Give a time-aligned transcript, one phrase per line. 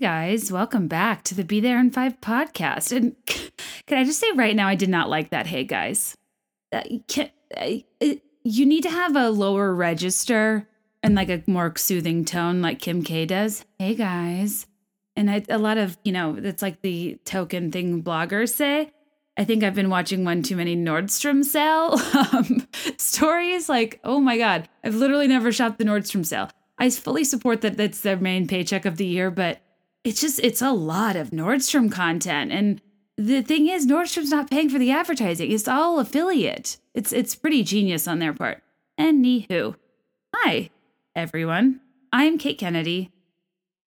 [0.00, 2.90] guys, welcome back to the Be There in Five podcast.
[2.96, 5.46] And can I just say right now, I did not like that.
[5.46, 6.16] Hey guys,
[6.72, 7.74] uh, can, uh,
[8.42, 10.66] you need to have a lower register
[11.02, 13.66] and like a more soothing tone, like Kim K does.
[13.78, 14.66] Hey guys,
[15.16, 18.92] and I, a lot of you know, it's like the token thing bloggers say.
[19.36, 22.00] I think I've been watching one too many Nordstrom sale
[22.32, 23.68] um, stories.
[23.68, 26.48] Like, oh my god, I've literally never shopped the Nordstrom sale.
[26.78, 29.60] I fully support that that's their main paycheck of the year, but
[30.04, 32.80] it's just it's a lot of Nordstrom content and
[33.16, 35.50] the thing is Nordstrom's not paying for the advertising.
[35.50, 36.78] It's all affiliate.
[36.94, 38.62] It's it's pretty genius on their part.
[38.98, 39.76] Anywho.
[40.34, 40.70] Hi,
[41.14, 41.80] everyone.
[42.12, 43.12] I'm Kate Kennedy,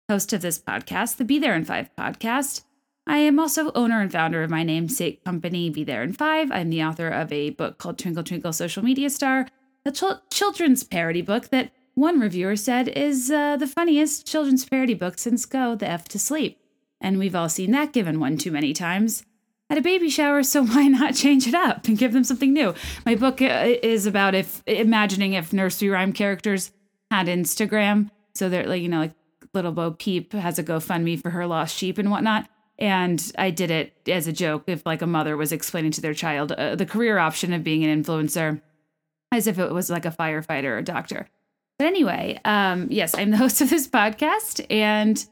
[0.08, 2.64] host of this podcast, the Be There in Five podcast.
[3.08, 6.52] I am also owner and founder of my namesake company, Be There in Five.
[6.52, 9.48] I'm the author of a book called Twinkle Twinkle Social Media Star,
[9.86, 14.94] a ch- children's parody book that one reviewer said is uh, the funniest children's parody
[14.94, 16.60] book since Go the F to Sleep.
[17.00, 19.24] And we've all seen that given one too many times.
[19.70, 22.74] At a baby shower, so why not change it up and give them something new?
[23.06, 26.72] My book uh, is about if imagining if nursery rhyme characters
[27.12, 28.10] had Instagram.
[28.34, 29.14] So they're like, you know, like
[29.54, 32.50] little Bo Peep has a GoFundMe for her lost sheep and whatnot.
[32.80, 36.16] And I did it as a joke if like a mother was explaining to their
[36.16, 38.62] child uh, the career option of being an influencer
[39.32, 41.28] as if it was like a firefighter or a doctor.
[41.78, 45.26] But anyway, um, yes, I'm the host of this podcast, and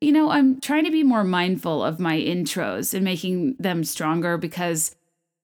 [0.00, 4.36] you know, I'm trying to be more mindful of my intros and making them stronger
[4.36, 4.94] because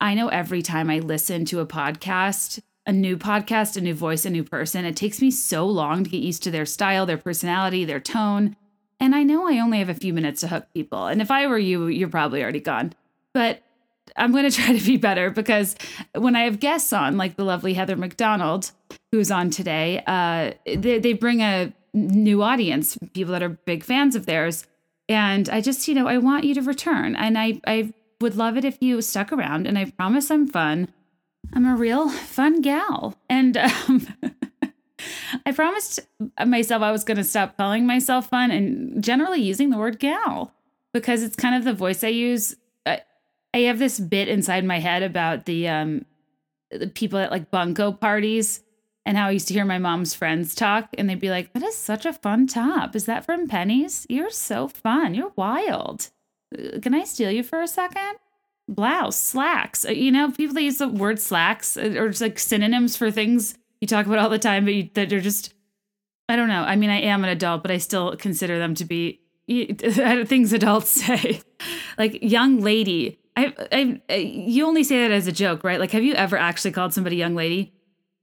[0.00, 4.24] I know every time I listen to a podcast, a new podcast, a new voice,
[4.24, 7.16] a new person, it takes me so long to get used to their style, their
[7.16, 8.56] personality, their tone.
[9.00, 11.06] And I know I only have a few minutes to hook people.
[11.06, 12.92] And if I were you, you're probably already gone.
[13.32, 13.62] But
[14.16, 15.76] I'm going to try to be better because
[16.14, 18.72] when I have guests on, like the lovely Heather McDonald,
[19.12, 24.16] who's on today, uh, they, they bring a new audience, people that are big fans
[24.16, 24.66] of theirs.
[25.08, 27.14] And I just, you know, I want you to return.
[27.14, 29.66] And I, I would love it if you stuck around.
[29.66, 30.88] And I promise I'm fun.
[31.52, 33.16] I'm a real fun gal.
[33.28, 34.06] And um,
[35.46, 36.00] I promised
[36.44, 40.52] myself I was going to stop calling myself fun and generally using the word gal
[40.94, 42.56] because it's kind of the voice I use
[43.54, 46.04] I have this bit inside my head about the um
[46.70, 48.62] the people at like bunko parties
[49.04, 51.62] and how I used to hear my mom's friends talk and they'd be like, "That
[51.62, 52.94] is such a fun top.
[52.94, 54.06] Is that from Penney's?
[54.08, 55.14] You're so fun.
[55.14, 56.10] You're wild.
[56.56, 58.18] Uh, can I steal you for a second?
[58.68, 59.84] Blouse, slacks.
[59.84, 63.58] Uh, you know, people use the word slacks uh, or just like synonyms for things
[63.80, 65.54] you talk about all the time, but you, that are just
[66.28, 66.62] I don't know.
[66.62, 70.90] I mean, I am an adult, but I still consider them to be things adults
[71.06, 71.40] say.
[71.98, 75.80] like young lady I, I, you only say that as a joke, right?
[75.80, 77.72] Like, have you ever actually called somebody young lady?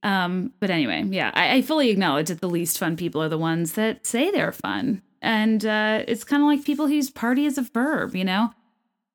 [0.04, 3.38] Um, but anyway, yeah, I, I fully acknowledge that the least fun people are the
[3.38, 7.46] ones that say they're fun, and uh, it's kind of like people who use party
[7.46, 8.16] as a verb.
[8.16, 8.54] You know,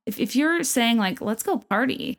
[0.06, 2.18] if if you're saying like let's go party,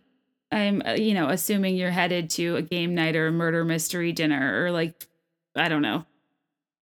[0.51, 4.11] I'm uh, you know assuming you're headed to a game night or a murder mystery
[4.11, 5.07] dinner or like
[5.55, 6.05] I don't know,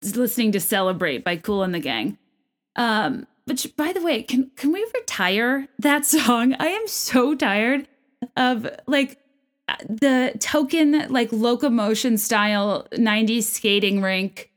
[0.02, 2.18] listening to Celebrate by Cool and the Gang.
[2.76, 6.54] Um, which, by the way, can can we retire that song?
[6.58, 7.88] I am so tired
[8.36, 9.18] of like
[9.88, 14.50] the token like locomotion style 90s skating rink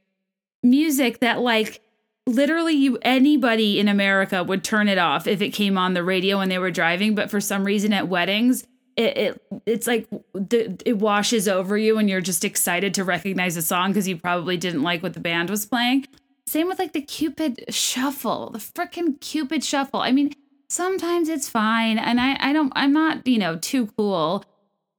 [0.64, 1.82] music that like
[2.28, 6.38] literally you anybody in America would turn it off if it came on the radio
[6.38, 8.66] when they were driving, but for some reason at weddings
[8.98, 13.58] it, it it's like the, it washes over you and you're just excited to recognize
[13.58, 16.08] a song because you probably didn't like what the band was playing.
[16.46, 20.02] Same with like the Cupid shuffle, the freaking Cupid shuffle.
[20.02, 20.34] I mean,
[20.68, 21.98] sometimes it's fine.
[21.98, 24.44] And I, I don't, I'm not, you know, too cool,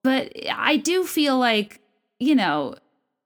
[0.02, 1.80] but I do feel like,
[2.18, 2.74] you know,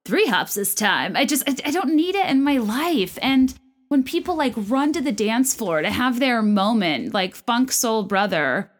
[0.05, 1.15] three hops this time.
[1.15, 3.17] I just, I, I don't need it in my life.
[3.21, 3.53] And
[3.89, 8.03] when people like run to the dance floor to have their moment, like Funk Soul
[8.03, 8.71] Brother,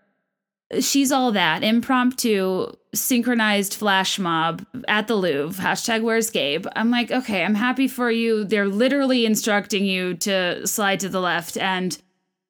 [0.79, 5.63] she's all that impromptu synchronized flash mob at the Louvre.
[5.63, 6.65] Hashtag where's Gabe?
[6.75, 8.43] I'm like, okay, I'm happy for you.
[8.43, 11.97] They're literally instructing you to slide to the left and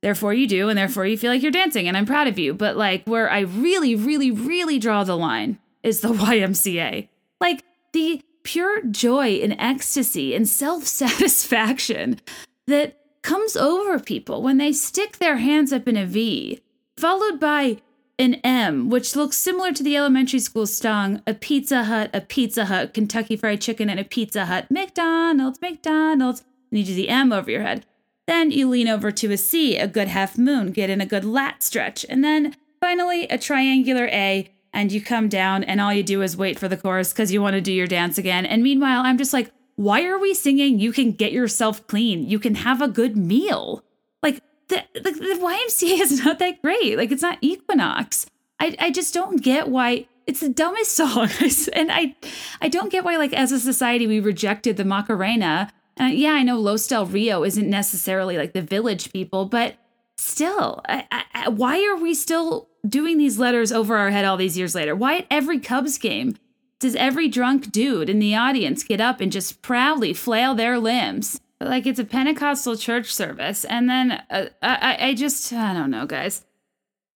[0.01, 2.53] therefore you do and therefore you feel like you're dancing and I'm proud of you.
[2.53, 7.07] But like where I really, really, really draw the line is the YMCA.
[7.39, 7.63] Like
[7.93, 12.21] the pure joy and ecstasy and self-satisfaction
[12.65, 16.61] that comes over people when they stick their hands up in a V,
[16.95, 17.81] followed by
[18.19, 22.65] an M, which looks similar to the elementary school song, a Pizza Hut, a Pizza
[22.65, 26.43] Hut, Kentucky Fried Chicken, and a Pizza Hut, McDonald's, McDonald's.
[26.71, 27.85] And you do the M over your head.
[28.27, 31.23] Then you lean over to a C, a good half moon, get in a good
[31.23, 32.05] lat stretch.
[32.09, 36.37] And then finally a triangular A, and you come down, and all you do is
[36.37, 38.45] wait for the chorus because you want to do your dance again.
[38.45, 40.79] And meanwhile, I'm just like, why are we singing?
[40.79, 42.27] You can get yourself clean.
[42.27, 43.83] You can have a good meal.
[44.21, 46.97] like the, the, the YMCA is not that great.
[46.97, 48.25] Like it's not Equinox.
[48.59, 51.29] I, I just don't get why it's the dumbest song.
[51.73, 52.15] and I
[52.59, 55.71] I don't get why like as a society we rejected the Macarena.
[55.99, 59.75] Uh, yeah, I know Los Del Rio isn't necessarily like the village people, but
[60.17, 64.57] still, I, I, why are we still doing these letters over our head all these
[64.57, 64.95] years later?
[64.95, 66.35] Why at every Cubs game
[66.79, 71.39] does every drunk dude in the audience get up and just proudly flail their limbs?
[71.59, 73.65] Like it's a Pentecostal church service.
[73.65, 76.45] And then uh, I, I just, I don't know, guys.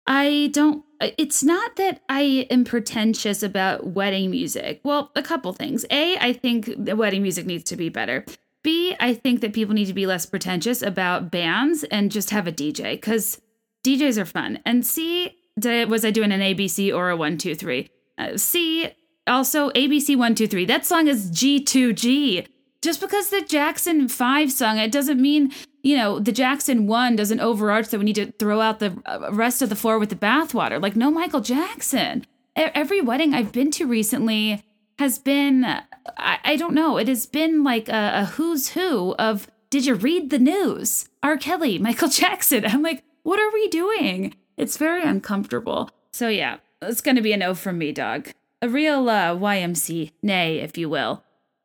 [0.08, 4.82] I don't, it's not that I am pretentious about wedding music.
[4.84, 5.86] Well, a couple things.
[5.92, 8.26] A, I think the wedding music needs to be better.
[8.64, 12.48] B, I think that people need to be less pretentious about bands and just have
[12.48, 13.42] a DJ because
[13.84, 14.60] DJs are fun.
[14.66, 17.90] And C, did, was I doing an ABC or a one, two, three?
[18.18, 18.90] Uh, C,
[19.28, 20.66] also ABC one, two, three.
[20.66, 22.48] That song is G2G.
[22.82, 25.52] Just because the Jackson 5 song, it doesn't mean,
[25.84, 29.30] you know, the Jackson 1 doesn't overarch that we need to throw out the uh,
[29.32, 30.82] rest of the floor with the bathwater.
[30.82, 32.26] Like, no Michael Jackson.
[32.56, 34.64] Every wedding I've been to recently
[35.02, 39.50] has been, I, I don't know, it has been like a, a who's who of,
[39.72, 41.10] did you read the news?
[41.24, 41.38] R.
[41.38, 42.66] Kelly, Michael Jackson.
[42.68, 44.36] I'm like, what are we doing?
[44.58, 45.90] It's very uncomfortable.
[46.12, 48.30] So, yeah, it's going to be a no from me, dog.
[48.62, 51.24] A real uh, YMC, nay, if you will.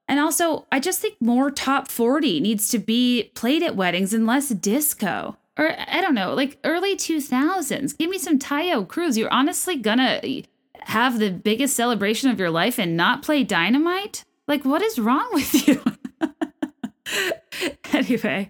[0.08, 4.26] And also, I just think more top 40 needs to be played at weddings and
[4.26, 5.36] less disco.
[5.58, 7.98] Or I don't know, like early 2000s.
[7.98, 9.18] Give me some Taio Cruz.
[9.18, 10.20] You're honestly gonna
[10.82, 14.24] have the biggest celebration of your life and not play Dynamite?
[14.48, 15.82] Like, what is wrong with you?
[17.92, 18.48] anyway,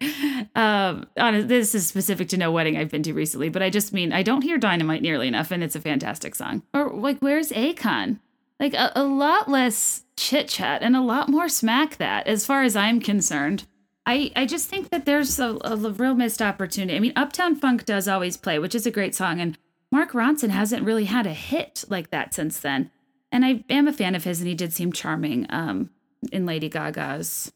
[0.55, 4.12] um, this is specific to no wedding I've been to recently, but I just mean
[4.12, 6.62] I don't hear Dynamite nearly enough, and it's a fantastic song.
[6.75, 8.19] Or like, where's Akon?
[8.58, 12.62] Like a, a lot less chit chat and a lot more smack that, as far
[12.62, 13.64] as I'm concerned.
[14.08, 16.96] I, I just think that there's a, a real missed opportunity.
[16.96, 19.58] I mean, Uptown Funk does always play, which is a great song, and
[19.92, 22.90] Mark Ronson hasn't really had a hit like that since then.
[23.32, 25.90] And I am a fan of his, and he did seem charming um,
[26.32, 27.52] in Lady Gaga's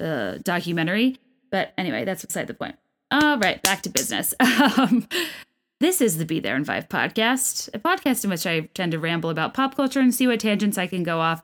[0.00, 1.18] uh, documentary.
[1.50, 2.76] But anyway, that's beside the point.
[3.10, 4.34] All right, back to business.
[4.78, 5.06] Um,
[5.80, 9.00] this is the Be There in Five podcast, a podcast in which I tend to
[9.00, 11.42] ramble about pop culture and see what tangents I can go off.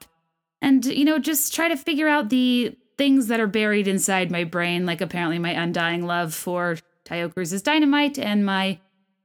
[0.63, 4.45] And, you know, just try to figure out the things that are buried inside my
[4.45, 8.79] brain, like apparently my undying love for Taio Cruz's Dynamite and my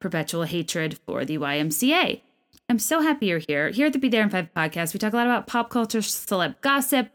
[0.03, 2.21] perpetual hatred for the YMCA.
[2.69, 3.71] I'm so happy you're here.
[3.71, 5.99] Here at the Be There in Five podcast, we talk a lot about pop culture,
[5.99, 7.09] celeb gossip,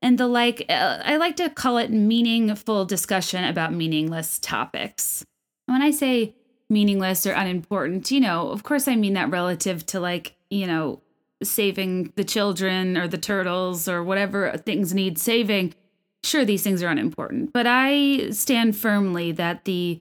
[0.00, 0.64] and the like.
[0.68, 5.24] Uh, I like to call it meaningful discussion about meaningless topics.
[5.66, 6.34] When I say
[6.70, 8.10] meaningless or unimportant.
[8.10, 11.02] You know, of course, I mean that relative to like, you know,
[11.42, 15.74] saving the children or the turtles or whatever things need saving.
[16.24, 20.00] Sure, these things are unimportant, but I stand firmly that the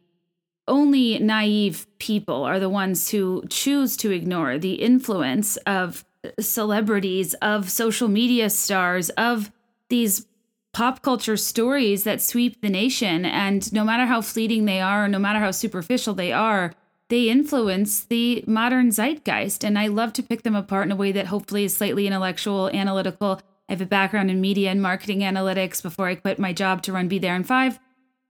[0.67, 6.05] only naive people are the ones who choose to ignore the influence of
[6.39, 9.51] celebrities, of social media stars, of
[9.89, 10.25] these
[10.73, 13.25] pop culture stories that sweep the nation.
[13.25, 16.73] And no matter how fleeting they are, no matter how superficial they are,
[17.09, 19.63] they influence the modern zeitgeist.
[19.63, 22.69] And I love to pick them apart in a way that hopefully is slightly intellectual,
[22.69, 23.41] analytical.
[23.69, 26.93] I have a background in media and marketing analytics before I quit my job to
[26.93, 27.79] run Be There in Five,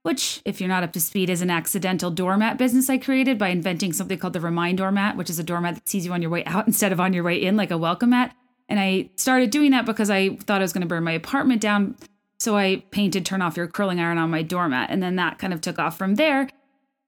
[0.08, 3.48] which, if you're not up to speed, is an accidental doormat business I created by
[3.48, 6.30] inventing something called the Remind Doormat, which is a doormat that sees you on your
[6.30, 8.34] way out instead of on your way in, like a welcome mat.
[8.70, 11.60] And I started doing that because I thought I was going to burn my apartment
[11.60, 11.94] down
[12.38, 15.52] so I painted Turn Off Your Curling Iron on my doormat, and then that kind
[15.52, 16.48] of took off from there.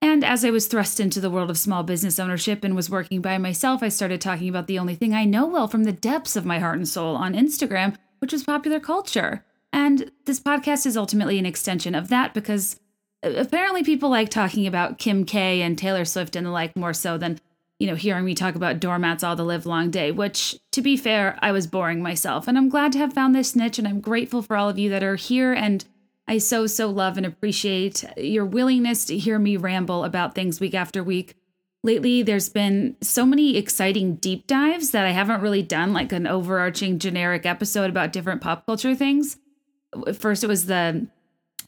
[0.02, 3.22] And as I was thrust into the world of small business ownership and was working
[3.22, 6.36] by myself, I started talking about the only thing I know well from the depths
[6.36, 9.44] of my heart and soul on Instagram, which was popular culture.
[9.72, 12.78] And this podcast is ultimately an extension of that because
[13.22, 17.18] apparently people like talking about Kim K and Taylor Swift and the like more so
[17.18, 17.40] than
[17.80, 20.98] you know, hearing me talk about doormats all the live long day, which, to be
[20.98, 22.46] fair, I was boring myself.
[22.46, 24.90] And I'm glad to have found this niche, and I'm grateful for all of you
[24.90, 25.54] that are here.
[25.54, 25.82] And
[26.28, 30.74] I so, so love and appreciate your willingness to hear me ramble about things week
[30.74, 31.36] after week.
[31.82, 36.26] Lately, there's been so many exciting deep dives that I haven't really done, like an
[36.26, 39.38] overarching generic episode about different pop culture things.
[40.12, 41.06] First, it was the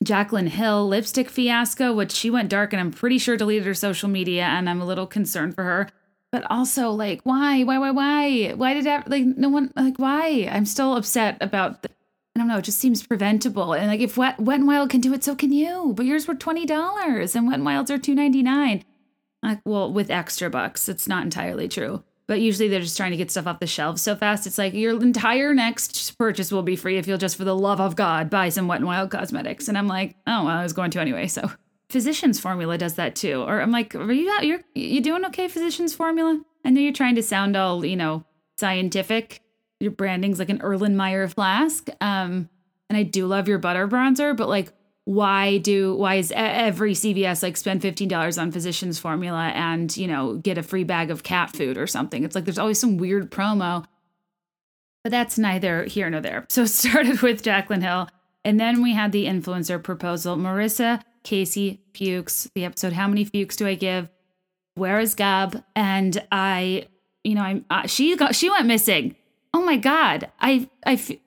[0.04, 4.08] Jaclyn Hill lipstick fiasco, which she went dark and I'm pretty sure deleted her social
[4.08, 5.88] media, and I'm a little concerned for her.
[6.30, 8.52] But also like why why why why?
[8.54, 10.48] Why did that like no one like why?
[10.50, 11.90] I'm still upset about the,
[12.34, 13.74] i don't know it just seems preventable.
[13.74, 15.92] And like if wet wet and wild can do it so can you.
[15.94, 18.82] But yours were $20 and wet and wilds are $2.99
[19.42, 23.16] like well with extra bucks it's not entirely true but usually they're just trying to
[23.16, 26.76] get stuff off the shelves so fast it's like your entire next purchase will be
[26.76, 29.68] free if you'll just for the love of god buy some wet and wild cosmetics
[29.68, 31.50] and i'm like oh well i was going to anyway so
[31.92, 33.42] Physicians Formula does that too.
[33.42, 36.40] Or I'm like, are you you're you doing okay, Physicians Formula?
[36.64, 38.24] I know you're trying to sound all you know
[38.56, 39.42] scientific.
[39.78, 41.90] Your branding's like an Erlenmeyer flask.
[42.00, 42.48] Um,
[42.88, 44.72] and I do love your butter bronzer, but like,
[45.04, 50.06] why do why is every CVS like spend fifteen dollars on Physicians Formula and you
[50.06, 52.24] know get a free bag of cat food or something?
[52.24, 53.84] It's like there's always some weird promo.
[55.02, 56.46] But that's neither here nor there.
[56.48, 58.08] So it started with Jaclyn Hill,
[58.44, 60.36] and then we had the influencer proposal.
[60.36, 64.08] Marissa Casey Fuchs, the episode How Many Fuchs Do I Give?
[64.74, 65.62] Where is Gab?
[65.76, 66.86] And I,
[67.24, 69.16] you know, I'm uh, she got she went missing.
[69.52, 70.30] Oh my god.
[70.40, 71.18] I I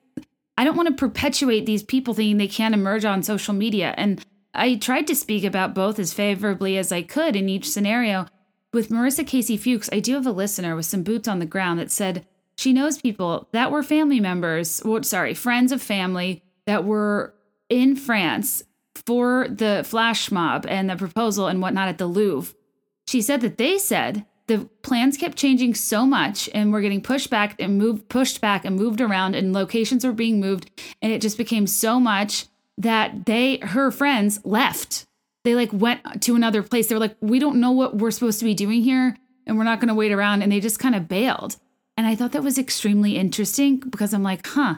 [0.58, 3.94] I don't want to perpetuate these people thinking they can't emerge on social media.
[3.96, 8.26] And I tried to speak about both as favorably as I could in each scenario.
[8.72, 11.78] With Marissa Casey Fuchs, I do have a listener with some boots on the ground
[11.78, 16.84] that said she knows people that were family members, well, sorry, friends of family that
[16.84, 17.34] were
[17.68, 18.62] in France
[18.94, 22.54] for the flash mob and the proposal and whatnot at the Louvre.
[23.06, 27.30] She said that they said the plans kept changing so much and we're getting pushed
[27.30, 30.70] back and moved pushed back and moved around and locations were being moved
[31.02, 32.46] and it just became so much
[32.78, 35.04] that they her friends left.
[35.44, 36.88] They like went to another place.
[36.88, 39.64] They were like we don't know what we're supposed to be doing here and we're
[39.64, 41.56] not going to wait around and they just kind of bailed.
[41.96, 44.76] And i thought that was extremely interesting because i'm like huh.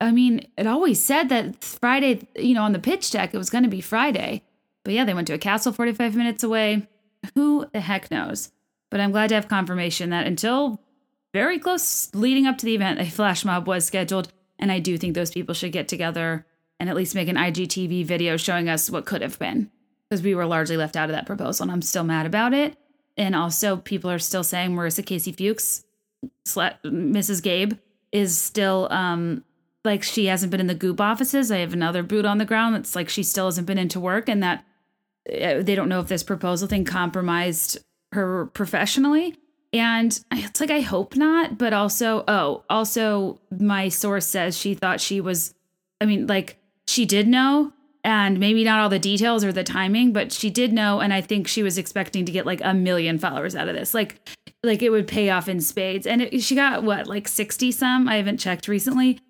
[0.00, 3.50] I mean it always said that friday you know on the pitch deck it was
[3.50, 4.42] going to be friday
[4.84, 6.88] but yeah they went to a castle 45 minutes away.
[7.34, 8.50] Who the heck knows
[8.90, 10.80] but I'm glad to have confirmation that until
[11.32, 14.32] very close leading up to the event, a flash mob was scheduled.
[14.58, 16.46] And I do think those people should get together
[16.80, 19.70] and at least make an IGTV video showing us what could have been
[20.08, 21.64] because we were largely left out of that proposal.
[21.64, 22.76] And I'm still mad about it.
[23.16, 25.84] And also, people are still saying Marissa Casey Fuchs,
[26.46, 27.42] Mrs.
[27.42, 27.74] Gabe,
[28.12, 29.44] is still um,
[29.84, 31.50] like she hasn't been in the goop offices.
[31.50, 34.28] I have another boot on the ground that's like she still hasn't been into work
[34.28, 34.64] and that
[35.28, 37.78] uh, they don't know if this proposal thing compromised
[38.12, 39.36] her professionally.
[39.72, 41.58] And it's like, I hope not.
[41.58, 45.54] But also, oh, also, my source says she thought she was,
[46.00, 47.72] I mean, like, she did know,
[48.02, 51.00] and maybe not all the details or the timing, but she did know.
[51.00, 53.92] And I think she was expecting to get like a million followers out of this.
[53.92, 54.26] Like,
[54.62, 56.06] like it would pay off in spades.
[56.06, 58.08] And it, she got what, like 60 some?
[58.08, 59.20] I haven't checked recently.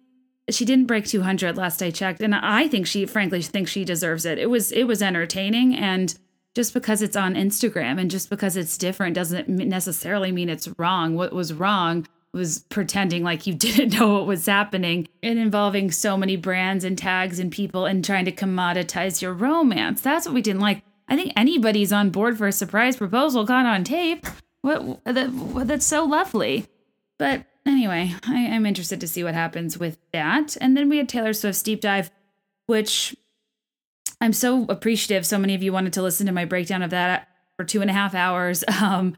[0.50, 2.20] She didn't break 200 last I checked.
[2.20, 4.38] And I think she, frankly, thinks she deserves it.
[4.38, 5.74] It was, it was entertaining.
[5.74, 6.16] And,
[6.58, 11.14] just because it's on Instagram and just because it's different doesn't necessarily mean it's wrong.
[11.14, 16.16] What was wrong was pretending like you didn't know what was happening and involving so
[16.16, 20.00] many brands and tags and people and trying to commoditize your romance.
[20.00, 20.82] That's what we didn't like.
[21.06, 24.26] I think anybody's on board for a surprise proposal caught on tape.
[24.62, 25.30] What that,
[25.64, 26.66] that's so lovely.
[27.18, 30.56] But anyway, I, I'm interested to see what happens with that.
[30.60, 32.10] And then we had Taylor Swift's deep dive,
[32.66, 33.14] which
[34.20, 35.24] I'm so appreciative.
[35.24, 37.90] So many of you wanted to listen to my breakdown of that for two and
[37.90, 38.64] a half hours.
[38.80, 39.16] Um,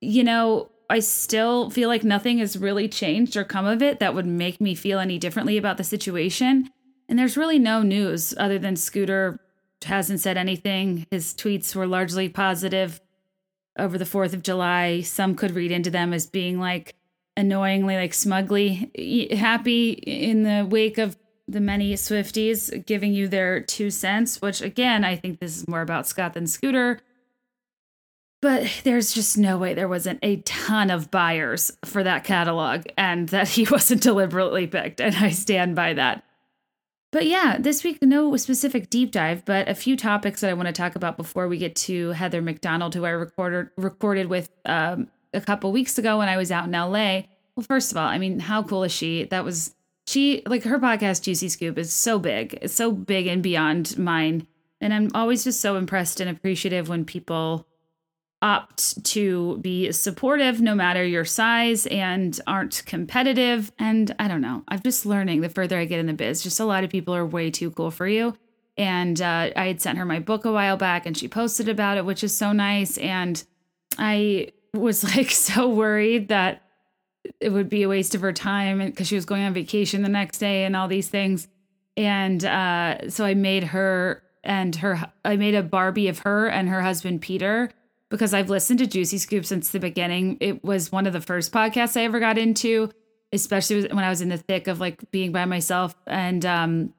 [0.00, 4.14] you know, I still feel like nothing has really changed or come of it that
[4.14, 6.70] would make me feel any differently about the situation.
[7.08, 9.38] And there's really no news other than Scooter
[9.84, 11.06] hasn't said anything.
[11.10, 13.00] His tweets were largely positive
[13.78, 15.00] over the 4th of July.
[15.02, 16.94] Some could read into them as being like
[17.36, 18.90] annoyingly, like smugly
[19.36, 21.16] happy in the wake of
[21.52, 25.82] the many Swifties giving you their two cents, which again, I think this is more
[25.82, 27.00] about Scott than Scooter.
[28.40, 33.28] But there's just no way there wasn't a ton of buyers for that catalog and
[33.28, 35.00] that he wasn't deliberately picked.
[35.00, 36.24] And I stand by that.
[37.12, 40.66] But yeah, this week, no specific deep dive, but a few topics that I want
[40.66, 45.08] to talk about before we get to Heather McDonald, who I recorded recorded with um,
[45.34, 47.24] a couple weeks ago when I was out in LA.
[47.54, 49.24] Well, first of all, I mean, how cool is she?
[49.24, 49.74] That was
[50.06, 52.58] she like her podcast Juicy Scoop is so big.
[52.60, 54.46] It's so big and beyond mine.
[54.80, 57.66] And I'm always just so impressed and appreciative when people
[58.42, 63.70] opt to be supportive no matter your size and aren't competitive.
[63.78, 66.42] And I don't know, I'm just learning the further I get in the biz.
[66.42, 68.36] Just a lot of people are way too cool for you.
[68.76, 71.98] And uh, I had sent her my book a while back and she posted about
[71.98, 72.98] it, which is so nice.
[72.98, 73.42] And
[73.98, 76.62] I was like so worried that
[77.40, 80.08] it would be a waste of her time because she was going on vacation the
[80.08, 81.48] next day and all these things.
[81.96, 86.68] And uh, so I made her and her, I made a Barbie of her and
[86.68, 87.70] her husband, Peter,
[88.08, 90.36] because I've listened to Juicy Scoop since the beginning.
[90.40, 92.90] It was one of the first podcasts I ever got into,
[93.32, 96.94] especially when I was in the thick of like being by myself and um,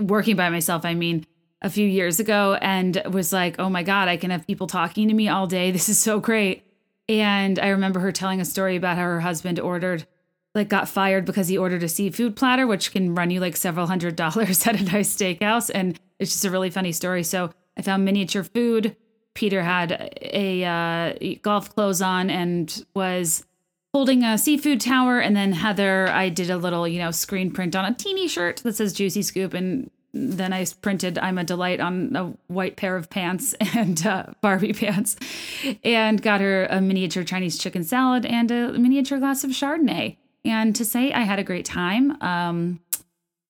[0.00, 0.84] working by myself.
[0.84, 1.24] I mean,
[1.62, 5.08] a few years ago, and was like, oh my God, I can have people talking
[5.08, 5.70] to me all day.
[5.70, 6.65] This is so great.
[7.08, 10.06] And I remember her telling a story about how her husband ordered,
[10.54, 13.86] like, got fired because he ordered a seafood platter, which can run you like several
[13.86, 15.70] hundred dollars at a nice steakhouse.
[15.72, 17.22] And it's just a really funny story.
[17.22, 18.96] So I found miniature food.
[19.34, 23.44] Peter had a uh, golf clothes on and was
[23.92, 25.20] holding a seafood tower.
[25.20, 28.58] And then Heather, I did a little, you know, screen print on a teeny shirt
[28.58, 29.54] that says Juicy Scoop.
[29.54, 34.26] And then I printed I'm a Delight on a white pair of pants and uh,
[34.40, 35.16] Barbie pants
[35.84, 40.16] and got her a miniature Chinese chicken salad and a miniature glass of Chardonnay.
[40.44, 42.80] And to say I had a great time, um,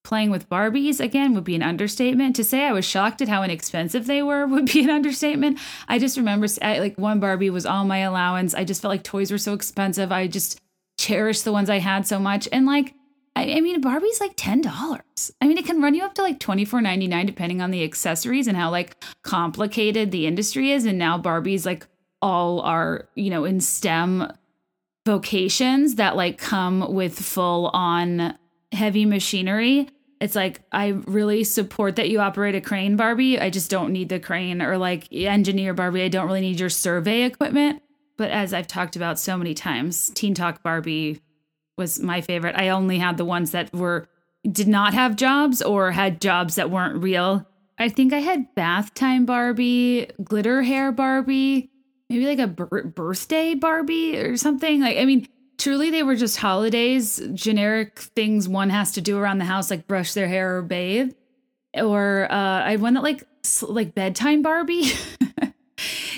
[0.02, 2.36] playing with Barbies again would be an understatement.
[2.36, 5.58] To say I was shocked at how inexpensive they were would be an understatement.
[5.88, 8.54] I just remember like one Barbie was all my allowance.
[8.54, 10.12] I just felt like toys were so expensive.
[10.12, 10.60] I just
[10.98, 12.48] cherished the ones I had so much.
[12.52, 12.94] And like,
[13.36, 15.30] I, I mean, Barbie's like ten dollars.
[15.40, 17.70] I mean, it can run you up to like twenty four ninety nine depending on
[17.70, 20.86] the accessories and how like complicated the industry is.
[20.86, 21.86] And now Barbies like
[22.22, 24.32] all are you know in STEM
[25.04, 28.36] vocations that like come with full on
[28.72, 29.88] heavy machinery
[30.20, 33.38] it's like I really support that you operate a crane, Barbie.
[33.38, 36.02] I just don't need the crane or like engineer Barbie.
[36.02, 37.82] I don't really need your survey equipment.
[38.16, 41.20] But as I've talked about so many times, Teen Talk Barbie
[41.76, 42.56] was my favorite.
[42.56, 44.08] I only had the ones that were
[44.50, 47.46] did not have jobs or had jobs that weren't real.
[47.78, 51.70] I think I had bath time Barbie, glitter hair Barbie,
[52.08, 54.80] maybe like a birthday Barbie or something.
[54.80, 55.28] Like I mean,
[55.58, 59.86] truly they were just holidays, generic things one has to do around the house, like
[59.86, 61.12] brush their hair or bathe.
[61.74, 63.24] Or uh, I had one that like
[63.62, 64.84] like bedtime Barbie.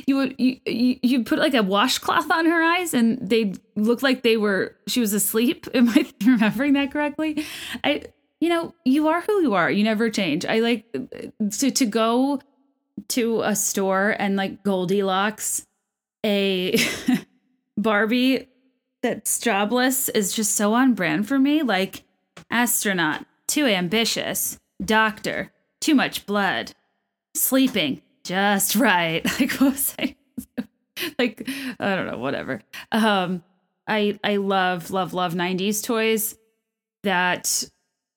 [0.06, 4.22] you would you, you put like a washcloth on her eyes and they looked like
[4.22, 5.66] they were she was asleep.
[5.74, 7.44] Am I remembering that correctly?
[7.82, 8.04] I
[8.40, 9.70] you know you are who you are.
[9.70, 10.44] You never change.
[10.44, 10.86] I like
[11.58, 12.40] to to go
[13.08, 15.66] to a store and like Goldilocks
[16.24, 16.76] a
[17.76, 18.48] Barbie
[19.02, 21.62] that's jobless is just so on brand for me.
[21.62, 22.02] Like
[22.50, 26.72] astronaut, too ambitious, doctor, too much blood,
[27.34, 29.24] sleeping just right.
[29.40, 30.14] Like what was I?
[31.18, 31.48] like
[31.80, 32.60] I don't know, whatever.
[32.92, 33.42] Um,
[33.86, 36.36] I I love love love '90s toys
[37.02, 37.64] that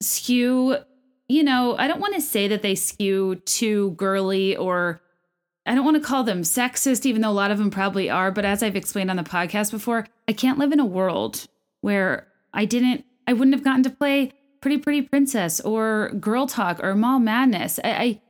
[0.02, 0.78] skew.
[1.28, 5.02] You know, I don't want to say that they skew too girly or
[5.66, 8.32] I don't want to call them sexist, even though a lot of them probably are.
[8.32, 11.48] But as I've explained on the podcast before, I can't live in a world
[11.80, 16.84] where I didn't, I wouldn't have gotten to play Pretty Pretty Princess or Girl Talk
[16.84, 17.80] or Mall Madness.
[17.84, 18.22] I, I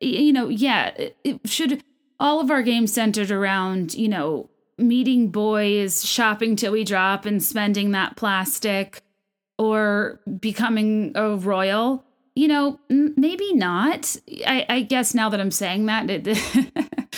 [0.00, 0.92] you know, yeah,
[1.24, 1.82] it should
[2.18, 7.42] all of our games centered around, you know, meeting boys, shopping till we drop, and
[7.42, 9.02] spending that plastic,
[9.58, 14.16] or becoming a royal you know, maybe not.
[14.46, 16.38] I, I, guess now that I'm saying that, it,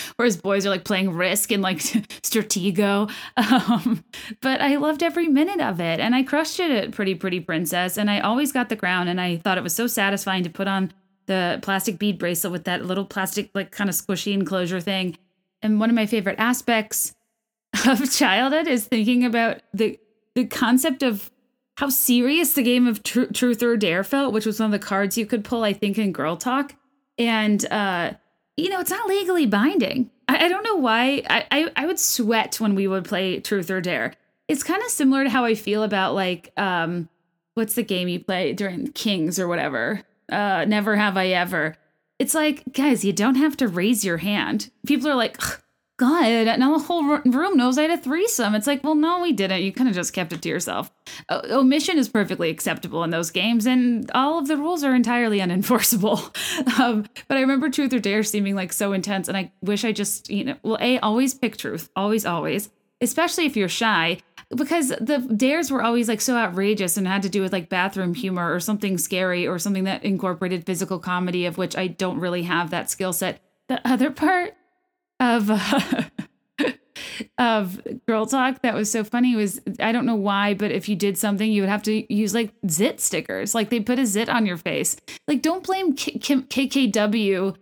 [0.15, 3.11] whereas boys are like playing Risk and like Stratego.
[3.37, 4.03] Um,
[4.41, 7.97] but I loved every minute of it, and I crushed it at Pretty Pretty Princess,
[7.97, 10.67] and I always got the crown, and I thought it was so satisfying to put
[10.67, 10.91] on
[11.25, 15.17] the plastic bead bracelet with that little plastic like kind of squishy enclosure thing.
[15.61, 17.15] And one of my favorite aspects
[17.87, 19.99] of childhood is thinking about the
[20.35, 21.29] the concept of
[21.77, 24.85] how serious the game of tr- truth or dare felt, which was one of the
[24.85, 26.75] cards you could pull, I think, in Girl Talk.
[27.17, 28.13] And uh,
[28.57, 30.09] you know, it's not legally binding.
[30.27, 31.23] I, I don't know why.
[31.29, 34.13] I, I, I would sweat when we would play truth or dare.
[34.47, 37.09] It's kind of similar to how I feel about like um,
[37.55, 40.01] what's the game you play during Kings or whatever.
[40.31, 41.75] Uh, never have I ever.
[42.19, 44.71] It's like, guys, you don't have to raise your hand.
[44.85, 45.37] People are like,
[45.97, 48.55] God, now the whole room knows I had a threesome.
[48.55, 49.61] It's like, well, no, we didn't.
[49.61, 50.91] You kind of just kept it to yourself.
[51.29, 55.39] O- omission is perfectly acceptable in those games, and all of the rules are entirely
[55.39, 56.35] unenforceable.
[56.79, 59.91] Um, but I remember Truth or Dare seeming like so intense, and I wish I
[59.91, 62.69] just, you know, well, A, always pick truth, always, always,
[63.01, 64.19] especially if you're shy,
[64.55, 68.13] because the dares were always like so outrageous and had to do with like bathroom
[68.13, 72.43] humor or something scary or something that incorporated physical comedy, of which I don't really
[72.43, 73.41] have that skill set.
[73.67, 74.55] The other part,
[75.23, 76.03] of uh,
[77.37, 80.95] of girl talk that was so funny was I don't know why, but if you
[80.95, 83.55] did something, you would have to use like zit stickers.
[83.55, 84.97] Like they put a zit on your face.
[85.27, 87.55] Like don't blame KKW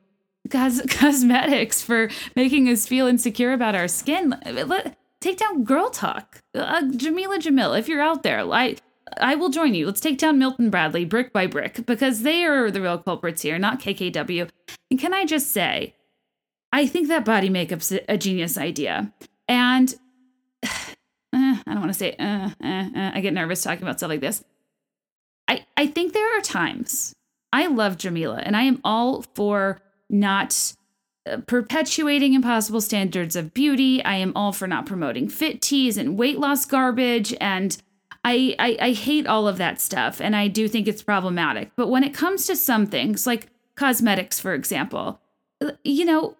[0.50, 4.36] cos- cosmetics for making us feel insecure about our skin.
[4.46, 6.42] Let, take down girl talk.
[6.54, 8.76] Uh, Jameela Jamil, if you're out there, I
[9.18, 9.86] I will join you.
[9.86, 13.58] Let's take down Milton Bradley brick by brick because they are the real culprits here,
[13.60, 14.50] not KKW.
[14.90, 15.96] And can I just say,
[16.72, 19.14] I think that body makeup's a genius idea.
[19.48, 19.94] And
[20.64, 20.70] uh,
[21.34, 24.44] I don't want to say, uh, I get nervous talking about stuff like this.
[25.48, 27.14] I, I think there are times
[27.52, 30.74] I love Jameela and I am all for not
[31.30, 34.04] Uh, perpetuating impossible standards of beauty.
[34.04, 37.36] I am all for not promoting fit teas and weight loss garbage.
[37.40, 37.78] And
[38.26, 40.20] I, I, I hate all of that stuff.
[40.20, 41.74] And I do think it's problematic.
[41.76, 45.22] But when it comes to some things, like cosmetics, for example,
[45.64, 46.38] uh, you know,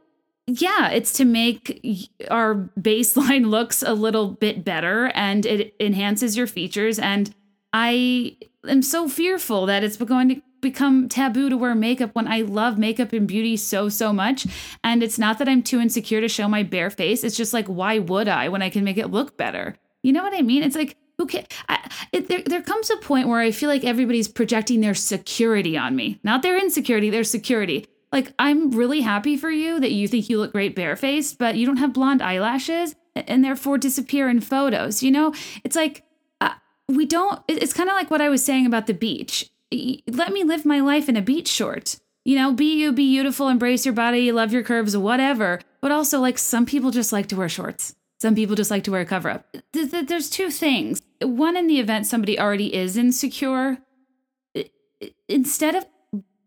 [0.48, 6.48] yeah, it's to make our baseline looks a little bit better and it enhances your
[6.48, 6.98] features.
[6.98, 7.36] And
[7.72, 8.36] I
[8.68, 12.78] am so fearful that it's going to become taboo to wear makeup when I love
[12.78, 14.48] makeup and beauty so, so much.
[14.84, 17.24] And it's not that I'm too insecure to show my bare face.
[17.24, 19.76] It's just like, why would I when I can make it look better?
[20.04, 20.64] You know what I mean?
[20.64, 23.84] It's like, who can I, it, there, there comes a point where I feel like
[23.84, 27.86] everybody's projecting their security on me, not their insecurity, their security.
[28.12, 31.66] Like, I'm really happy for you that you think you look great barefaced, but you
[31.66, 35.04] don't have blonde eyelashes and therefore disappear in photos.
[35.04, 36.04] You know, it's like,
[36.42, 36.56] uh,
[36.88, 39.50] we don't, it's kind of like what I was saying about the beach.
[39.72, 41.98] Let me live my life in a beach short.
[42.26, 45.60] You know, be you, be beautiful, embrace your body, love your curves, whatever.
[45.82, 47.96] But also, like, some people just like to wear shorts.
[48.20, 49.56] Some people just like to wear a cover up.
[49.74, 51.02] There's two things.
[51.22, 53.80] One, in the event somebody already is insecure,
[55.28, 55.86] instead of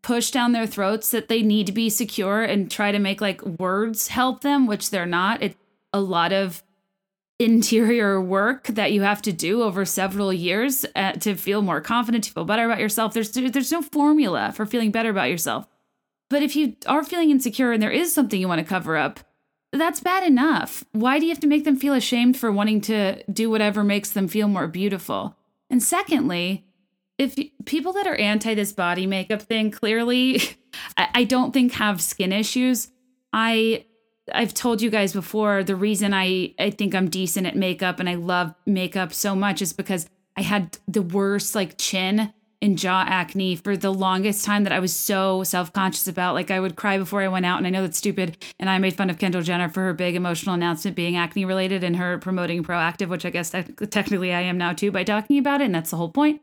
[0.03, 3.43] push down their throats that they need to be secure and try to make like
[3.43, 5.43] words help them, which they're not.
[5.43, 5.57] It's
[5.93, 6.63] a lot of
[7.39, 12.25] interior work that you have to do over several years uh, to feel more confident,
[12.25, 13.13] to feel better about yourself.
[13.13, 15.67] There's there's no formula for feeling better about yourself.
[16.31, 19.21] But if you are feeling insecure and there is something you want to cover up,
[19.73, 20.85] that's bad enough.
[20.93, 24.11] Why do you have to make them feel ashamed for wanting to do whatever makes
[24.11, 25.37] them feel more beautiful?
[25.69, 26.65] And secondly,
[27.19, 30.41] if people that are anti this body makeup thing clearly
[30.97, 32.89] I, don't think have skin issues
[33.33, 33.85] i
[34.33, 38.09] i've told you guys before the reason i i think i'm decent at makeup and
[38.09, 42.33] i love makeup so much is because i had the worst like chin
[42.63, 46.35] and jaw acne for the longest time that I was so self conscious about.
[46.35, 48.43] Like I would cry before I went out, and I know that's stupid.
[48.59, 51.85] And I made fun of Kendall Jenner for her big emotional announcement being acne related
[51.85, 55.37] and her promoting Proactiv which I guess te- technically I am now too by talking
[55.37, 55.65] about it.
[55.65, 56.41] And that's the whole point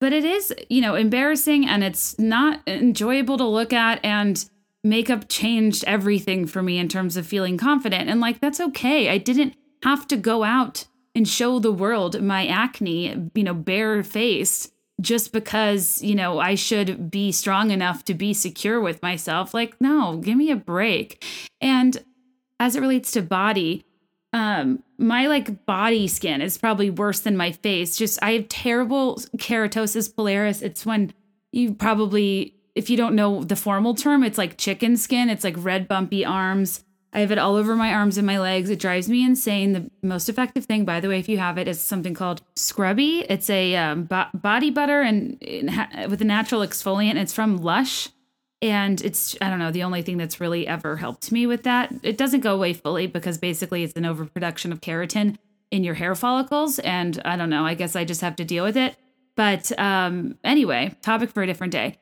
[0.00, 4.02] but it is, you know, embarrassing and it's not enjoyable to look at.
[4.04, 4.42] And
[4.82, 8.08] makeup changed everything for me in terms of feeling confident.
[8.08, 9.08] And like, that's okay.
[9.08, 14.02] I didn't have to go out and show the world my acne, you know, bare
[14.02, 19.54] faced just because, you know, I should be strong enough to be secure with myself.
[19.54, 21.24] Like, no, give me a break.
[21.60, 22.02] And
[22.58, 23.84] as it relates to body,
[24.32, 29.16] um my like body skin is probably worse than my face just i have terrible
[29.36, 31.12] keratosis pilaris it's when
[31.52, 35.28] you probably if you don't know the formal term it's like chicken skin.
[35.28, 36.84] It's like red bumpy arms.
[37.12, 38.70] I have it all over my arms and my legs.
[38.70, 39.72] It drives me insane.
[39.72, 43.24] The most effective thing by the way if you have it is something called Scrubee.
[43.28, 45.36] It's a um, bo- body butter and
[46.08, 47.16] with a natural exfoliant.
[47.16, 48.08] It's from lush.
[48.62, 51.92] And it's i don't know the only thing that's really ever helped me with that.
[52.02, 55.36] It doesn't go away fully because basically it's an overproduction of keratin
[55.70, 56.78] in your hair follicles.
[56.78, 58.96] And i don't know i guess i just have to deal with it.
[59.34, 61.98] But um anyway topic for a different day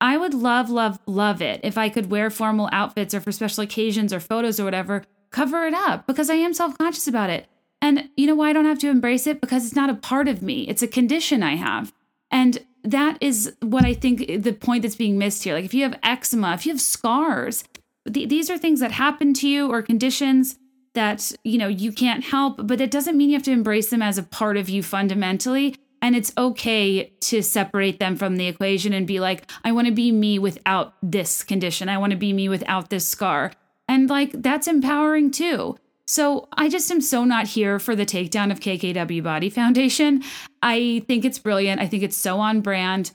[0.00, 3.62] i would love love love it if i could wear formal outfits or for special
[3.64, 7.46] occasions or photos or whatever cover it up because i am self-conscious about it
[7.80, 10.28] and you know why i don't have to embrace it because it's not a part
[10.28, 11.92] of me it's a condition i have
[12.30, 15.54] and that is what I think the point that's being missed here.
[15.54, 17.64] Like if you have eczema, if you have scars,
[18.10, 20.58] th- these are things that happen to you or conditions
[20.94, 24.02] that, you know, you can't help, but it doesn't mean you have to embrace them
[24.02, 25.76] as a part of you fundamentally.
[26.00, 29.92] And it's okay to separate them from the equation and be like, I want to
[29.92, 31.88] be me without this condition.
[31.88, 33.52] I want to be me without this scar.
[33.88, 35.76] And like, that's empowering too.
[36.06, 40.22] So I just am so not here for the takedown of KKW Body Foundation.
[40.62, 41.80] I think it's brilliant.
[41.80, 43.12] I think it's so on brand.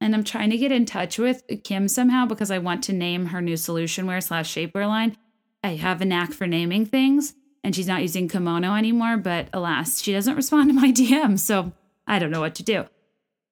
[0.00, 3.26] And I'm trying to get in touch with Kim somehow because I want to name
[3.26, 5.16] her new solution wear slash shapewear line.
[5.62, 10.00] I have a knack for naming things, and she's not using kimono anymore, but alas,
[10.00, 11.72] she doesn't respond to my DM, so
[12.06, 12.84] I don't know what to do.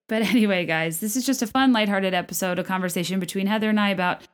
[0.07, 3.79] But anyway, guys, this is just a fun, lighthearted episode, a conversation between Heather and
[3.79, 4.27] I about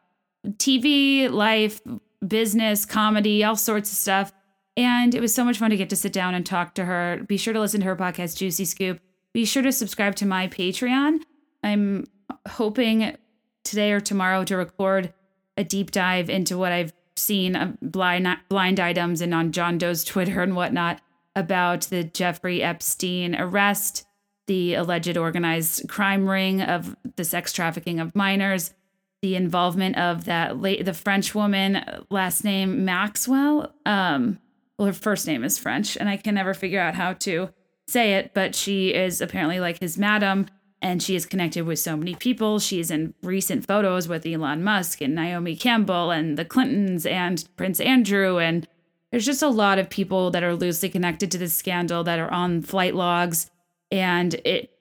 [0.48, 1.82] TV, life,
[2.26, 4.34] business, comedy, all sorts of stuff.
[4.78, 7.24] And it was so much fun to get to sit down and talk to her.
[7.28, 9.00] Be sure to listen to her podcast, Juicy Scoop.
[9.34, 11.20] Be sure to subscribe to my Patreon.
[11.64, 12.06] I'm
[12.48, 13.16] hoping
[13.64, 15.14] today or tomorrow to record
[15.58, 20.04] a deep dive into what I've seen uh, blind blind items and on John Doe's
[20.04, 21.02] Twitter and whatnot
[21.36, 24.06] about the Jeffrey Epstein arrest,
[24.48, 28.74] the alleged organized crime ring of the sex trafficking of minors,
[29.22, 34.40] the involvement of that late the French woman, last name Maxwell, um,
[34.78, 37.50] well, her first name is French, and I can never figure out how to
[37.88, 40.48] say it, but she is apparently like his madam,
[40.82, 42.60] and she is connected with so many people.
[42.60, 47.80] She's in recent photos with Elon Musk and Naomi Campbell and the Clintons and Prince
[47.80, 48.38] Andrew.
[48.38, 48.68] And
[49.16, 52.30] there's just a lot of people that are loosely connected to this scandal that are
[52.34, 53.50] on flight logs.
[53.90, 54.74] And it,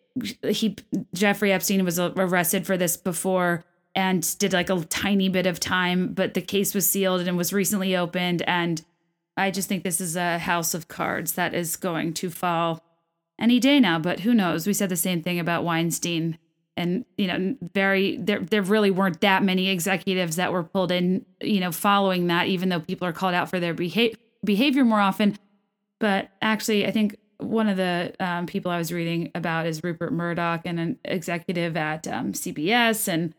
[0.42, 0.74] he,
[1.14, 3.62] Jeffrey Epstein was arrested for this before
[3.94, 7.52] and did like a tiny bit of time, but the case was sealed and was
[7.52, 8.42] recently opened.
[8.42, 8.84] And
[9.36, 12.82] I just think this is a house of cards that is going to fall
[13.38, 14.66] any day now, but who knows?
[14.66, 16.38] We said the same thing about Weinstein.
[16.76, 21.24] And, you know, very, there, there really weren't that many executives that were pulled in,
[21.40, 25.00] you know, following that, even though people are called out for their behavior behavior more
[25.00, 25.38] often.
[26.00, 30.12] But actually, I think one of the um, people I was reading about is Rupert
[30.12, 33.34] Murdoch and an executive at um, CBS and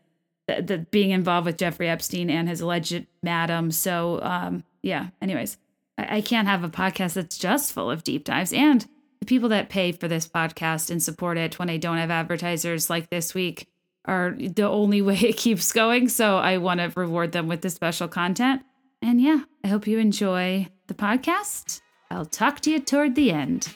[0.46, 3.70] the, the, being involved with Jeffrey Epstein and his alleged madam.
[3.70, 5.58] So, um, yeah, anyways,
[5.98, 8.52] I, I can't have a podcast that's just full of deep dives.
[8.52, 8.86] And
[9.20, 12.88] the people that pay for this podcast and support it when I don't have advertisers
[12.88, 13.68] like this week
[14.04, 16.08] are the only way it keeps going.
[16.08, 18.62] So I want to reward them with the special content.
[19.02, 21.80] And yeah, I hope you enjoy the podcast.
[22.10, 23.74] I'll talk to you toward the end.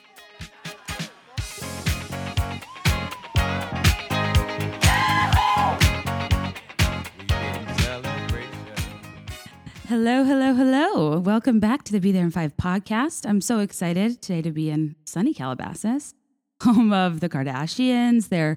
[9.89, 11.19] Hello, hello, hello.
[11.19, 13.29] Welcome back to the Be There in Five podcast.
[13.29, 16.15] I'm so excited today to be in sunny Calabasas,
[16.63, 18.57] home of the Kardashians, their,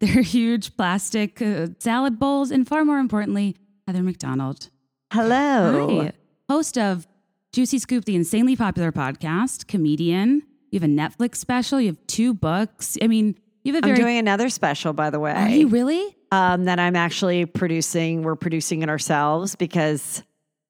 [0.00, 4.68] their huge plastic uh, salad bowls, and far more importantly, Heather McDonald.
[5.10, 6.02] Hello.
[6.02, 6.12] Hi.
[6.50, 7.06] Host of
[7.54, 10.42] Juicy Scoop, the insanely popular podcast, comedian.
[10.72, 11.80] You have a Netflix special.
[11.80, 12.98] You have two books.
[13.00, 13.96] I mean, you have a very.
[13.96, 15.30] I'm doing another special, by the way.
[15.30, 16.16] Are you really?
[16.32, 18.22] Um, that I'm actually producing.
[18.22, 20.24] We're producing it ourselves because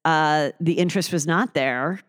[0.05, 2.01] uh, the interest was not there.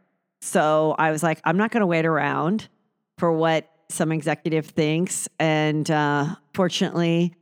[0.42, 2.68] So I was like, I'm not going to wait around
[3.16, 5.26] for what some executive thinks.
[5.38, 7.34] And uh, fortunately,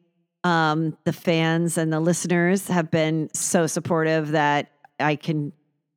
[0.45, 4.71] um, the fans and the listeners have been so supportive that
[5.01, 5.53] I can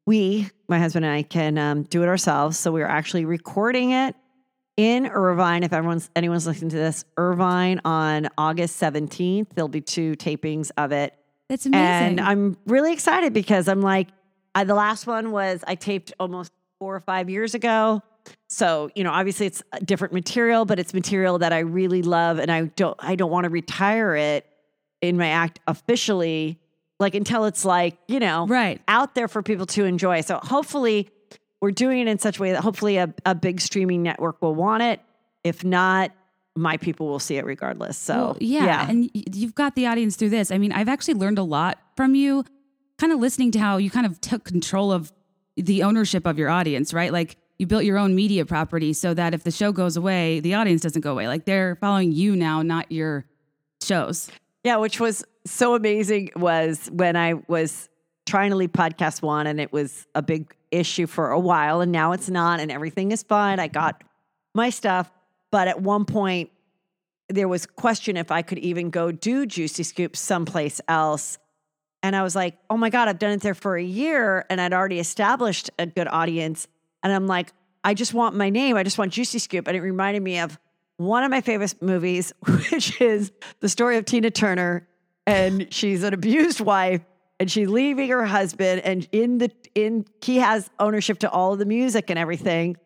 [0.07, 2.57] we, my husband and I, can um, do it ourselves.
[2.57, 4.15] So we are actually recording it
[4.77, 5.63] in Irvine.
[5.63, 9.49] If everyone's anyone's listening to this, Irvine on August seventeenth.
[9.53, 11.13] There'll be two tapings of it.
[11.49, 11.81] That's amazing.
[11.83, 14.07] And I'm really excited because I'm like,
[14.55, 18.01] I, the last one was I taped almost four or five years ago.
[18.47, 22.49] So you know, obviously it's different material, but it's material that I really love, and
[22.49, 24.45] I don't I don't want to retire it
[25.01, 26.59] in my act officially
[26.99, 28.81] like until it's like, you know, right.
[28.87, 30.21] out there for people to enjoy.
[30.21, 31.09] So hopefully
[31.61, 34.55] we're doing it in such a way that hopefully a, a big streaming network will
[34.55, 35.01] want it.
[35.43, 36.11] If not,
[36.55, 37.97] my people will see it regardless.
[37.97, 38.65] So well, yeah.
[38.65, 38.89] yeah.
[38.89, 40.51] And you've got the audience through this.
[40.51, 42.43] I mean, I've actually learned a lot from you,
[42.97, 45.11] kind of listening to how you kind of took control of
[45.55, 47.11] the ownership of your audience, right?
[47.11, 50.55] Like you built your own media property so that if the show goes away, the
[50.55, 51.27] audience doesn't go away.
[51.27, 53.25] Like they're following you now, not your
[53.81, 54.29] shows.
[54.67, 57.87] Yeah, which was so amazing was when I was
[58.25, 61.89] trying to leave podcast one and it was a big issue for a while and
[61.89, 63.61] now it's not and everything is fine.
[63.61, 64.03] I got
[64.53, 65.09] my stuff,
[65.53, 66.49] but at one point
[67.29, 71.37] there was question if I could even go do Juicy Scoop someplace else.
[72.03, 74.59] And I was like, "Oh my god, I've done it there for a year and
[74.59, 76.67] I'd already established a good audience."
[77.03, 77.53] And I'm like,
[77.85, 78.75] "I just want my name.
[78.75, 80.59] I just want Juicy Scoop." And it reminded me of
[80.97, 82.33] one of my favorite movies,
[82.71, 84.87] which is the story of Tina Turner
[85.27, 87.01] and she's an abused wife
[87.39, 91.59] and she's leaving her husband and in the in he has ownership to all of
[91.59, 92.77] the music and everything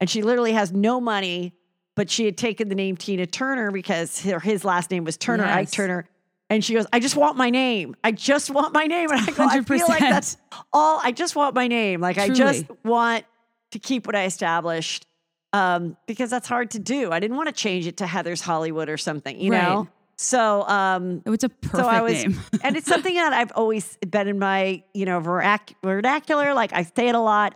[0.00, 1.52] and she literally has no money
[1.94, 5.44] but she had taken the name Tina Turner because her, his last name was Turner
[5.44, 5.56] yes.
[5.56, 6.08] Ike Turner
[6.48, 9.26] and she goes I just want my name I just want my name and I
[9.26, 9.50] go 100%.
[9.50, 10.36] I feel like that's
[10.72, 12.30] all I just want my name like Truly.
[12.30, 13.24] I just want
[13.72, 15.06] to keep what I established
[15.52, 18.88] um, because that's hard to do I didn't want to change it to Heather's Hollywood
[18.88, 19.62] or something you right.
[19.62, 19.88] know
[20.20, 22.38] so um oh, it's a perfect so I was, name.
[22.62, 26.52] and it's something that I've always been in my, you know, vernac- vernacular.
[26.52, 27.54] Like I say it a lot.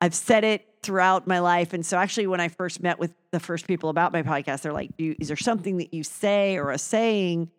[0.00, 1.72] I've said it throughout my life.
[1.72, 4.72] And so actually when I first met with the first people about my podcast, they're
[4.72, 7.50] like, is there something that you say or a saying?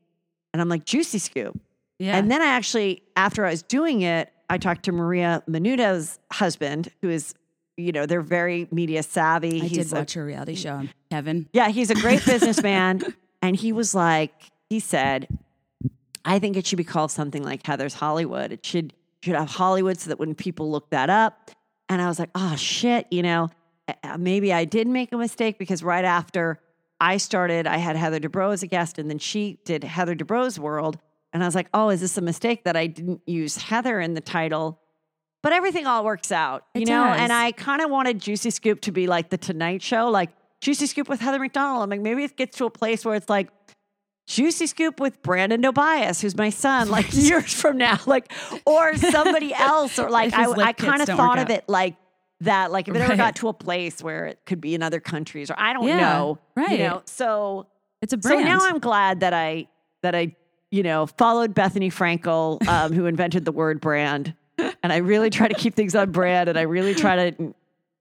[0.53, 1.59] And I'm like, juicy scoop.
[1.99, 2.15] Yeah.
[2.15, 6.91] And then I actually, after I was doing it, I talked to Maria Menounos' husband,
[7.01, 7.33] who is,
[7.77, 9.61] you know, they're very media savvy.
[9.61, 11.47] I he's did watch a, reality show, Kevin.
[11.53, 13.01] Yeah, he's a great businessman.
[13.41, 14.33] And he was like,
[14.69, 15.27] he said,
[16.23, 18.51] I think it should be called something like Heather's Hollywood.
[18.51, 21.51] It should should have Hollywood so that when people look that up,
[21.89, 23.49] and I was like, oh shit, you know,
[24.17, 26.59] maybe I did make a mistake because right after
[26.99, 30.59] I started, I had Heather Dubrow as a guest, and then she did Heather Dubrow's
[30.59, 30.97] World,
[31.33, 34.13] and I was like, oh, is this a mistake that I didn't use Heather in
[34.13, 34.79] the title?
[35.45, 37.03] But everything all works out, you it know.
[37.03, 37.19] Does.
[37.19, 40.87] And I kind of wanted Juicy Scoop to be like the Tonight Show, like Juicy
[40.87, 41.83] Scoop with Heather McDonald.
[41.83, 43.49] I'm like, maybe it gets to a place where it's like
[44.25, 48.33] Juicy Scoop with Brandon Tobias, who's my son, like years from now, like,
[48.65, 51.95] or somebody else, or like, I, I kind of thought of it like
[52.39, 53.09] that, like if it right.
[53.11, 55.87] ever got to a place where it could be in other countries, or I don't
[55.87, 56.71] yeah, know, right?
[56.71, 57.67] You know, so
[58.01, 58.47] it's a brand.
[58.47, 59.67] So now I'm glad that I
[60.01, 60.35] that I
[60.71, 64.33] you know, followed Bethenny Frankel, um, who invented the word brand.
[64.85, 67.53] And I really try to keep things on brand and I really try to,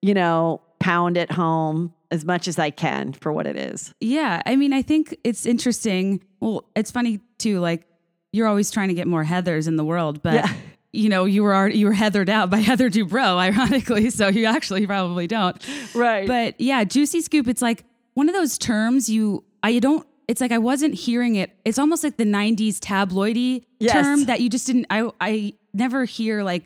[0.03, 3.93] you know, pound it home as much as I can for what it is.
[4.01, 4.43] Yeah.
[4.47, 6.23] I mean, I think it's interesting.
[6.41, 7.59] Well, it's funny too.
[7.59, 7.87] Like,
[8.33, 10.35] you're always trying to get more Heathers in the world, but.
[10.35, 10.53] Yeah.
[10.97, 14.11] You know, you were already, you were heathered out by Heather Dubrow, ironically.
[14.11, 15.61] So you actually probably don't.
[15.93, 16.25] Right.
[16.25, 17.49] But yeah, juicy scoop.
[17.49, 20.07] It's like one of those terms you I don't.
[20.29, 21.51] It's like I wasn't hearing it.
[21.65, 23.93] It's almost like the '90s tabloidy Yes.
[23.93, 24.87] term that you just didn't.
[24.89, 26.63] I I never hear like.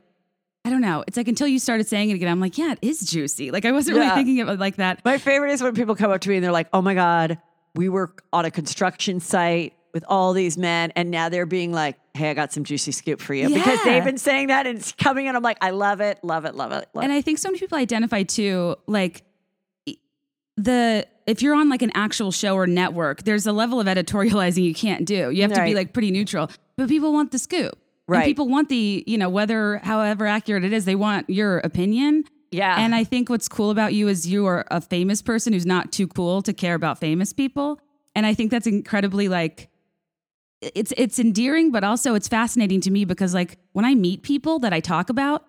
[0.69, 1.03] I don't know.
[1.07, 3.51] It's like until you started saying it again, I'm like, yeah, it is juicy.
[3.51, 4.03] Like I wasn't Yeah.
[4.03, 5.03] really thinking of it like that.
[5.03, 7.39] My favorite is when people come up to me and they're like, oh my God,
[7.75, 10.93] we work on a construction site with all these men.
[10.95, 13.49] And now they're being like, hey, I got some juicy scoop for you.
[13.49, 16.45] Because they've been saying that and it's coming and I'm like, I love it, love
[16.45, 16.87] it, love it.
[16.93, 17.11] Love And.
[17.15, 19.23] I think so many people identify too, like
[20.59, 24.63] the if you're on like an actual show or network, there's a level of editorializing
[24.65, 25.31] you can't do.
[25.31, 26.51] You have to be like pretty neutral.
[26.77, 27.79] But people want the scoop.
[28.09, 28.25] And Right.
[28.27, 32.25] people want the, you know, whether however accurate it is, they want your opinion.
[32.51, 32.81] Yeah.
[32.81, 35.93] And I think what's cool about you is you are a famous person who's not
[35.93, 37.79] too cool to care about famous people.
[38.15, 39.69] And I think that's incredibly like
[40.63, 44.59] it's it's endearing, but also it's fascinating to me because like when I meet people
[44.61, 45.45] that I talk about,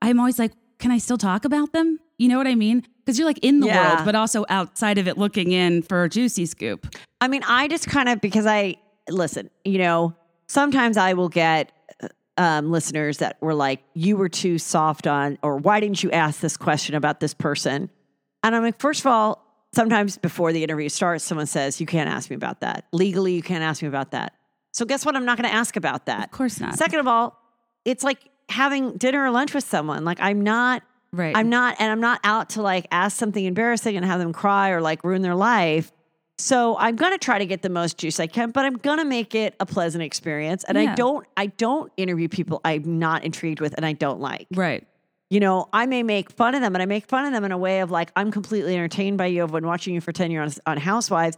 [0.00, 1.98] I'm always like, can I still talk about them?
[2.18, 2.86] You know what I mean?
[3.04, 3.88] Because you're like in the Yeah.
[3.96, 6.86] world, but also outside of it looking in for a juicy scoop.
[7.20, 8.76] I mean, I just kind of because I
[9.10, 10.14] listen, you know,
[10.46, 11.72] sometimes I will get
[12.36, 16.40] um, listeners that were like, "You were too soft on," or "Why didn't you ask
[16.40, 17.90] this question about this person?"
[18.42, 22.08] And I'm like, first of all, sometimes before the interview starts, someone says, "You can't
[22.08, 23.34] ask me about that legally.
[23.34, 24.34] You can't ask me about that."
[24.72, 25.14] So guess what?
[25.14, 26.24] I'm not going to ask about that.
[26.24, 26.76] Of course not.
[26.76, 27.38] Second of all,
[27.84, 28.18] it's like
[28.48, 30.04] having dinner or lunch with someone.
[30.04, 31.36] Like I'm not right.
[31.36, 34.70] I'm not, and I'm not out to like ask something embarrassing and have them cry
[34.70, 35.92] or like ruin their life.
[36.38, 39.34] So I'm gonna try to get the most juice I can, but I'm gonna make
[39.34, 40.64] it a pleasant experience.
[40.64, 44.46] And I don't, I don't interview people I'm not intrigued with and I don't like.
[44.54, 44.86] right.
[45.30, 47.50] You know, I may make fun of them, and I make fun of them in
[47.50, 49.42] a way of like I'm completely entertained by you.
[49.42, 51.36] I've been watching you for ten years on, on Housewives,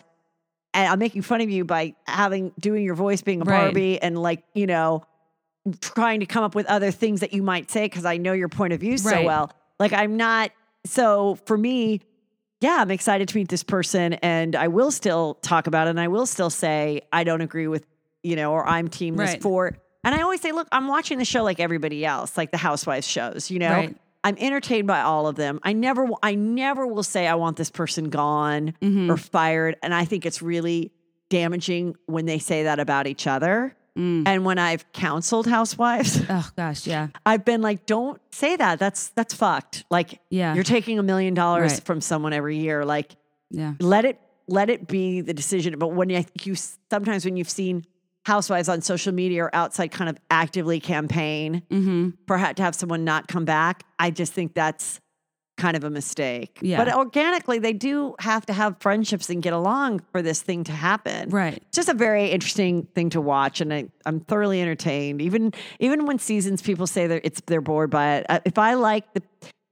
[0.74, 3.64] and I'm making fun of you by having doing your voice being a Right.
[3.66, 5.04] Barbie and like you know
[5.80, 8.48] trying to come up with other things that you might say because I know your
[8.48, 9.52] point of view so well.
[9.78, 10.50] Like I'm not.
[10.85, 12.00] So for me,
[12.61, 16.01] yeah, I'm excited to meet this person, and I will still talk about it, and
[16.01, 17.87] I will still say I don't agree with
[18.23, 19.42] you know, or I'm team this Right.
[19.42, 19.77] for.
[20.03, 23.07] And I always say, look, I'm watching the show like everybody else, like the Housewives
[23.07, 23.53] shows.
[23.53, 23.97] You know, Right.
[24.25, 25.61] I'm entertained by all of them.
[25.62, 29.09] I never, I never will say I want this person gone Mhm.
[29.09, 30.90] or fired, and I think it's really
[31.29, 33.77] damaging when they say that about each other.
[33.96, 34.24] Mm.
[34.26, 37.09] And when I've counseled housewives, Oh gosh, yeah.
[37.24, 38.78] I've been like, don't say that.
[38.78, 39.85] That's that's fucked.
[39.90, 40.54] Like Yeah.
[40.54, 42.85] you're taking a million dollars from someone every year.
[42.85, 43.16] Like
[43.50, 43.74] Yeah.
[43.80, 45.78] let it let it be the decision.
[45.78, 46.54] But when I think you
[46.90, 47.85] sometimes when you've seen
[48.24, 52.11] housewives on social media or outside kind of actively campaign Mm-hmm.
[52.26, 55.00] for ha- to have someone not come back, I just think that's
[55.57, 56.59] kind of a mistake.
[56.61, 56.77] Yeah.
[56.85, 60.73] But organically, they do have to have friendships and get along for this thing to
[60.73, 61.57] happen Right.
[61.57, 66.07] it's just a very interesting thing to watch and I, i'm thoroughly entertained even even
[66.07, 69.23] when seasons people say that it's they're bored by it Uh, if i like the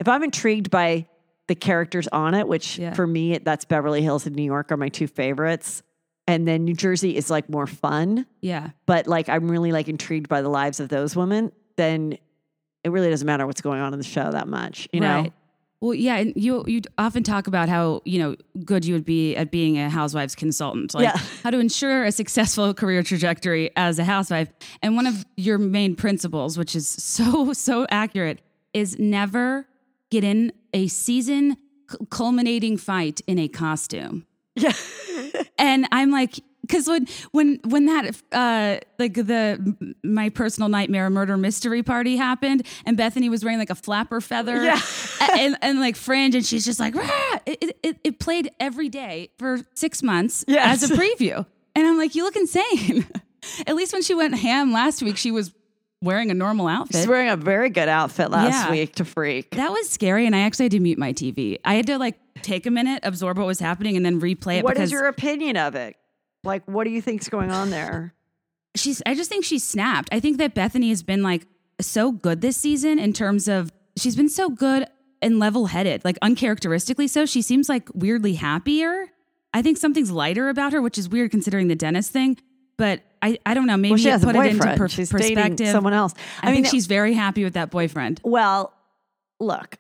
[0.01, 1.07] if i'm intrigued by
[1.49, 2.95] the characters on it which Yeah.
[2.95, 5.83] for me that's beverly hills and new york are my two favorites
[6.27, 8.71] and then new jersey is like more fun Yeah.
[8.87, 12.17] but like i'm really like intrigued by the lives of those women then
[12.85, 15.33] it really doesn't matter what's going on in the show that much you know Right.
[15.85, 19.37] Well, yeah, and you you often talk about how you know good you would be
[19.37, 21.19] at being a housewives consultant, like Yeah.
[21.43, 24.49] how to ensure a successful career trajectory as a housewife.
[24.83, 28.41] And one of your main principles, which is so so accurate,
[28.73, 29.67] is never
[30.11, 31.57] get in a season
[32.09, 34.25] culminating fight in a costume.
[34.57, 34.73] yeah
[35.59, 41.37] And I'm like, because when when when that uh like the my personal nightmare murder
[41.37, 44.81] mystery party happened, and Bethenny was wearing like a flapper feather, Yeah.
[45.33, 46.95] and, and like fringe, and she's just like,
[47.47, 50.83] it, it it played every day for six months Yes.
[50.83, 53.07] as a preview, and I'm like, you look insane.
[53.67, 55.53] At least when she went ham last week, she was
[56.01, 56.97] wearing a normal outfit.
[56.97, 58.71] she's wearing a very good outfit last Yeah.
[58.71, 61.59] week to freak that was scary, and I actually had to mute my TV.
[61.65, 64.65] I had to like take a minute, absorb what was happening, and then replay it
[64.65, 65.97] What because is your opinion of it
[66.45, 68.15] like what do you think's going on there
[68.75, 70.09] she's I just think she's snapped.
[70.13, 71.47] I think that Bethenny has been like
[71.81, 74.87] so good this season in terms of she's been so good
[75.23, 77.25] and level-headed, like uncharacteristically so.
[77.25, 79.07] She seems like weirdly happier.
[79.53, 82.39] I think something's lighter about her, which is weird considering the dentist thing.
[82.77, 83.77] But I, I don't know.
[83.77, 85.69] Maybe well, she it put it into per- She's perspective.
[85.69, 86.13] someone else.
[86.43, 88.21] I, think she's very happy with that boyfriend.
[88.25, 88.73] well.
[89.41, 89.79] Look,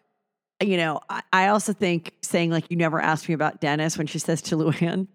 [0.60, 4.08] you know, I, I also think saying like you never asked me about Dennis when
[4.08, 5.06] she says to Luann,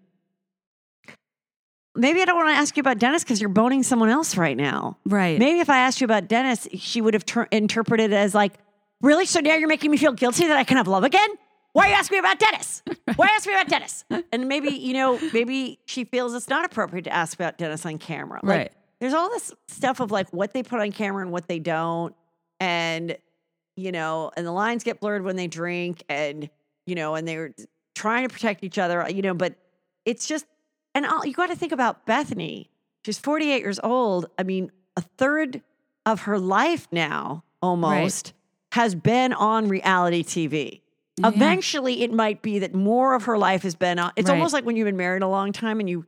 [1.96, 4.56] maybe I don't want to ask you about Dennis because you're boning someone else right
[4.56, 4.98] now.
[5.04, 5.38] Right.
[5.38, 8.54] Maybe if I asked you about Dennis, she would have ter- interpreted it as like,
[9.00, 9.26] really?
[9.26, 11.28] So now you're making me feel guilty that I can have love again?
[11.72, 12.82] Why are you asking me about Dennis?
[13.16, 14.04] Why ask me about Dennis?
[14.32, 17.98] And maybe, you know, maybe she feels it's not appropriate to ask about Dennis on
[17.98, 18.40] camera.
[18.42, 18.72] Like, Right.
[19.00, 22.14] there's all this stuff of like what they put on camera and what they don't.
[22.58, 23.16] And,
[23.76, 26.50] you know, and the lines get blurred when they drink and,
[26.86, 27.54] you know, and they're
[27.94, 29.54] trying to protect each other, you know, but
[30.04, 30.46] it's just,
[30.94, 32.68] and all, you got to think about Bethenny.
[33.04, 34.26] She's 48 years old.
[34.38, 35.62] I mean, a third
[36.06, 38.32] of her life now almost
[38.72, 40.80] has been on reality TV.
[41.16, 41.28] Yeah.
[41.28, 44.12] Eventually, it might be that more of her life has been on.
[44.16, 44.36] It's Right.
[44.36, 46.06] almost like when you've been married a long time and you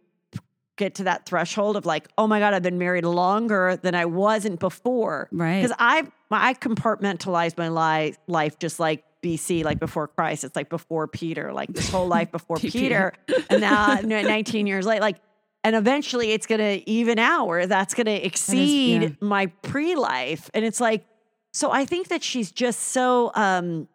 [0.76, 4.06] get to that threshold of like, oh my God, I've been married longer than I
[4.06, 5.28] wasn't before.
[5.30, 5.60] Right.
[5.62, 10.44] Because I I compartmentalized my life life just like BC, like before Christ.
[10.44, 13.12] It's like before Peter, like this whole life before Peter.
[13.48, 15.18] And now 19 years late, like
[15.64, 19.08] and eventually it's gonna even out where that's gonna exceed yeah.
[19.20, 20.50] my pre-life.
[20.54, 21.04] And it's like,
[21.52, 23.88] so I think that she's just so um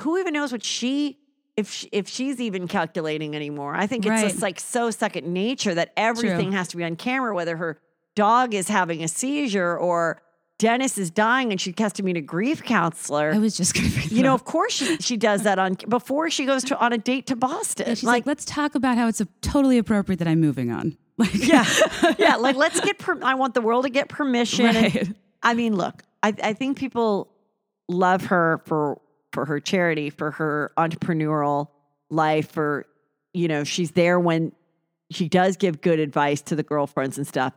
[0.00, 1.18] who even knows what she
[1.56, 3.74] if she, if she's even calculating anymore.
[3.76, 4.28] I think it's Right.
[4.28, 7.78] just like so second nature that everything has to be on camera, whether her
[8.16, 10.20] dog is having a seizure or
[10.64, 13.32] Dennis is dying and she has to meet a grief counselor.
[13.32, 16.30] I was just gonna bring you know, of course she, she does that on before
[16.30, 17.94] she goes to on a date to Boston.
[17.94, 20.96] she's like, like, let's talk about how it's a, totally appropriate that I'm moving on.
[21.16, 21.64] Like, yeah,
[22.18, 22.98] yeah, like let's get.
[22.98, 24.66] Per- I want the world to get permission.
[24.66, 27.30] And- I mean, look, I, I think people
[27.88, 29.00] love her for
[29.32, 31.68] for her charity, for her entrepreneurial
[32.10, 32.86] life, for
[33.32, 34.50] you know, she's there when
[35.10, 37.52] she does give good advice to the girlfriends and stuff.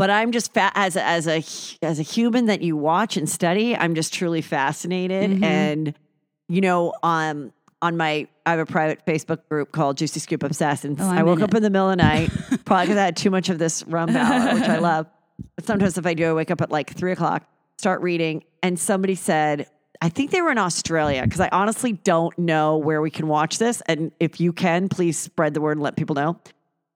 [0.00, 1.44] But I'm just fa- as a, as a
[1.84, 5.30] as a human that you watch and study, I'm just truly fascinated.
[5.30, 5.44] Mhm.
[5.44, 5.94] And
[6.48, 10.86] you know, um, on my I have a private Facebook group called Juicy Scoop Obsessed,
[10.86, 11.58] and Oh, I'm woke in up it.
[11.58, 12.30] in the middle of the night,
[12.64, 15.06] probably because I had too much of this rum ballad, which I love.
[15.56, 17.44] But sometimes if I do, I wake up at like three o'clock,
[17.78, 19.66] start reading, and somebody said,
[20.02, 23.58] I think they were in Australia because I honestly don't know where we can watch
[23.58, 23.82] this.
[23.84, 26.38] And if you can, please spread the word and let people know.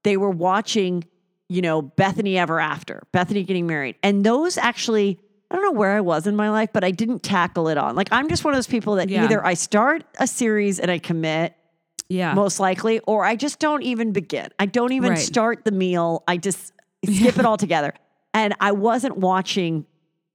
[0.04, 1.04] They were watching,
[1.48, 3.96] you know, Bethenny Ever After, Bethenny getting married.
[4.02, 5.18] And those actually,
[5.50, 7.94] I don't know where I was in my life, but I didn't tackle it on.
[7.96, 9.24] Like, I'm just one of those people that Yeah.
[9.24, 11.54] either I start a series and I commit,
[12.08, 12.32] yeah.
[12.34, 14.48] most likely, or I just don't even begin.
[14.58, 15.18] I don't even Right.
[15.18, 16.22] start the meal.
[16.26, 16.72] I just
[17.04, 17.92] skip it all together.
[18.32, 19.86] And I wasn't watching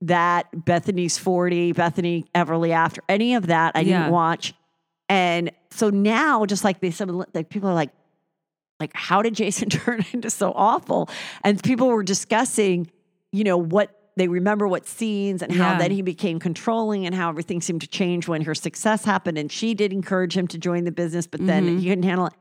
[0.01, 3.73] that Bethenny's 40, Bethenny Everly After, any of that.
[3.75, 3.99] I Yeah.
[3.99, 4.53] didn't watch.
[5.09, 7.89] And so now, just like they some like people are like,
[8.79, 11.09] like, how did Jason turn into so awful?
[11.43, 12.89] And people were discussing,
[13.31, 15.77] you know, what they remember what scenes and how Yeah.
[15.77, 19.37] then he became controlling and how everything seemed to change when her success happened.
[19.37, 21.79] And she did encourage him to join the business, but then Mhm.
[21.79, 22.33] he couldn't handle it.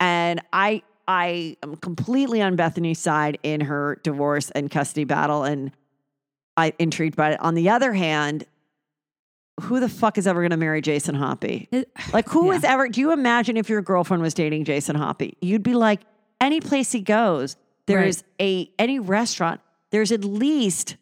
[0.00, 5.42] And I I am completely on Bethenny's side in her divorce and custody battle.
[5.42, 5.70] And
[6.54, 7.40] I intrigued by it.
[7.40, 8.44] On the other hand,
[9.60, 11.68] who the fuck is ever going to marry Jason Hoppy?
[12.12, 12.74] Like, who is Yeah.
[12.74, 12.88] ever?
[12.88, 15.36] Do you imagine if your girlfriend was dating Jason Hoppy?
[15.40, 16.00] You'd be like,
[16.40, 17.56] any place he goes,
[17.86, 20.96] there's a any restaurant, there's at least,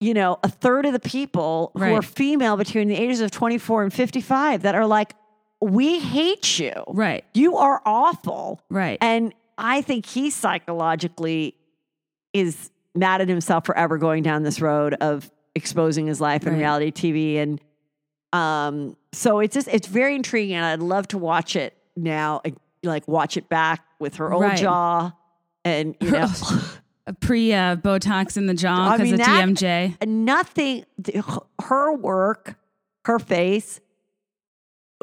[0.00, 3.82] you know, a third of the people who are female between the ages of 24
[3.82, 5.14] and 55 that are like,
[5.60, 6.72] we hate you.
[6.88, 7.24] right.
[7.34, 8.62] You are awful.
[8.70, 8.96] Right.
[9.02, 11.54] And I think he psychologically
[12.32, 16.52] is mad at himself for ever going down this road of exposing his life in
[16.54, 16.58] Right.
[16.60, 17.36] reality TV.
[17.38, 17.60] And
[18.32, 22.40] um, so it's just it's very intriguing, and I'd love to watch it now,
[22.84, 24.58] like- watch it back with her old Right.
[24.58, 25.12] jaw,
[25.64, 26.28] and you know,
[27.20, 30.06] Pre uh, Botox in the jaw I because mean, of that- TMJ.
[30.06, 30.84] nothing.
[31.62, 32.56] Her work,
[33.04, 33.80] her face,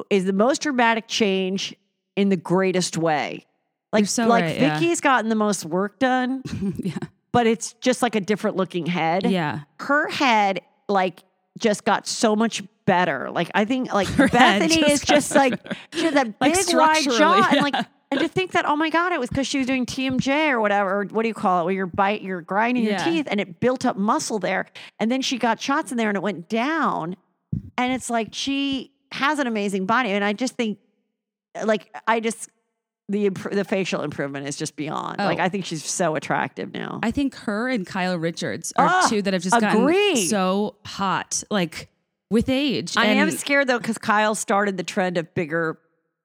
[0.09, 1.75] is the most dramatic change
[2.15, 3.45] in the greatest way.
[3.93, 4.79] Like, so like right, yeah.
[4.79, 6.43] Vicki's gotten the most work done.
[6.77, 6.95] yeah.
[7.31, 9.25] but it's just like a different looking head.
[9.29, 9.61] Yeah.
[9.79, 11.21] Her head, like,
[11.57, 13.29] just got so much better.
[13.29, 15.53] Like, I think, like, Bethenny just is just like,
[15.93, 17.47] she had that Like, big wide jaw.
[17.51, 17.83] And, like, yeah.
[18.11, 20.59] and to think that, oh my God, it was because she was doing TMJ or
[20.59, 21.01] whatever.
[21.01, 21.65] Or what do you call it?
[21.65, 23.05] Where you're bite, you're grinding Yeah.
[23.05, 24.65] your teeth and it built up muscle there.
[24.99, 27.15] And then she got shots in there and it went down.
[27.77, 30.09] And it's like, she has an amazing body.
[30.11, 30.79] And I just think,
[31.63, 32.49] like, I just,
[33.09, 35.17] the, the facial improvement is just beyond.
[35.19, 35.43] Like, Oh.
[35.43, 36.99] I think she's so attractive now.
[37.03, 40.13] I think her and Kyle Richards are Ah, two that have just agreed.
[40.13, 41.89] gotten so hot, like
[42.29, 42.95] with age.
[42.97, 45.79] I and am scared though because Kyle started the trend of bigger,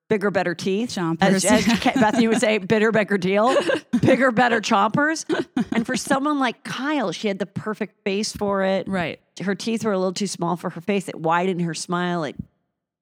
[0.08, 0.90] bigger, better teeth.
[0.90, 1.20] Chompers.
[1.20, 3.54] As, as Bethenny would say, bitter, bigger deal,
[4.02, 5.24] bigger, better chompers.
[5.72, 8.88] And for someone like Kyle, she had the perfect face for it.
[8.88, 9.20] Right.
[9.42, 11.08] Her teeth were a little too small for her face.
[11.08, 12.24] It widened her smile.
[12.24, 12.36] It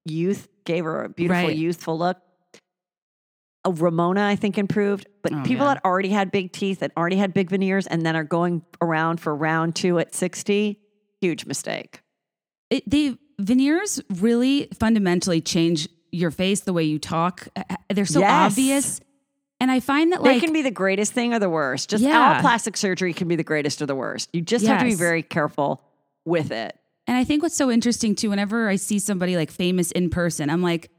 [0.05, 1.55] youth gave her a beautiful, Right.
[1.57, 2.17] youthful look.
[3.65, 5.07] uh, Ramona, I think, improved.
[5.21, 5.75] But Oh, people yeah.
[5.75, 9.19] that already had big teeth and already had big veneers and then are going around
[9.19, 10.79] for round two at 60,
[11.19, 12.01] huge mistake.
[12.71, 17.47] It, they veneers really fundamentally change your face, the way you talk.
[17.55, 18.51] Uh, They're so Yes.
[18.51, 18.99] obvious,
[19.59, 21.89] and I find that like, They can be the greatest thing or the worst.
[21.89, 22.35] Just Yeah.
[22.35, 24.29] all plastic surgery can be the greatest or the worst.
[24.33, 25.81] You just have to be very careful
[26.25, 26.75] with it.
[27.07, 30.49] And I think what's so interesting too, whenever I see somebody like famous in person,
[30.49, 30.89] I'm like,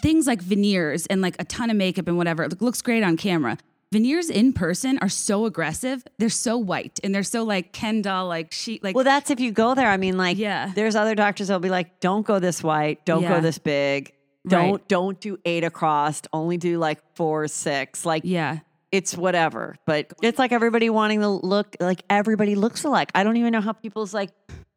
[0.00, 3.16] things like veneers and like a ton of makeup and whatever, it looks great on
[3.16, 3.58] camera.
[3.92, 6.04] Veneers in person are so aggressive.
[6.18, 9.38] They're so white and they're so like Ken doll, like she, like Well, that's if
[9.38, 9.88] you go there.
[9.88, 10.72] I mean, like, Yeah.
[10.74, 13.36] there's other doctors that'll be like, don't go this white, don't Yeah.
[13.36, 14.12] go this big,
[14.46, 14.88] don't Right.
[14.88, 18.04] don't do eight across, only do like four, six.
[18.04, 18.58] Like, yeah,
[18.90, 19.76] it's whatever.
[19.86, 23.10] But it's like everybody wanting to look like everybody looks alike.
[23.14, 24.30] I don't even know how people's like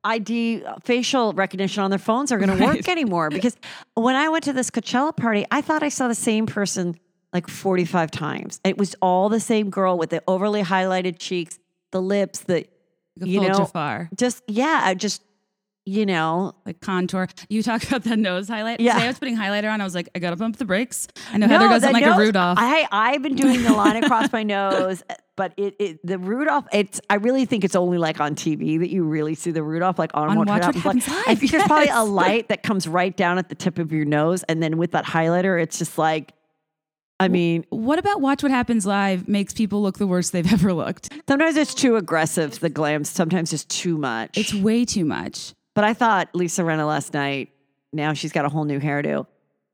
[0.04, 3.30] ID facial recognition on their phones are going to work anymore.
[3.30, 3.58] Because
[3.96, 6.96] when I went to this Coachella party, I thought I saw the same person
[7.34, 8.60] like 45 times.
[8.64, 11.60] It was all the same girl with the overly highlighted cheeks,
[11.92, 12.66] the lips, the,
[13.20, 15.22] like you know, Jafar, just, yeah, just,
[15.86, 17.28] you know, like contour.
[17.50, 18.80] You talk about the nose highlight.
[18.80, 18.94] Yeah.
[18.94, 19.82] Today I was putting highlighter on.
[19.82, 21.08] I was like, I gotta pump the brakes.
[21.32, 22.58] I know Heather does the it like nose- a Rudolph.
[22.62, 25.02] I I've been doing the line across my nose,
[25.36, 26.66] but it, it the Rudolph.
[26.72, 29.98] It's I really think it's only like on TV that you really see the Rudolph
[29.98, 31.06] like on, On Watch What happens.
[31.06, 33.56] Happens Like, I Live, think there's probably a light that comes right down at the
[33.56, 36.34] tip of your nose, and then with that highlighter, it's just like.
[37.20, 40.74] I mean, what about Watch What Happens Live makes people look the worst they've ever
[40.74, 41.10] looked?
[41.28, 43.04] sometimes it's too aggressive, the glam.
[43.04, 44.38] Sometimes it's too much.
[44.38, 45.54] It's way too much.
[45.76, 47.50] But I thought Lisa Rinna last night,
[47.92, 49.28] now she's got a whole new hairdo,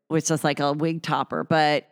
[0.07, 1.43] which is like a wig topper.
[1.43, 1.87] But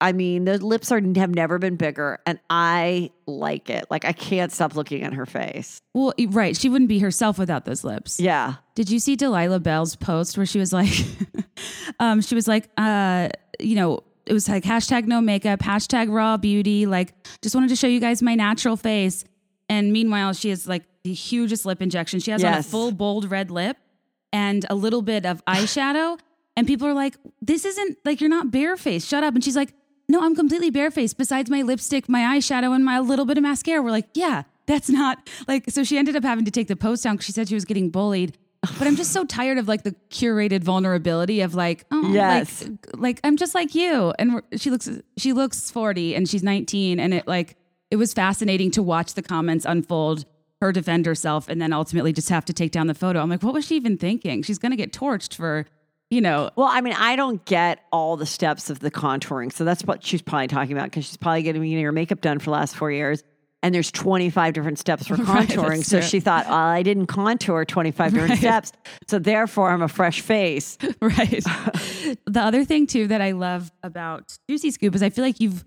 [0.00, 3.86] I mean, the lips are have never been bigger, and I like it.
[3.90, 5.80] Like I can't stop looking at her face.
[5.94, 6.56] Well, right.
[6.56, 8.20] She wouldn't be herself without those lips.
[8.20, 8.56] Yeah.
[8.74, 10.92] Did you see Delilah Belle's post where she was like,
[12.00, 13.28] um, she was like, uh,
[13.58, 16.84] you know, it was like hashtag no makeup, hashtag raw beauty.
[16.86, 19.24] Like, just wanted to show you guys my natural face.
[19.68, 22.20] And meanwhile, she has like the hugest lip injection.
[22.20, 23.76] She has on a full bold red lip
[24.32, 26.18] and a little bit of eyeshadow.
[26.56, 29.08] And people are like, this isn't like you're not barefaced.
[29.08, 29.34] Shut up.
[29.34, 29.74] And she's like,
[30.08, 31.18] no, I'm completely barefaced.
[31.18, 33.82] Besides my lipstick, my eyeshadow, and my little bit of mascara.
[33.82, 35.70] We're like, yeah, that's not like.
[35.70, 37.64] So she ended up having to take the post down because she said she was
[37.64, 38.38] getting bullied.
[38.78, 42.62] But I'm just so tired of like the curated vulnerability of like, oh, Yes.
[42.62, 44.12] like, like I'm just like you.
[44.18, 47.56] And she looks, she looks 40 and she's 19, and it like
[47.90, 50.24] it was fascinating to watch the comments unfold.
[50.62, 53.20] Her defend herself, and then ultimately just have to take down the photo.
[53.20, 54.42] I'm like, what was she even thinking?
[54.42, 55.66] She's gonna get torched for,
[56.08, 59.64] you know, Well, I mean, I don't get all the steps of the contouring, so
[59.66, 62.50] that's what she's probably talking about because she's probably getting her makeup done for the
[62.52, 63.22] last four years.
[63.66, 65.76] And there's 25 different steps for contouring.
[65.78, 66.08] that's so true.
[66.08, 68.38] she thought, well, I didn't contour 25 different Right.
[68.38, 68.72] steps.
[69.08, 70.78] So therefore, I'm a fresh face.
[71.00, 71.42] right.
[72.26, 75.64] the other thing too that I love about Juicy Scoop is I feel like you've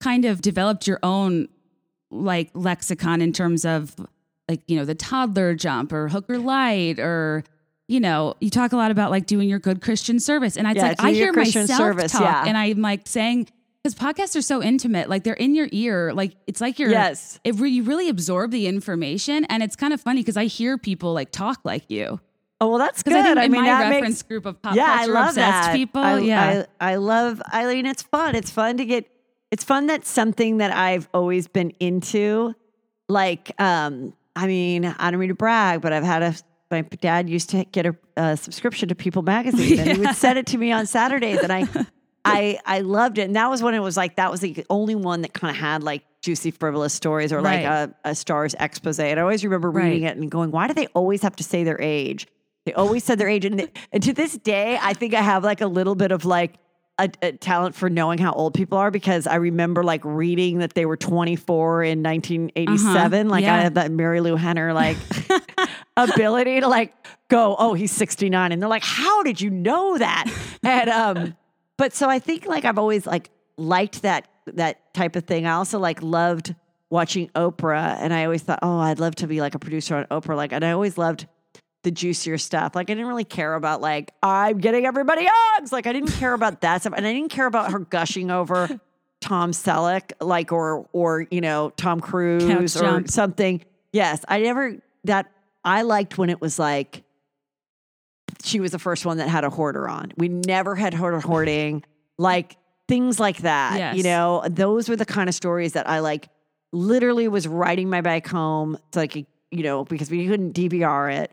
[0.00, 1.48] kind of developed your own
[2.12, 3.94] like lexicon in terms of
[4.48, 7.44] like you know the toddler jump or hooker light or
[7.88, 10.76] you know you talk a lot about like doing your good Christian service and it's
[10.76, 12.44] Yeah, like I hear Christian myself service, talk yeah.
[12.46, 13.48] and I'm like saying
[13.82, 17.40] because podcasts are so intimate like they're in your ear like it's like you're Yes.
[17.44, 20.76] it re- you really absorb the information and it's kind of funny because I hear
[20.78, 22.20] people like talk like you
[22.62, 23.14] Oh, well, that's good.
[23.14, 25.68] I think in mean, my that makes- reference group of pop yeah, I love obsessed
[25.68, 25.74] that.
[25.74, 27.40] people I, yeah I, I love.
[27.46, 28.34] I mean, it's fun.
[28.34, 29.06] It's fun to get.
[29.50, 32.54] It's fun that something that I've always been into.
[33.08, 36.34] Like, um, I mean, I don't mean to brag, but I've had a.
[36.70, 37.86] My dad used to get
[38.18, 41.50] a, subscription to People Magazine, and he would send it to me on Saturdays, and
[41.50, 41.66] I,
[42.24, 43.22] I, I loved it.
[43.22, 45.56] And that was when it was like that was the only one that kind of
[45.60, 47.88] had like juicy, frivolous stories or like Right.
[48.04, 48.98] a, a star's expose.
[49.00, 50.12] And I always remember reading Right.
[50.12, 52.26] it and going, "Why do they always have to say their age?"
[52.66, 55.62] They always said their age, and, and to this day, I think I have like
[55.62, 56.56] a little bit of like
[56.98, 60.74] a, a talent for knowing how old people are because I remember like reading that
[60.74, 63.28] they were 24 in 1987.
[63.30, 63.56] Like I Uh-huh.
[63.56, 63.62] Yeah.
[63.62, 64.98] had that Marilu Henner like
[65.96, 66.92] ability to like
[67.28, 70.30] go, oh, he's 69, and they're like, how did you know that?
[70.62, 71.34] And um,
[71.80, 75.46] but so I think like I've always like liked that that type of thing.
[75.46, 76.54] I also like loved
[76.90, 80.04] watching Oprah, and I always thought, oh, I'd love to be like a producer on
[80.10, 80.36] Oprah.
[80.36, 81.26] Like, and I always loved
[81.82, 82.74] the juicier stuff.
[82.74, 85.72] Like I didn't really care about like I'm getting everybody hugs.
[85.72, 88.68] Like I didn't care about that stuff, and I didn't care about her gushing over
[89.22, 93.10] Tom Selleck, like or or you know Tom Cruise Couch or jump.
[93.10, 93.64] something.
[93.90, 95.32] Yes, I never that
[95.64, 97.04] I liked when it was like
[98.42, 100.12] she was the first one that had a hoarder on.
[100.16, 101.84] We never had hoarder hoarding,
[102.18, 102.56] like
[102.88, 103.78] things like that.
[103.78, 103.96] Yes.
[103.96, 106.28] You know, those were the kind of stories that I like.
[106.72, 108.78] Literally was riding my bike home.
[108.88, 111.32] It's like you know because we couldn't DVR it,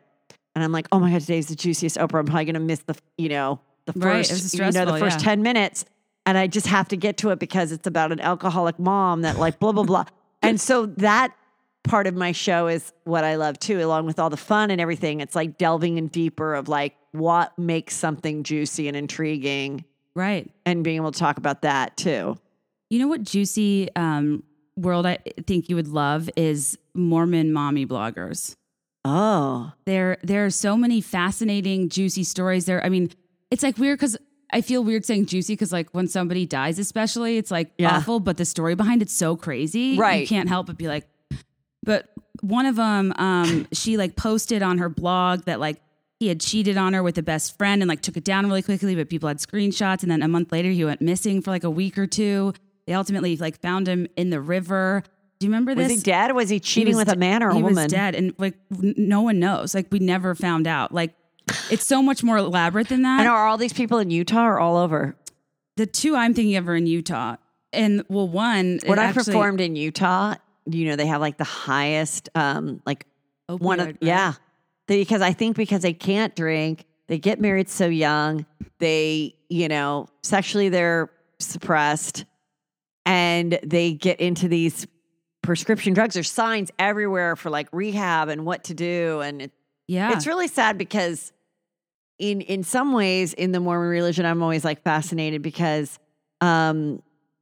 [0.55, 2.19] and I'm like, oh my god, today's the juiciest Oprah.
[2.19, 5.25] I'm probably gonna miss the you know the first was you know the first yeah.
[5.25, 5.85] ten minutes.
[6.25, 9.37] and I just have to get to it because it's about an alcoholic mom that
[9.37, 10.05] like blah blah blah.
[10.41, 11.33] and so that
[11.84, 14.82] part of my show is what I love too, along with all the fun and
[14.82, 15.19] everything.
[15.21, 20.49] It's like delving in deeper of like what makes something juicy and intriguing Right.
[20.65, 22.38] and being able to talk about that too.
[22.89, 24.43] You know what juicy um,
[24.75, 28.55] world I think you would love is Mormon mommy bloggers.
[29.05, 32.84] Oh, There, there are so many fascinating, juicy stories there.
[32.86, 33.09] I mean,
[33.51, 34.17] it's like weird because
[34.51, 37.97] I feel weird saying juicy because, like, when somebody dies, especially, it's like Yeah.
[37.97, 39.97] awful, but the story behind it's so crazy.
[39.97, 40.21] Right.
[40.21, 41.07] You can't help but be like,
[41.88, 42.09] but
[42.41, 45.81] one of them, um, she like posted on her blog that like
[46.19, 48.61] he had cheated on her with a best friend and like took it down really
[48.61, 50.03] quickly, but people had screenshots.
[50.03, 52.53] And then a month later, he went missing for like a week or two.
[52.85, 55.01] They ultimately like found him in the river.
[55.39, 55.97] Do you remember was this?
[55.97, 56.31] he dead?
[56.33, 57.83] Was he He cheating was with a man or a he woman?
[57.83, 59.73] was dead, and like no one knows.
[59.75, 60.91] Like we never found out.
[60.93, 61.13] Like
[61.71, 63.19] it's so much more elaborate than that.
[63.21, 65.15] And are all these people in Utah or all over?
[65.77, 67.35] The two I'm thinking of are in Utah,
[67.71, 70.35] and well, one When I actually- performed in Utah,
[70.70, 73.05] you know, they have like the highest, um, like
[73.47, 73.97] one of opioid, right?
[74.01, 74.34] yeah,
[74.88, 78.45] They- because I think because they can't drink, they get married so young,
[78.80, 81.09] they you know sexually they're
[81.39, 82.26] suppressed,
[83.05, 84.86] and they get into these
[85.41, 86.13] prescription drugs.
[86.15, 89.51] There's signs everywhere for like rehab and what to do, and it,
[89.88, 91.32] yeah, it's really sad because
[92.20, 95.97] in in some ways in the Mormon religion, I'm always like fascinated because
[96.41, 97.01] um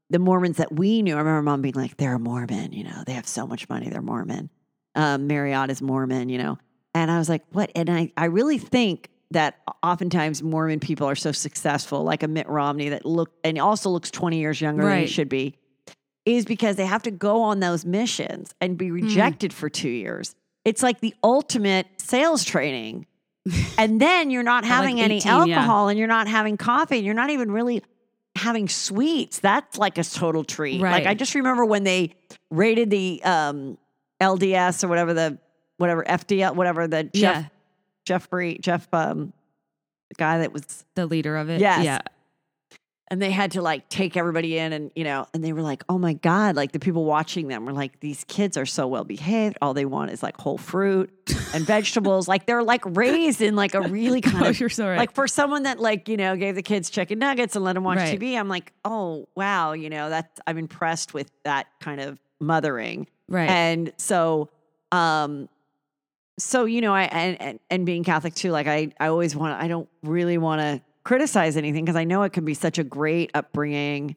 [0.10, 3.04] the Mormons that we knew, I remember mom being like, they're a Mormon, you know,
[3.06, 4.50] they have so much money, they're Mormon.
[4.94, 6.58] Um, Marriott is Mormon, you know.
[6.94, 7.72] And I was like, what?
[7.76, 12.48] And I, I really think that oftentimes Mormon people are so successful, like a Mitt
[12.48, 15.58] Romney that look and also looks 20 years younger than he should be,
[16.26, 20.36] is because they have to go on those missions and be rejected for two years.
[20.64, 23.08] It's like the ultimate sales training.
[23.78, 25.38] and then you're not At, like, having any 18, yeah.
[25.40, 27.84] alcohol and you're not having coffee and you're not even really
[28.36, 29.40] having sweets.
[29.40, 30.82] That's like a total treat.
[30.82, 32.16] Like I just remember when they
[32.50, 33.78] rated the um,
[34.22, 35.38] LDS or whatever the
[35.78, 37.46] whatever FDL whatever the Jeff yeah,
[38.06, 39.34] Jeffrey Jeff um
[40.10, 41.60] the guy that was the leader of it.
[41.60, 41.84] Yes.
[41.84, 42.00] yeah,
[43.10, 45.84] and they had to like take everybody in and you know and they were like
[45.90, 49.04] oh my god like the people watching them were like these kids are so well
[49.04, 51.12] behaved all they want is like whole fruit
[51.54, 54.98] and vegetables like they're like raised in like a really kind Oh, of so right.
[54.98, 57.84] like for someone that like you know gave the kids chicken nuggets and let them
[57.84, 58.20] watch Right.
[58.20, 63.08] TV I'm like oh wow you know that I'm impressed with that kind of mothering
[63.30, 63.50] right.
[63.50, 64.50] and so
[64.92, 65.48] um
[66.38, 69.54] so you know i and and, and being catholic too like i i always want
[69.62, 72.84] i don't really want to criticize anything because i know it can be such a
[72.84, 74.16] great upbringing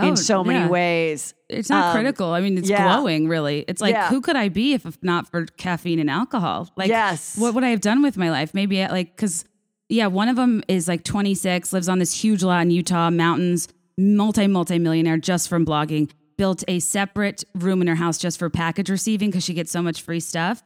[0.00, 0.68] Oh, in so many yeah.
[0.68, 2.30] ways It's not Um, critical.
[2.32, 2.82] I mean, it's yeah.
[2.96, 3.64] glowing, really.
[3.68, 4.08] It's like, Yeah.
[4.08, 6.68] who could I be if if not for caffeine and alcohol?
[6.76, 8.54] Like, yes what would I have done with my life?
[8.54, 9.44] Maybe I- like, because,
[9.88, 13.68] yeah, one of them is like 26, lives on this huge lot in Utah, mountains,
[13.96, 18.50] multi, multi millionaire just from blogging, built a separate room in her house just for
[18.50, 20.64] package receiving because she gets so much free stuff.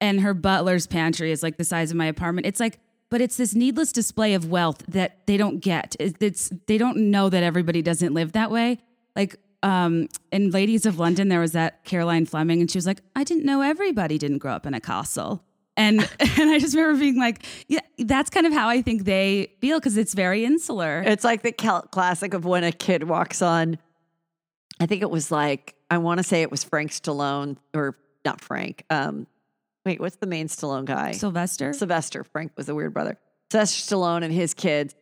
[0.00, 2.46] And her butler's pantry is like the size of my apartment.
[2.46, 2.78] It's like,
[3.12, 5.94] but it's this needless display of wealth that they don't get.
[6.00, 8.78] It's they don't know that everybody doesn't live that way.
[9.14, 13.02] Like um, in Ladies of London, there was that Caroline Fleming, and she was like,
[13.14, 15.44] "I didn't know everybody didn't grow up in a castle."
[15.76, 19.52] And and I just remember being like, "Yeah, that's kind of how I think they
[19.60, 23.76] feel because it's very insular." it's like the classic of when a kid walks on
[24.80, 27.94] i think it was like i want to say it was frank stallone or
[28.24, 29.26] not frank um
[29.84, 31.72] wait what's the main stallone guy Sylvester.
[31.72, 32.24] Sylvester.
[32.24, 33.18] Frank was a weird brother.
[33.50, 34.94] Sylvester Stallone and his kids.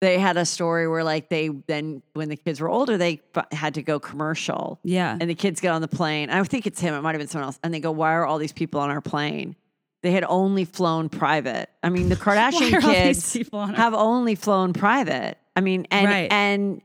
[0.00, 3.20] They had a story where, like, they then when the kids were older, they
[3.52, 5.16] had to go commercial, yeah.
[5.20, 6.28] and the kids get on the plane.
[6.28, 6.92] I think it's him.
[6.92, 7.60] It might have been someone else.
[7.62, 9.54] And they go, "Why are all these people on our plane?"
[10.02, 11.70] They had only flown private.
[11.84, 15.38] I mean, the Kardashian are all these kids on have only flown private.
[15.54, 16.32] I mean, and Right.
[16.32, 16.82] and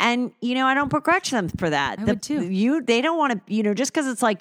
[0.00, 2.00] and you know, I don't begrudge them for that.
[2.00, 2.42] I The- would too.
[2.50, 4.40] You, they don't want to, you know, just because it's like,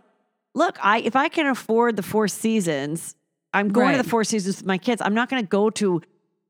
[0.54, 3.16] look, I if I can afford the Four Seasons,
[3.54, 5.02] I'm going to the Four Seasons with my kids.
[5.04, 6.02] I'm not going to go to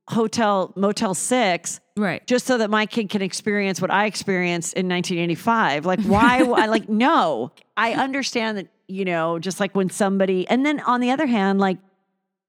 [0.08, 2.26] hotel Motel Six right.
[2.28, 5.86] just so that my kid can experience what I experienced in 1985.
[5.86, 6.40] Like, why?
[6.40, 11.02] I like, no, I understand that, you know, just like when somebody, and then on
[11.02, 11.78] the other hand, like,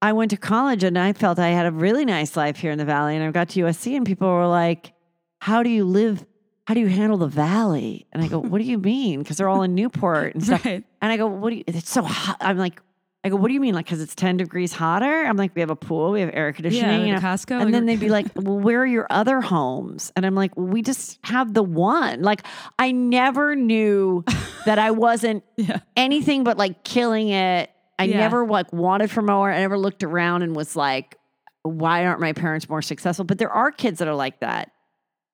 [0.01, 2.77] I went to college and I felt I had a really nice life here in
[2.77, 3.15] the Valley.
[3.15, 4.91] And I got to USC and people were like,
[5.39, 6.25] how do you live?
[6.65, 8.07] How do you handle the Valley?
[8.13, 9.19] And I go, what do you mean?
[9.19, 10.63] Because they're all in Newport and stuff.
[10.65, 10.83] Right.
[11.01, 12.37] And I go, what do you, it's so hot.
[12.39, 12.79] I'm like,
[13.25, 13.73] I go, what do you mean?
[13.73, 15.05] Like, because it's 10 degrees hotter?
[15.25, 17.01] I'm like, we have a pool, we have air conditioning.
[17.01, 17.19] Yeah, you know?
[17.19, 17.61] Costco.
[17.61, 20.11] And then they'd be like, well, where are your other homes?
[20.17, 22.21] And I'm like, well, we just have the one.
[22.21, 22.45] Like,
[22.79, 24.23] I never knew
[24.65, 25.79] that I wasn't yeah.
[25.95, 27.69] anything but like killing it.
[27.99, 28.17] I Yeah.
[28.17, 29.51] never like wanted for more.
[29.51, 31.17] I never looked around and was like,
[31.61, 33.23] why aren't my parents more successful?
[33.23, 34.71] But there are kids that are like that.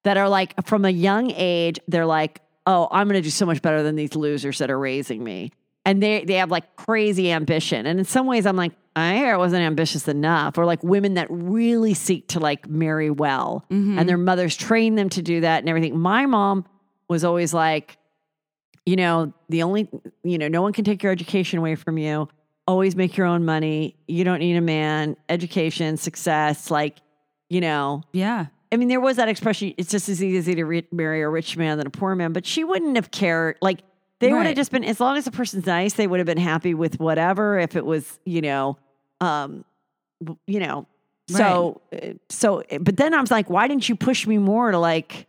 [0.03, 3.45] That are like from a young age, they're like, oh, I'm going to do so
[3.45, 5.51] much better than these losers that are raising me.
[5.85, 7.85] And they, they have like crazy ambition.
[7.85, 10.57] And in some ways, I'm like, I wasn't ambitious enough.
[10.57, 13.97] Or like women that really seek to like marry well Mm-hmm.
[13.97, 15.97] and their mothers train them to do that and everything.
[15.97, 16.65] My mom
[17.07, 17.97] was always like,
[18.85, 19.89] you know, the only,
[20.23, 22.27] you know, no one can take your education away from you.
[22.67, 23.95] Always make your own money.
[24.07, 25.15] You don't need a man.
[25.27, 26.97] Education, success, like,
[27.49, 28.47] you know, Yeah.
[28.71, 29.73] I mean, there was that expression.
[29.77, 32.45] It's just as easy to re- marry a rich man than a poor man, but
[32.45, 33.57] she wouldn't have cared.
[33.61, 33.79] Like
[34.19, 36.37] they would have just been, as long as the person's nice, they would have been
[36.37, 37.57] happy with whatever.
[37.57, 38.77] If it was, you know,
[39.21, 39.65] um,
[40.45, 40.87] you know,
[41.27, 44.77] so, uh, so, but then I was like, why didn't you push me more to
[44.79, 45.27] like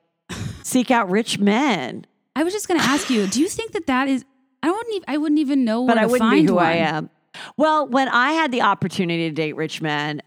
[0.63, 2.07] seek out rich men?
[2.35, 4.25] I was just going to ask you, do you think that that is,
[4.63, 7.11] I wouldn't even, I wouldn't even know But I wouldn't be find who I am.
[7.57, 10.21] Well, when I had the opportunity to date rich men,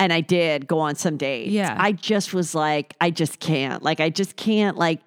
[0.00, 1.50] and I did go on some dates.
[1.52, 1.76] Yeah.
[1.78, 3.82] I just was like, I just can't.
[3.84, 5.00] Like, I just can't like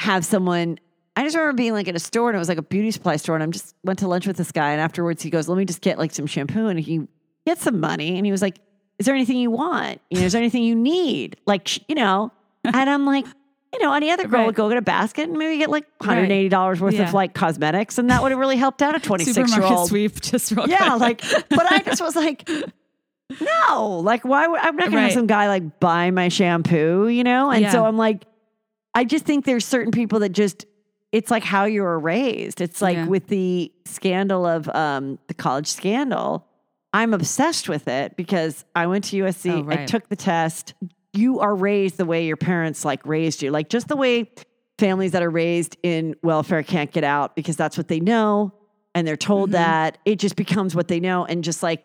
[0.00, 0.78] have someone.
[1.16, 3.16] I just remember being like in a store and it was like a beauty supply
[3.16, 5.56] store, and I'm just went to lunch with this guy, and afterwards he goes, "Let
[5.56, 7.08] me just get like some shampoo," and he
[7.46, 8.58] gets some money, and he was like,
[8.98, 10.00] "Is there anything you want?
[10.10, 11.36] You know, is there anything you need?
[11.46, 12.30] Like, you know?"
[12.64, 13.24] And I'm like.
[13.70, 14.46] You know, any other girl Right.
[14.46, 17.06] would go get a basket and maybe get like $180 worth Yeah.
[17.06, 20.18] of like cosmetics, and that would have really helped out a 26 year old sweep,
[20.22, 21.22] just real yeah, quick.
[21.22, 22.48] like, but I just was like,
[23.40, 27.24] no, like, why would I'm not gonna have some guy like buy my shampoo, you
[27.24, 27.50] know?
[27.50, 28.24] And so I'm like,
[28.94, 30.64] I just think there's certain people that just,
[31.12, 32.60] it's like how you were raised.
[32.60, 33.06] It's like Yeah.
[33.06, 36.46] with the scandal of um, the college scandal,
[36.92, 40.74] I'm obsessed with it because I went to USC, Oh, I took the test.
[41.12, 44.30] You are raised the way your parents like raised you, like just the way
[44.78, 48.54] families that are raised in welfare can't get out because that's what they know
[48.94, 49.52] and they're told Mhm.
[49.52, 51.84] that it just becomes what they know and just like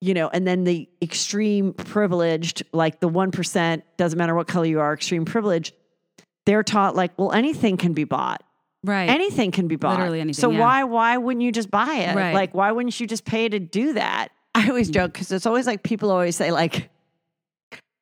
[0.00, 4.80] you know and then the extreme privileged like the 1% doesn't matter what color you
[4.80, 5.72] are extreme privilege
[6.46, 8.42] they're taught like well anything can be bought
[8.84, 9.08] right.
[9.08, 10.60] anything can be bought Literally anything, so yeah.
[10.60, 12.34] why why wouldn't you just buy it Right.
[12.34, 15.66] like why wouldn't you just pay to do that i always joke because it's always
[15.66, 16.90] like people always say like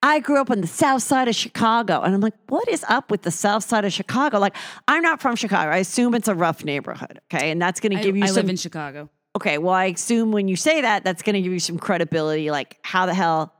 [0.02, 2.00] I grew up on the south side of Chicago.
[2.00, 4.38] And I'm like, what is up with the south side of Chicago?
[4.38, 4.54] Like,
[4.86, 5.70] I'm not from Chicago.
[5.70, 7.18] I assume it's a rough neighborhood.
[7.24, 7.50] Okay.
[7.50, 9.10] And that's going to I, give you I some live in Chicago.
[9.36, 12.50] Okay, well, I assume when you say that, that's going to give you some credibility.
[12.50, 13.52] Like, how the hell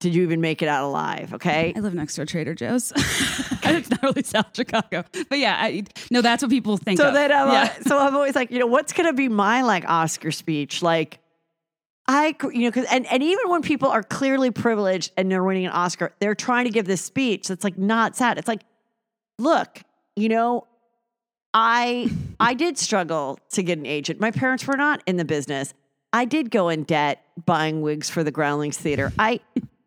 [0.00, 1.34] did you even make it out alive?
[1.34, 1.72] Okay.
[1.76, 2.92] I live next to a Trader Joe's.
[2.96, 6.98] it's not really South Chicago, but yeah, I, no, that's what people think.
[6.98, 7.14] So of.
[7.14, 7.74] then I'm, yeah.
[7.78, 10.82] uh, so I'm always like, you know, what's going to be my like Oscar speech?
[10.82, 11.18] Like,
[12.08, 15.66] I, you know, because, and, and even when people are clearly privileged and they're winning
[15.66, 18.38] an Oscar, they're trying to give this speech that's like not sad.
[18.38, 18.62] It's like,
[19.38, 19.82] look,
[20.14, 20.68] you know,
[21.58, 24.20] I, I did struggle to get an agent.
[24.20, 25.72] My parents were not in the business.
[26.12, 29.10] I did go in debt buying wigs for the Groundlings Theater.
[29.18, 29.40] I,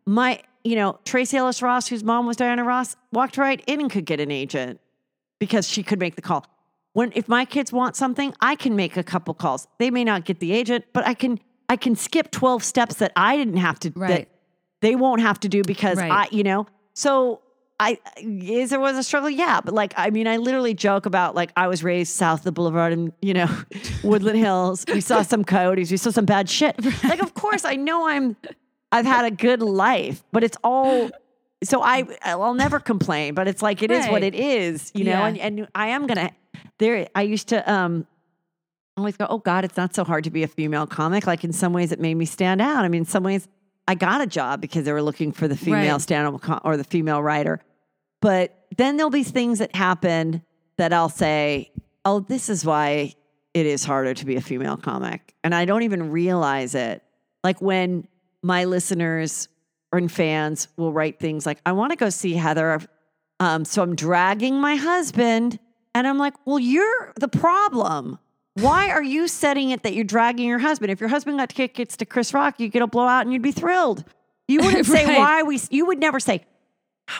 [0.04, 3.88] my, you know, Tracee Ellis Ross, whose mom was Diana Ross, walked right in and
[3.88, 4.80] could get an agent
[5.38, 6.44] because she could make the call.
[6.92, 9.68] When if my kids want something, I can make a couple calls.
[9.78, 13.12] They may not get the agent, but I can I can skip 12 steps that
[13.14, 14.28] I didn't have to that Right.
[14.80, 16.10] they won't have to do because Right.
[16.10, 16.66] I, you know.
[16.94, 17.42] So
[17.82, 21.34] I is there was a struggle, yeah, but like I mean, I literally joke about
[21.34, 23.48] like I was raised south of the boulevard in you know
[24.04, 24.84] Woodland Hills.
[24.86, 26.76] We saw some coyotes, we saw some bad shit.
[27.02, 28.36] Like, of course, I know I'm
[28.92, 31.10] I've had a good life, but it's all
[31.64, 33.32] so I I'll never complain.
[33.34, 35.12] But it's like it is what it is, you know.
[35.12, 35.26] Yeah.
[35.26, 36.32] And and I am gonna
[36.78, 37.08] there.
[37.14, 38.06] I used to um
[38.98, 41.26] always go, oh God, it's not so hard to be a female comic.
[41.26, 42.84] Like in some ways, it made me stand out.
[42.84, 43.48] I mean, in some ways,
[43.88, 46.00] I got a job because they were looking for the female Right.
[46.02, 47.60] stand-up com- or the female writer.
[48.20, 50.42] But then there'll be things that happen
[50.76, 51.70] that I'll say,
[52.04, 53.14] oh, this is why
[53.54, 57.02] it is harder to be a female comic, and I don't even realize it.
[57.42, 58.06] Like when
[58.42, 59.48] my listeners
[59.92, 62.80] and fans will write things like, I want to go see Heather.
[63.40, 65.58] Um, so I'm dragging my husband.
[65.94, 68.18] And I'm like, well, you're the problem.
[68.54, 70.92] Why are you setting it that you're dragging your husband?
[70.92, 73.50] If your husband got tickets to Chris Rock, you'd get a blowout and you'd be
[73.52, 74.04] thrilled.
[74.46, 75.18] You wouldn't say, Right.
[75.18, 76.44] why we, you would never say,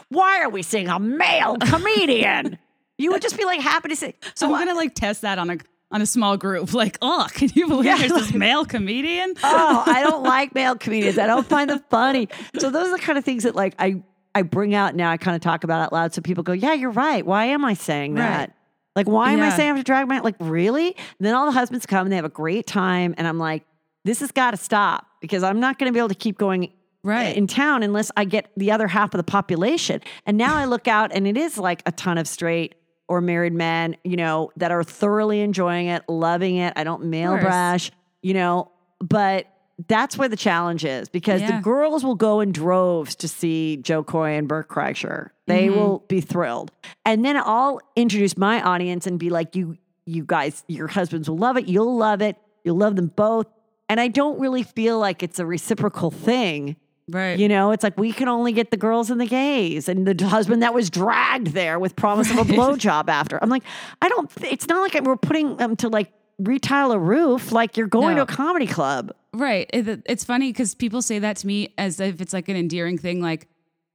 [0.09, 2.59] why are we seeing a male comedian?
[2.99, 4.15] you would just be like happy to see.
[4.35, 5.57] So I'm gonna like test that on a
[5.91, 6.73] on a small group.
[6.75, 9.35] Like, oh, can you believe Yeah, there's this male comedian?
[9.43, 11.19] oh, I don't like male comedians.
[11.19, 12.29] I don't find them funny.
[12.59, 14.03] So those are the kind of things that like I
[14.35, 15.11] I bring out now.
[15.11, 17.25] I kind of talk about out loud, so people go, "Yeah, you're right.
[17.25, 18.39] Why am I saying that?
[18.39, 18.51] Right.
[18.97, 21.47] Like, why am I saying I have to drag my like really?" And then all
[21.47, 23.65] the husbands come and they have a great time, and I'm like,
[24.05, 26.71] "This has got to stop because I'm not going to be able to keep going."
[27.03, 27.37] Right.
[27.37, 30.01] In town, unless I get the other half of the population.
[30.27, 32.75] And now I look out and it is like a ton of straight
[33.09, 36.73] or married men, you know, that are thoroughly enjoying it, loving it.
[36.77, 37.91] I don't male brash,
[38.23, 38.71] you know,
[39.01, 39.47] but
[39.89, 41.57] that's where the challenge is because Yeah.
[41.57, 45.31] the girls will go in droves to see Jo Koy and Bert Kreischer.
[45.47, 45.75] They Mhm.
[45.75, 46.71] will be thrilled.
[47.07, 51.39] And then I'll introduce my audience and be like, you, you guys, your husbands will
[51.39, 51.67] love it.
[51.67, 52.37] You'll love it.
[52.63, 53.47] You'll love them both.
[53.89, 56.77] And I don't really feel like it's a reciprocal thing.
[57.11, 57.39] Right.
[57.39, 60.27] You know, it's like we can only get the girls and the gays and the
[60.27, 62.51] husband that was dragged there with promise of a Right.
[62.59, 63.39] blowjob after.
[63.43, 63.65] I'm like,
[64.01, 67.53] I don't, it's not like we're putting them to like retile a roof.
[67.53, 68.25] Like you're going No.
[68.25, 69.13] to a comedy club.
[69.33, 69.69] Right.
[69.73, 72.99] It- it's funny because people say that to me as if it's like an endearing
[72.99, 73.21] thing.
[73.21, 73.49] Like,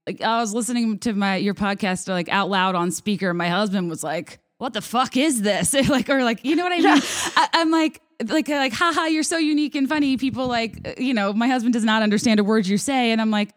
[0.07, 3.33] like I was listening to my your podcast like out loud on speaker.
[3.33, 6.73] My husband was like, "What the fuck is this?" like, or like, you know what
[6.73, 6.83] I mean?
[6.85, 6.99] Yeah.
[7.35, 10.17] I, I'm like, like, like, haha, you're so unique and funny.
[10.17, 13.19] People like, uh, you know, my husband does not understand a word you say, and
[13.21, 13.49] I'm like,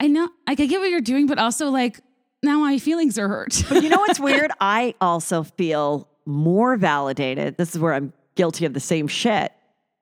[0.00, 2.00] I know, like, I get what you're doing, but also like,
[2.42, 3.62] now my feelings are hurt.
[3.68, 4.50] But you know what's weird?
[4.60, 7.56] I also feel more validated.
[7.58, 9.52] This is where I'm guilty of the same shit.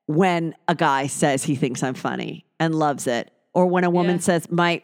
[0.06, 4.16] When a guy says he thinks I'm funny and loves it, or when a woman
[4.16, 4.20] Yeah.
[4.22, 4.82] says my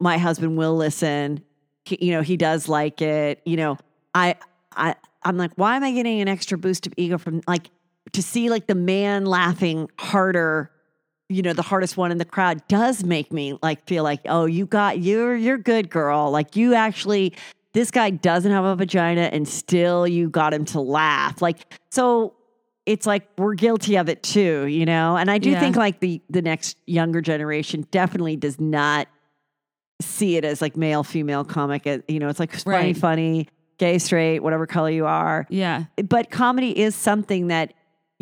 [0.00, 1.42] my husband will listen,
[1.84, 3.42] he, you know he does like it.
[3.44, 3.76] You know,
[4.14, 4.36] I
[4.74, 4.94] I
[5.24, 7.68] I'm like, why am I getting an extra boost of ego from like
[8.12, 10.70] to see like the man laughing harder?
[11.28, 14.44] You know, the hardest one in the crowd does make me like feel like, oh,
[14.44, 16.30] you got you're you're good, girl.
[16.30, 17.32] Like you actually
[17.72, 21.40] this guy doesn't have a vagina and still you got him to laugh.
[21.40, 21.58] Like,
[21.90, 22.34] so
[22.84, 25.16] it's like we're guilty of it too, you know?
[25.16, 25.60] And I do Yeah.
[25.60, 29.08] think like the the next younger generation definitely does not
[30.02, 31.86] see it as like male female comic.
[31.86, 32.96] Uh, you know, it's like funny, Right.
[32.96, 33.48] funny,
[33.78, 35.46] gay, straight, whatever color you are.
[35.48, 35.84] yeah.
[36.08, 37.72] But comedy is something that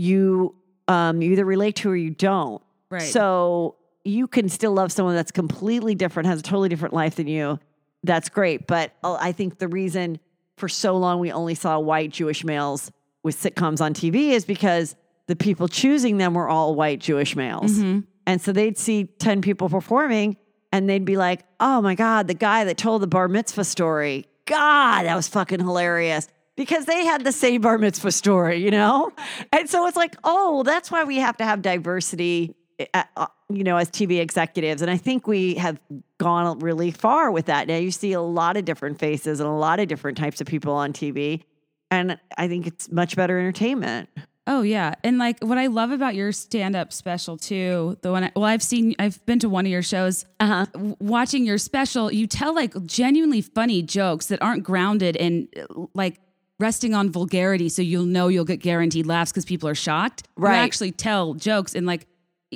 [0.01, 0.55] you
[0.88, 2.62] um you either relate to or you don't.
[2.90, 3.03] Right.
[3.03, 7.26] So you can still love someone that's completely different, has a totally different life than
[7.26, 7.59] you.
[8.03, 8.66] That's great.
[8.66, 10.18] But uh, I think the reason
[10.57, 12.90] for so long we only saw white Jewish males
[13.22, 14.96] with sitcoms on TV is because
[15.26, 17.72] the people choosing them were all white Jewish males.
[17.72, 18.05] Mhm.
[18.26, 20.36] And so they'd see 10 people performing
[20.72, 24.26] and they'd be like, oh my God, the guy that told the bar mitzvah story,
[24.46, 26.26] God, that was fucking hilarious.
[26.57, 29.12] Because they had the same bar mitzvah story, you know?
[29.53, 32.55] And so it's like, oh, that's why we have to have diversity,
[32.92, 34.82] uh, uh, you know, as TV executives.
[34.82, 35.80] And I think we have
[36.18, 37.66] gone really far with that.
[37.66, 40.46] Now you see a lot of different faces and a lot of different types of
[40.46, 41.42] people on TV.
[41.90, 44.09] And I think it's much better entertainment.
[44.46, 48.32] Oh yeah, and like what I love about your stand-up special too, the one I,
[48.34, 50.24] well I've seen I've been to one of your shows.
[50.40, 50.66] Uh huh.
[50.72, 55.48] W- watching your special, you tell like genuinely funny jokes that aren't grounded in
[55.94, 56.18] like
[56.61, 60.28] resting on vulgarity, so you'll know you'll get guaranteed laughs because people are shocked.
[60.36, 60.56] Right.
[60.56, 62.06] You actually tell jokes and like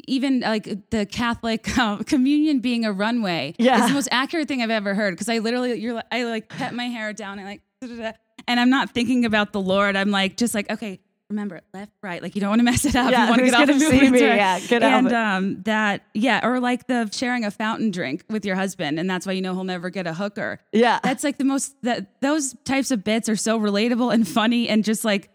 [0.09, 3.81] even like the Catholic uh, communion being a runway Yeah.
[3.83, 6.49] is the most accurate thing I've ever heard because I literally you're like, I like
[6.49, 7.63] pet my hair down and like
[8.47, 9.97] and I'm not thinking about the Lord.
[9.97, 11.01] I'm like just like okay.
[11.31, 12.23] Remember, left, right.
[12.23, 13.11] Like you don't want to mess it up.
[13.11, 14.23] Yeah, you want to get all the see me?
[14.23, 14.37] right.
[14.37, 18.57] Yeah, good And um, that, yeah, or like the sharing a fountain drink with your
[18.57, 20.61] husband, and that's why you know he'll never get a hooker.
[20.73, 21.01] Yeah.
[21.03, 24.85] That's like the most that those types of bits are so relatable and funny, and
[24.85, 25.31] just like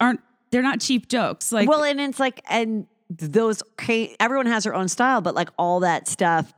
[0.00, 0.20] aren't
[0.50, 1.52] they're not cheap jokes.
[1.52, 3.62] Like, well, and it's like, and those
[4.20, 6.52] everyone has their own style, but like all that stuff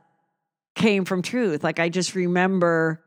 [0.75, 1.63] came from truth.
[1.63, 3.03] Like I just remember,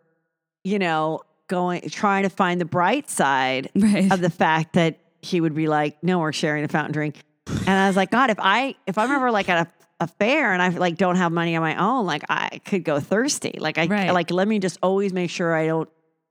[0.62, 5.40] you know, going trying to find the bright side right, of the fact that he
[5.40, 7.16] would be like, "No, we're sharing a fountain drink,"
[7.46, 9.70] and I was like, "God, if I if I'm ever like at a
[10.00, 12.98] a fair and I like don't have money on my own, like I could go
[13.00, 13.56] thirsty.
[13.58, 14.12] Like I Right.
[14.12, 15.88] like let me just always make sure I don't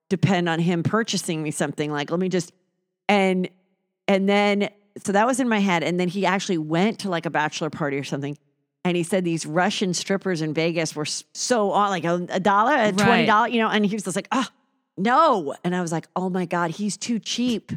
[0.09, 1.89] depend on him purchasing me something.
[1.91, 2.51] Like let me just
[3.07, 3.49] and
[4.07, 4.69] and then
[5.03, 5.81] so that was in my head.
[5.81, 8.37] And then he actually went to like a bachelor party or something.
[8.85, 12.75] And he said these Russian strippers in Vegas were so on like a, a dollar,
[12.75, 13.47] a twenty Right.
[13.47, 13.69] you know.
[13.69, 14.45] And he was just like, "Oh
[14.97, 17.71] no!" And I was like, "Oh my god, he's too cheap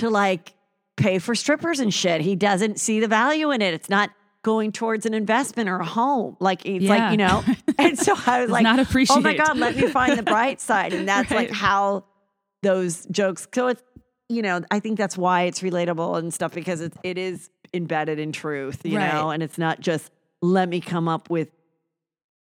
[0.00, 0.54] to like
[0.96, 2.20] pay for strippers and shit.
[2.20, 3.72] He doesn't see the value in it.
[3.74, 4.10] It's not
[4.42, 6.36] going towards an investment or a home.
[6.40, 6.90] Like it's Yeah.
[6.90, 7.44] like you know."
[7.78, 8.78] And so I was like, not
[9.08, 12.04] "Oh my god, let me find the bright side." And that's like how
[12.62, 13.48] those jokes.
[13.54, 13.82] So it's
[14.28, 18.18] you know, I think that's why it's relatable and stuff because it it is embedded
[18.18, 19.08] in truth, you Right.
[19.14, 20.10] know, and it's not just
[20.42, 21.48] let me come up with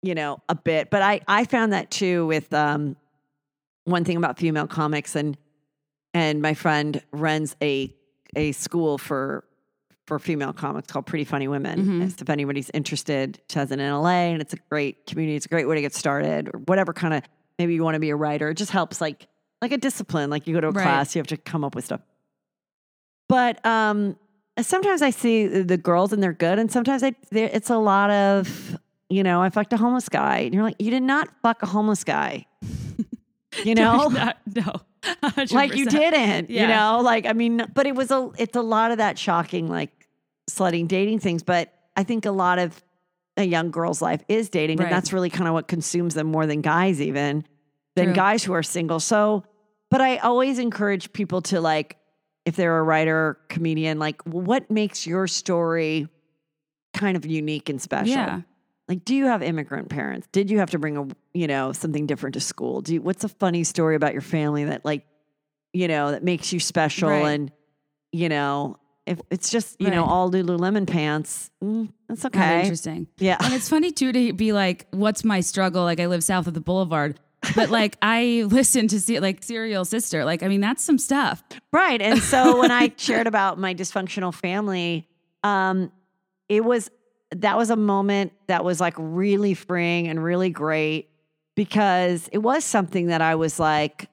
[0.02, 0.90] you know a bit.
[0.90, 2.96] But I I found that too with um
[3.86, 5.38] one thing about female comics and
[6.18, 7.94] and my friend runs a
[8.36, 9.44] a school for
[10.08, 11.78] for female comics called Pretty Funny Women.
[11.86, 12.22] Mhm.
[12.22, 15.36] If anybody's interested, she has it in LA and it's a great community.
[15.36, 17.22] It's a great way to get started or whatever kind of
[17.60, 18.50] maybe you want to be a writer.
[18.50, 19.28] It just helps like
[19.62, 20.30] like a discipline.
[20.30, 20.84] Like you go to a Right.
[20.84, 22.02] class, you have to come up with stuff.
[23.30, 24.16] But um
[24.60, 28.10] sometimes I see the the girls and they're good, and sometimes I it's a lot
[28.10, 28.78] of
[29.10, 31.68] you know I fucked a homeless guy, and you're like you did not fuck a
[31.68, 32.46] homeless guy,
[33.66, 34.08] you know.
[34.08, 34.72] Not- no,
[35.52, 38.92] like you didn't, you know, like I mean, but it was a it's a lot
[38.92, 40.08] of that shocking like
[40.50, 41.44] slutting dating things.
[41.44, 42.84] But I think a lot of
[43.38, 44.86] a young girl's life is dating, Right.
[44.86, 47.46] and that's really kind of what consumes them more than guys, even
[47.96, 48.14] than True.
[48.16, 49.00] guys who are single.
[49.00, 49.44] So,
[49.92, 51.98] but I always encourage people to like,
[52.46, 56.08] if they're a writer, comedian, like, what makes your story
[56.94, 58.14] kind of unique and special?
[58.14, 58.42] Yeah.
[58.88, 60.28] Like, do you have immigrant parents?
[60.32, 62.82] Did you have to bring a, you know, something different to school?
[62.82, 65.06] Do you, what's a funny story about your family that like,
[65.74, 67.10] you know, that makes you special?
[67.10, 67.28] Right.
[67.28, 67.52] And,
[68.14, 72.56] you know, if it's just, you know, all Lululemon pants, mm, that's okay.
[72.56, 73.08] of interesting.
[73.18, 73.38] Yeah.
[73.40, 75.84] And it's funny too to be like, what's my struggle?
[75.84, 77.20] Like I live south of the boulevard.
[77.56, 80.26] But like I listen to see like Serial Sister.
[80.26, 81.44] Like, I mean, that's some stuff.
[81.72, 82.02] Right.
[82.02, 85.08] And so when I shared about my dysfunctional family,
[85.44, 85.92] um,
[86.50, 86.90] it was
[87.32, 91.10] that was a moment that was like really freeing and really great
[91.56, 94.10] because it was something that I was like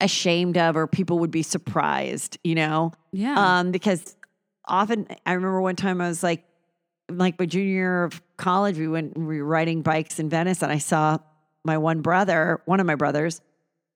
[0.00, 2.92] ashamed of or people would be surprised, you know?
[3.12, 3.34] Yeah.
[3.36, 4.16] Um, because
[4.66, 6.44] often I remember one time I was like,
[7.08, 10.72] like my junior year of college, we went we were riding bikes in Venice, and
[10.72, 11.18] I saw
[11.64, 13.40] my one brother, one of my brothers,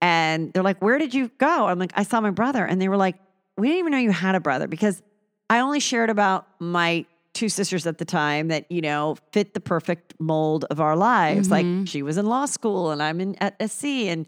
[0.02, 2.88] and they're like, "Where did you go?" I'm like, "I saw my brother," and they
[2.88, 3.16] were like,
[3.56, 5.02] "We didn't even know you had a brother because
[5.48, 7.06] I only shared about my
[7.36, 11.50] two sisters at the time that you know fit the perfect mold of our lives.
[11.50, 11.86] Like Mhm.
[11.88, 14.26] she was in law school, and I'm in at SC, and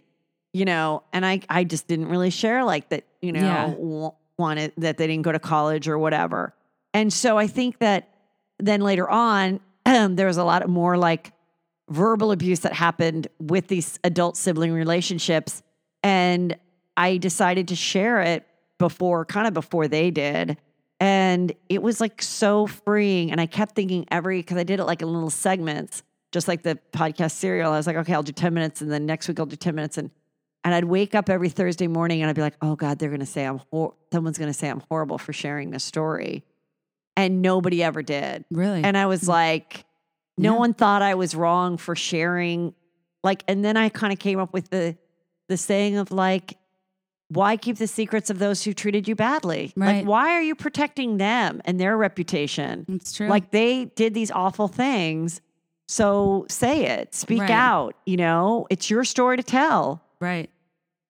[0.52, 3.74] you know, and I I just didn't really share like that, you know, Yeah.
[3.76, 6.54] wa- wanted that they didn't go to college or whatever.
[6.94, 8.08] And so I think that
[8.58, 11.32] then later on, there was a lot of more like
[11.90, 15.62] verbal abuse that happened with these adult sibling relationships.
[16.02, 16.56] And
[16.96, 18.44] I decided to share it
[18.78, 20.56] before, kind of before they did.
[21.00, 23.30] And it was like so freeing.
[23.30, 26.62] And I kept thinking every, because I did it like in little segments, just like
[26.62, 27.72] the podcast serial.
[27.72, 28.80] I was like, okay, I'll do 10 minutes.
[28.80, 29.96] And then next week I'll do 10 minutes.
[29.98, 30.10] And
[30.64, 33.20] and I'd wake up every Thursday morning and I'd be like, oh God, they're going
[33.20, 36.44] to say I'm, hor- someone's going to say I'm horrible for sharing this story.
[37.16, 38.44] And nobody ever did.
[38.50, 38.82] really?
[38.82, 39.30] And I was hmm.
[39.30, 39.84] like,
[40.36, 40.58] no Yeah.
[40.58, 42.74] one thought I was wrong for sharing.
[43.22, 44.96] Like, and then I kind of came up with the
[45.48, 46.58] the saying of like,
[47.28, 49.72] why keep the secrets of those who treated you badly?
[49.76, 52.86] Like, why are you protecting them and their reputation?
[52.88, 53.28] it's true.
[53.28, 55.40] Like they did these awful things.
[55.88, 57.50] So say it, speak Right.
[57.50, 57.94] out.
[58.06, 60.02] You know, it's your story to tell.
[60.20, 60.50] Right.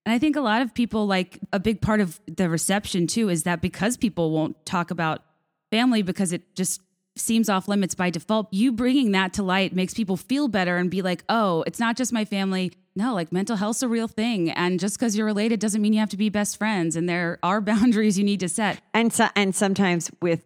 [0.06, 3.28] And I think a lot of people like a big part of the reception too
[3.28, 5.22] is that because people won't talk about
[5.70, 6.80] family because it just
[7.18, 10.90] seems off limits by default, you bringing that to light makes people feel better and
[10.90, 12.72] be like, oh, it's not just my family.
[12.96, 14.50] No, like mental health's a real thing.
[14.50, 16.96] And just because you're related doesn't mean you have to be best friends.
[16.96, 18.80] And there are boundaries you need to set.
[18.92, 20.44] And so, and sometimes with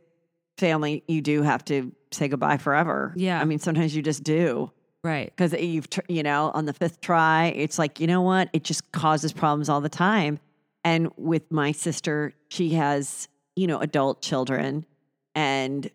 [0.59, 3.13] family, you do have to say goodbye forever.
[3.17, 3.41] Yeah.
[3.41, 4.71] I mean, sometimes you just do.
[5.05, 5.33] Right.
[5.35, 8.63] because you've tr- you know on the fifth try it's like you know what it
[8.63, 10.39] just causes problems all the time
[10.85, 14.87] and with my sister she has you know adult children
[15.35, 15.91] and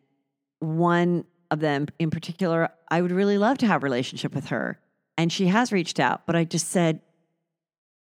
[0.59, 4.79] one of them in particular i would really love to have a relationship with her
[5.17, 6.99] and she has reached out but i just said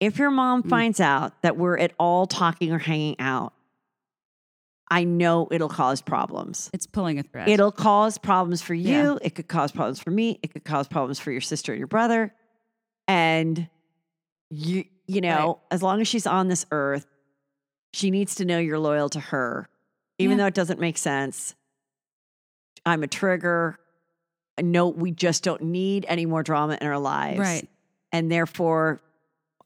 [0.00, 0.68] if your mom Mm.
[0.70, 3.52] finds out that we're at all talking or hanging out
[4.90, 7.48] i know it'll cause problems It's pulling a thread.
[7.48, 9.12] It'll cause problems for you.
[9.14, 9.16] Yeah.
[9.22, 10.38] It could cause problems for me.
[10.42, 12.32] It could cause problems for your sister and your brother.
[13.08, 13.68] And
[14.50, 17.06] you, you know, as long as she's on this earth,
[17.92, 19.68] she needs to know you're loyal to her,
[20.18, 20.44] even Yeah.
[20.44, 21.54] though it doesn't make sense.
[22.86, 23.78] I'm a trigger.
[24.58, 27.38] No, we just don't need any more drama in our lives.
[27.38, 27.68] right.
[28.12, 29.00] And therefore,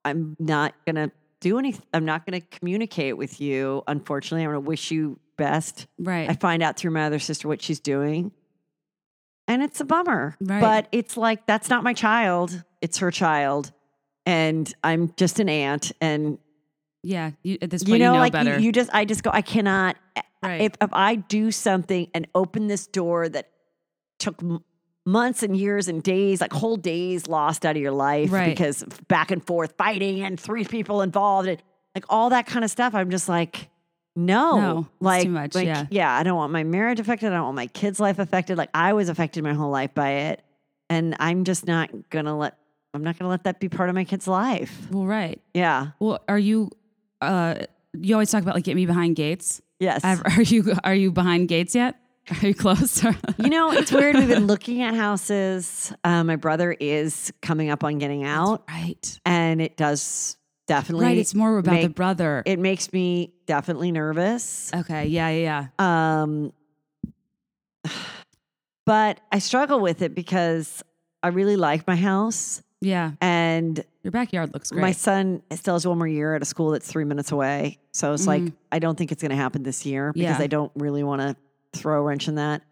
[0.04, 1.84] I'm not going to do anything.
[1.92, 3.82] I'm not going to communicate with you.
[3.86, 5.86] Unfortunately, I'm going to wish you best.
[5.98, 6.28] Right.
[6.28, 8.32] I find out through my other sister what she's doing.
[9.46, 10.36] And it's a bummer.
[10.40, 10.60] Right.
[10.60, 12.64] But it's like, that's not my child.
[12.80, 13.72] It's her child.
[14.26, 15.92] And I'm just an aunt.
[16.00, 16.38] And,
[17.02, 17.32] yeah.
[17.42, 18.58] You, at this point, you know, you know like better.
[18.58, 19.96] You, you just, I just go, I cannot.
[20.42, 20.62] Right.
[20.62, 23.50] If, if I do something and open this door that
[24.18, 24.64] took m-
[25.04, 28.48] months and years and days, like whole days lost out of your life Right.
[28.50, 31.62] because back and forth fighting and three people involved and
[31.94, 33.68] like all that kind of stuff, I'm just like,
[34.16, 36.12] no, No, like, too much, like, yeah.
[36.16, 37.28] I don't want my marriage affected.
[37.32, 38.58] I don't want my kids' life affected.
[38.58, 40.42] Like I was affected my whole life by it,
[40.88, 42.56] and I'm just not gonna let.
[42.92, 44.76] I'm not gonna let that be part of my kid's life.
[44.90, 45.40] well, right.
[45.54, 45.92] Yeah.
[46.00, 46.70] Well, are you,
[47.20, 47.54] uh,
[47.96, 49.62] you always talk about like get me behind gates.
[49.80, 50.04] Yes.
[50.04, 51.96] Are you are you behind gates yet?
[52.30, 53.02] Are you close?
[53.38, 54.14] you know, it's weird.
[54.14, 55.92] We've been looking at houses.
[56.04, 59.20] Uh, my brother is coming up on getting out, right.
[59.24, 60.36] and it does
[60.68, 61.06] definitely.
[61.06, 61.18] Right.
[61.18, 62.42] It's more about the brother.
[62.46, 64.70] It makes me definitely nervous.
[64.72, 65.06] okay.
[65.06, 65.30] Yeah.
[65.30, 65.66] Yeah.
[65.78, 66.22] Yeah.
[66.22, 66.52] Um,
[68.86, 70.84] but I struggle with it because
[71.22, 73.12] I really like my house, Yeah.
[73.20, 74.80] and Your backyard looks great.
[74.80, 77.78] my son still has one more year at a school that's three minutes away.
[77.92, 78.52] So it's like Mhm.
[78.72, 80.42] I don't think it's going to happen this year because Yeah.
[80.44, 81.36] I don't really want to
[81.78, 82.62] throw a wrench in that.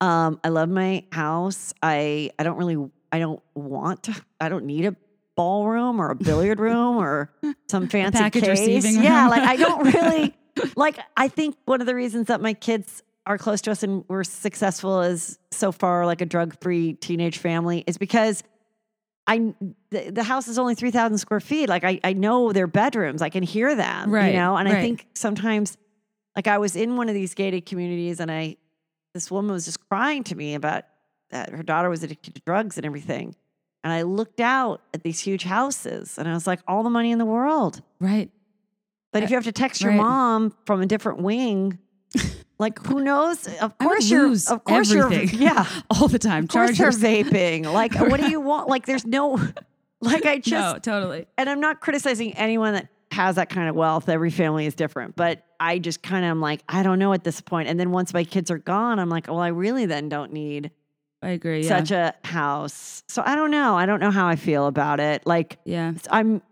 [0.00, 1.74] Um, I love my house.
[1.82, 4.14] I I don't really I don't want to.
[4.40, 4.96] I don't need a
[5.36, 7.30] ballroom or a billiard room or
[7.70, 8.60] some fancy package case.
[8.60, 10.34] receiving Yeah, like I don't really
[10.76, 10.98] like.
[11.16, 14.24] I think one of the reasons that my kids are close to us and we're
[14.24, 18.42] successful as so far like a drug free teenage family is because
[19.26, 19.54] I
[19.90, 21.68] the, the house is only three thousand square feet.
[21.68, 23.22] Like I I know their bedrooms.
[23.22, 24.10] I can hear them.
[24.10, 25.76] Right, You know, and I think sometimes
[26.34, 28.56] like I was in one of these gated communities and I
[29.14, 30.84] this woman was just crying to me about
[31.30, 33.34] that her daughter was addicted to drugs and everything.
[33.84, 37.10] And I looked out at these huge houses and I was like, all the money
[37.10, 37.82] in the world.
[38.00, 38.30] Right.
[39.12, 39.98] But if uh, you have to text your right.
[39.98, 41.78] mom from a different wing,
[42.62, 43.46] like who knows?
[43.58, 45.40] Of course you're of course everything.
[45.40, 45.66] you're yeah.
[45.90, 46.44] All the time.
[46.44, 46.98] Of course Chargers.
[46.98, 47.70] they're vaping.
[47.70, 48.68] Like what do you want?
[48.68, 49.38] Like there's no
[50.00, 51.26] like I just no, totally.
[51.36, 54.08] and I'm not criticizing anyone that has that kind of wealth.
[54.08, 57.24] Every family is different, but I just kind of am like, I don't know at
[57.24, 57.68] this point.
[57.68, 60.70] And then once my kids are gone, I'm like, well, I really then don't need
[61.20, 61.62] I agree.
[61.62, 61.68] Yeah.
[61.78, 63.02] such a house.
[63.08, 63.76] So I don't know.
[63.76, 65.26] I don't know how I feel about it.
[65.26, 65.92] Like yeah.
[66.10, 66.42] I'm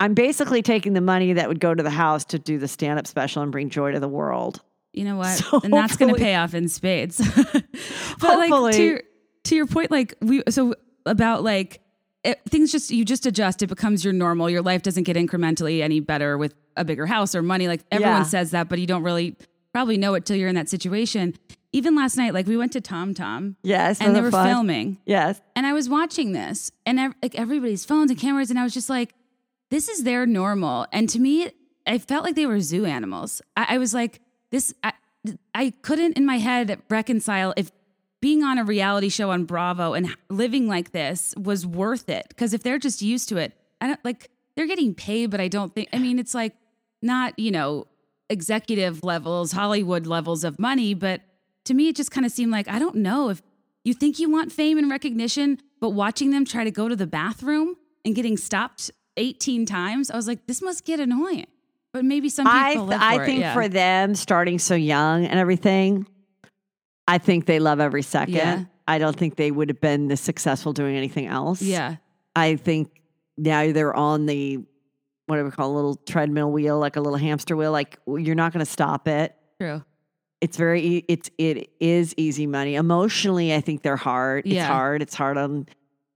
[0.00, 2.98] I'm basically taking the money that would go to the house to do the stand
[2.98, 4.60] up special and bring joy to the world.
[4.92, 5.38] You know what?
[5.50, 7.18] So and that's going to pay off in spades.
[8.20, 9.02] but like to your,
[9.44, 10.74] to your point, like we so
[11.06, 11.80] about like
[12.24, 13.62] it, things just you just adjust.
[13.62, 14.50] It becomes your normal.
[14.50, 17.68] Your life doesn't get incrementally any better with a bigger house or money.
[17.68, 18.22] Like everyone Yeah.
[18.24, 19.36] says that, but you don't really
[19.72, 21.34] probably know it till you're in that situation.
[21.72, 24.48] Even last night, like we went to Tom Tom Yes, and they were fun?
[24.48, 24.98] filming.
[25.04, 25.40] Yes.
[25.54, 28.48] And I was watching this and ev- like everybody's phones and cameras.
[28.50, 29.14] And I was just like,
[29.70, 30.86] this is their normal.
[30.92, 31.50] And to me,
[31.86, 33.42] I felt like they were zoo animals.
[33.54, 34.20] I, I was like,
[34.50, 34.92] this, I,
[35.54, 37.70] I couldn't in my head reconcile if
[38.20, 42.34] being on a reality show on Bravo and living like this was worth it.
[42.36, 45.48] Cause if they're just used to it, I don't like, they're getting paid, but I
[45.48, 46.54] don't think, I mean, it's like
[47.00, 47.86] not, you know,
[48.28, 51.22] executive levels, Hollywood levels of money, but
[51.64, 53.42] to me, it just kind of seemed like I don't know if
[53.84, 57.06] you think you want fame and recognition, but watching them try to go to the
[57.06, 61.46] bathroom and getting stopped 18 times, I was like, this must get annoying.
[61.92, 63.54] But maybe some people I live for I it, think yeah.
[63.54, 66.06] for them starting so young and everything,
[67.06, 68.34] I think they love every second.
[68.34, 68.64] Yeah.
[68.86, 71.60] I don't think they would have been this successful doing anything else.
[71.60, 71.96] yeah,
[72.34, 73.02] I think
[73.36, 74.58] now they're on the
[75.26, 77.70] whatever we call a little treadmill wheel, like a little hamster wheel.
[77.72, 79.34] Like you're not going to stop it.
[79.60, 79.84] true.
[80.40, 82.76] It's very it's it is easy money.
[82.76, 84.46] Emotionally, I think they're hard.
[84.46, 84.60] Yeah.
[84.60, 85.02] It's hard.
[85.02, 85.66] It's hard on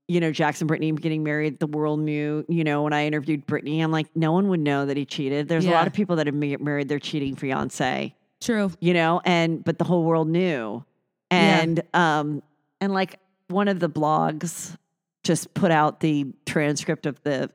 [0.09, 1.59] you know Jackson Brittany getting married.
[1.59, 2.45] The world knew.
[2.49, 5.49] You know when I interviewed Brittany, I'm like, no one would know that he cheated.
[5.49, 8.15] There's a lot of people that have ma- married their cheating fiance.
[8.41, 8.73] True.
[8.81, 10.85] You know, and but the whole world knew.
[11.31, 11.61] Yeah.
[11.61, 12.43] And um
[12.81, 14.77] and like one of the blogs
[15.23, 17.51] just put out the transcript of the.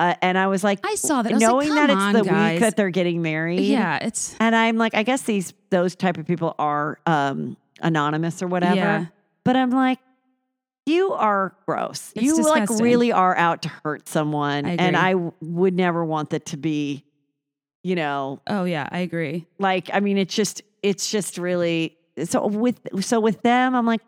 [0.00, 1.32] Uh, and I was like, I saw that.
[1.32, 3.60] I was like, knowing that "Come it's on, the guys." week that they're getting married.
[3.60, 8.42] Yeah, it's And I'm like, I guess these those type of people are um, anonymous
[8.42, 8.76] or whatever.
[8.76, 9.06] Yeah.
[9.44, 9.98] But I'm like,
[10.88, 12.12] you are gross.
[12.14, 16.30] It's you like really are out to hurt someone, I and I would never want
[16.30, 17.04] that to be,
[17.82, 19.46] you know, oh yeah, I agree.
[19.58, 23.74] like I mean, it's just it's just really so with so with them.
[23.74, 24.02] I'm like,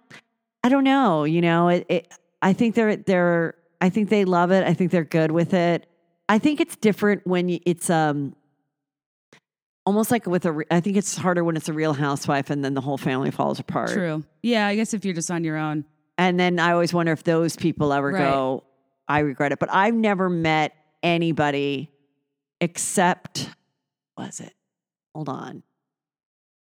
[0.64, 1.86] I don't know, you know, it.
[1.88, 2.12] it
[2.42, 4.66] I think they're they're I think they love it.
[4.66, 5.86] I think they're good with it.
[6.28, 8.34] I think it's different when it's um
[9.86, 10.52] almost like with a.
[10.52, 13.30] re- I think it's harder when it's a real housewife and then the whole family
[13.30, 13.90] falls apart.
[13.90, 14.24] True.
[14.42, 15.84] Yeah, I guess if you're just on your own.
[16.20, 18.18] And then I always wonder if those people ever Right.
[18.20, 18.62] go,
[19.08, 19.58] I regret it.
[19.58, 21.90] But I've never met anybody
[22.60, 23.48] except,
[24.18, 24.52] was it?
[25.14, 25.62] Hold on.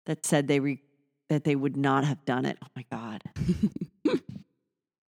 [0.05, 0.83] That said they re,
[1.31, 2.59] that they would not have done it.
[2.63, 3.23] Oh my God.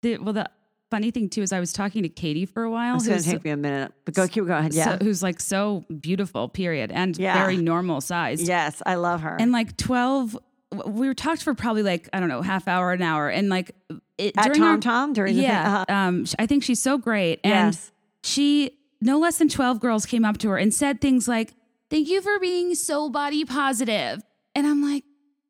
[0.01, 0.49] The, well, the
[0.89, 3.29] funny thing too is I was talking to Katie for a while, It's going to
[3.29, 3.91] take me a minute.
[4.03, 4.69] But go, keep going.
[4.71, 4.97] Yeah.
[4.97, 7.35] so, who's like so beautiful, period, and Yeah.
[7.35, 8.41] very normal size.
[8.41, 9.37] yes, I love her.
[9.39, 10.37] And like 12,
[10.87, 13.29] we were talked for probably like, I don't know, half hour, an hour.
[13.29, 13.75] And like,
[14.21, 15.95] it, At during our- Tom Tom during the yeah, Uh-huh.
[15.95, 17.39] um, I think she's so great.
[17.43, 17.91] And Yes.
[18.23, 18.71] she,
[19.01, 21.53] no less than 12 girls came up to her and said things like,
[21.89, 24.21] Thank you for being so body positive.
[24.55, 25.03] And I'm like,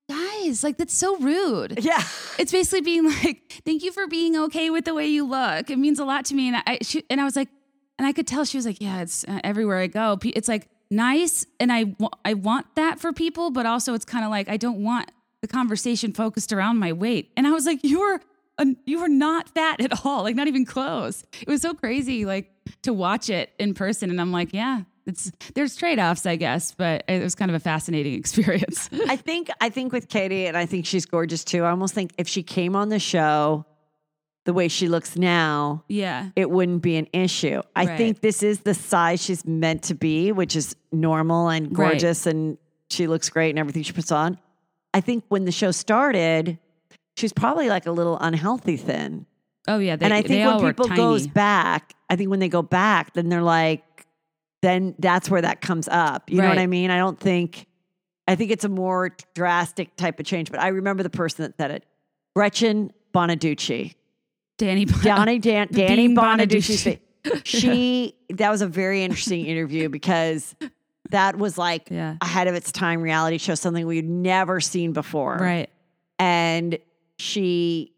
[0.10, 1.84] guys, like that's so rude.
[1.84, 2.02] Yeah.
[2.40, 5.70] It's basically being like, thank you for being okay with the way you look.
[5.70, 6.48] It means a lot to me.
[6.48, 7.50] And I, she, and I was like,
[8.00, 10.18] and I could tell she was like, yeah, it's uh, everywhere I go.
[10.24, 11.46] It's like nice.
[11.60, 11.96] And I,
[12.26, 15.12] I want that for people, but also it's kind of like, I don't want
[15.42, 17.32] the conversation focused around my weight.
[17.38, 18.02] And I was like, you
[18.66, 20.24] were, a, you were not fat at all.
[20.24, 21.24] Like not even close.
[21.42, 22.52] It was so crazy, like
[22.84, 24.10] to watch it in person.
[24.10, 27.60] And I'm like, yeah, it's, there's trade-offs, I guess, but it was kind of a
[27.60, 28.90] fascinating experience.
[29.08, 31.64] I think I think with Katie, and I think she's gorgeous too.
[31.64, 33.66] I almost think if she came on the show
[34.46, 36.30] the way she looks now, yeah.
[36.36, 37.62] it wouldn't be an issue.
[37.76, 37.98] I Right.
[37.98, 41.92] think this is the size she's meant to be, which is normal and Right.
[41.92, 42.58] gorgeous, and
[42.90, 44.40] she looks great and everything she puts on.
[44.96, 46.58] I think when the show started,
[47.18, 49.26] she's probably like a little unhealthy thin.
[49.68, 52.62] Oh yeah, they, and I think when people goes back, I think when they go
[52.62, 53.84] back, then they're like,
[54.62, 56.30] then that's where that comes up.
[56.32, 56.90] You know what I mean?
[56.92, 57.68] I don't think,
[58.28, 60.50] I think it's a more drastic type of change.
[60.52, 61.86] But I remember the person that said it,
[62.36, 63.94] Gretchen Bonaducci,
[64.58, 67.00] Danny, Donnie Dan, Danny Bean Bonaducci.
[67.44, 70.56] She that was a very interesting interview because
[71.12, 72.16] that was like Yeah.
[72.20, 75.38] ahead of its time reality show, something we'd never seen before.
[75.40, 75.70] right.
[76.18, 76.80] And
[77.22, 77.94] she,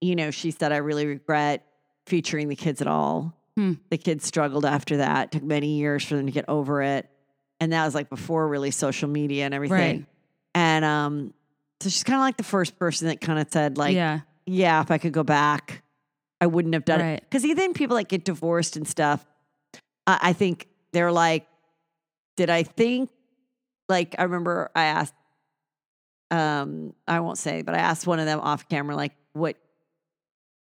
[0.00, 1.64] you know, she said, I really regret
[2.06, 3.34] featuring the kids at all.
[3.56, 3.74] Hmm.
[3.90, 5.32] The kids struggled after that.
[5.32, 7.08] took many years for them to get over it.
[7.60, 9.76] And that was like before really social media and everything.
[9.76, 10.06] Right.
[10.54, 11.34] And um,
[11.80, 14.20] so she's kind of like the first person that kind of said, like, yeah.
[14.46, 14.80] yeah.
[14.80, 15.82] if I could go back,
[16.40, 17.22] I wouldn't have done it.
[17.22, 19.26] Because even people that get divorced and stuff,
[20.06, 21.46] I, I think they're like,
[22.36, 23.10] did I think
[23.88, 25.14] like I remember I asked
[26.30, 29.56] um I won't say, but I asked one of them off camera like what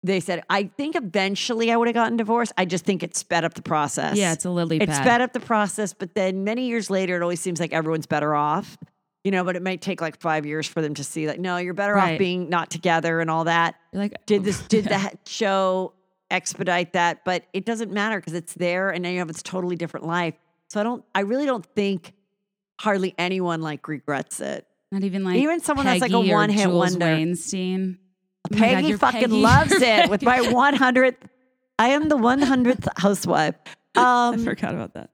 [0.02, 2.52] they said, I think eventually I would have gotten divorced.
[2.56, 4.16] I just think it sped up the process.
[4.16, 7.22] Yeah, it's a lily it sped up the process, but then many years later it
[7.22, 8.76] always seems like everyone's better off.
[9.24, 11.56] You know, but it might take like five years for them to see like, no,
[11.56, 12.12] you're better Right.
[12.12, 13.74] off being not together and all that.
[13.92, 15.94] You're like Did this did that show
[16.30, 17.24] expedite that?
[17.24, 20.34] But it doesn't matter because it's there and now you have this totally different life.
[20.68, 22.12] So I don't I really don't think
[22.80, 24.65] hardly anyone like regrets it.
[24.92, 27.06] Not even like Even someone that's like a one-hit Jules wonder.
[27.06, 27.96] Wainstein.
[27.98, 29.32] Oh God, Peggy fucking Peggy.
[29.42, 31.16] loves it with my 100th.
[31.78, 33.54] I am the 100th housewife.
[33.96, 35.10] I Um, forgot about that.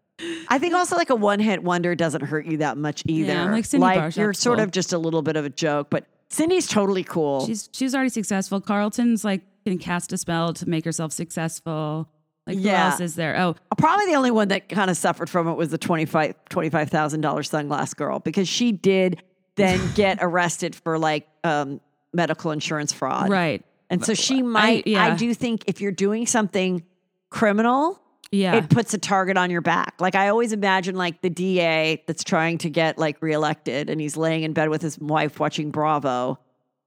[0.48, 3.32] I think also like a one hit wonder doesn't hurt you that much either.
[3.32, 4.64] I'm like Cindy Barshop's you're sort cool.
[4.64, 7.44] of just a little bit of a joke, but Cindy's totally cool.
[7.46, 8.60] She's she's already successful.
[8.60, 12.08] Carlton's like can cast a spell to make herself successful.
[12.46, 13.36] Like who else is there?
[13.40, 17.20] Oh, Probably the only one that kind of suffered from it was the $25,000 $25,000
[17.20, 19.22] sunglass girl because she did
[19.56, 21.80] then get arrested for like um,
[22.12, 23.28] medical insurance fraud.
[23.30, 23.64] right.
[23.90, 25.16] And so she might, I, yeah.
[25.16, 26.82] do think if you're doing something
[27.28, 28.00] criminal,
[28.30, 28.54] Yeah.
[28.56, 29.94] it puts a target on your back.
[30.00, 34.16] Like I always imagine like the DA that's trying to get like reelected and he's
[34.16, 36.38] laying in bed with his wife watching Bravo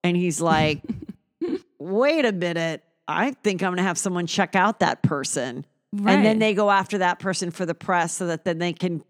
[0.03, 0.81] and he's like,
[1.79, 2.83] wait a minute.
[3.07, 5.63] I think I'm going to have someone check out that person.
[5.93, 9.01] And then they go after that person for the press so that then they can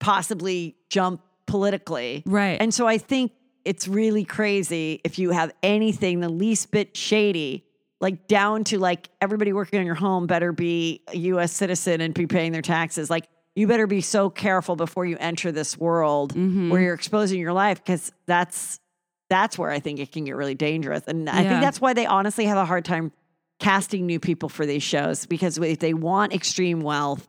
[0.00, 2.22] possibly jump politically.
[2.26, 2.56] right.
[2.60, 3.32] And so I think
[3.64, 7.66] it's really crazy if you have anything the least bit shady,
[8.00, 12.14] like down to like everybody working on your home better be a US citizen and
[12.14, 13.10] be paying their taxes.
[13.10, 16.70] Like you better be so careful before you enter this world Mhm.
[16.70, 18.80] where you're exposing your life because that's
[19.28, 21.02] that's where I think it can get really dangerous.
[21.06, 23.12] And I think that's why they honestly have a hard time
[23.60, 27.28] casting new people for these shows because if they want extreme wealth,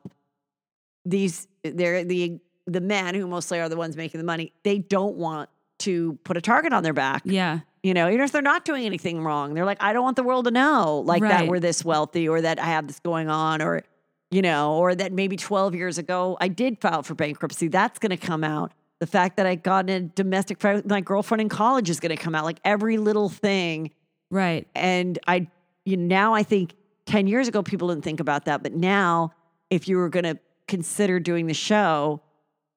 [1.05, 5.15] these they're the the men who mostly are the ones making the money, they don't
[5.15, 7.23] want to put a target on their back.
[7.25, 7.59] yeah.
[7.83, 10.21] You know, even if they're not doing anything wrong, they're like, I don't want the
[10.23, 13.59] world to know like that we're this wealthy or that I have this going on
[13.59, 13.81] or
[14.29, 17.69] you know, or that maybe 12 years ago I did file for bankruptcy.
[17.69, 18.71] That's going to come out.
[18.99, 21.99] The fact that I got in a domestic fight with my girlfriend in college is
[21.99, 22.45] going to come out.
[22.45, 23.89] Like every little thing
[24.29, 24.67] Right.
[24.75, 25.47] and I,
[25.83, 26.75] you know, now I think
[27.07, 28.61] 10 years ago, people didn't think about that.
[28.61, 29.31] But now,
[29.71, 32.21] if you were going to consider doing the show,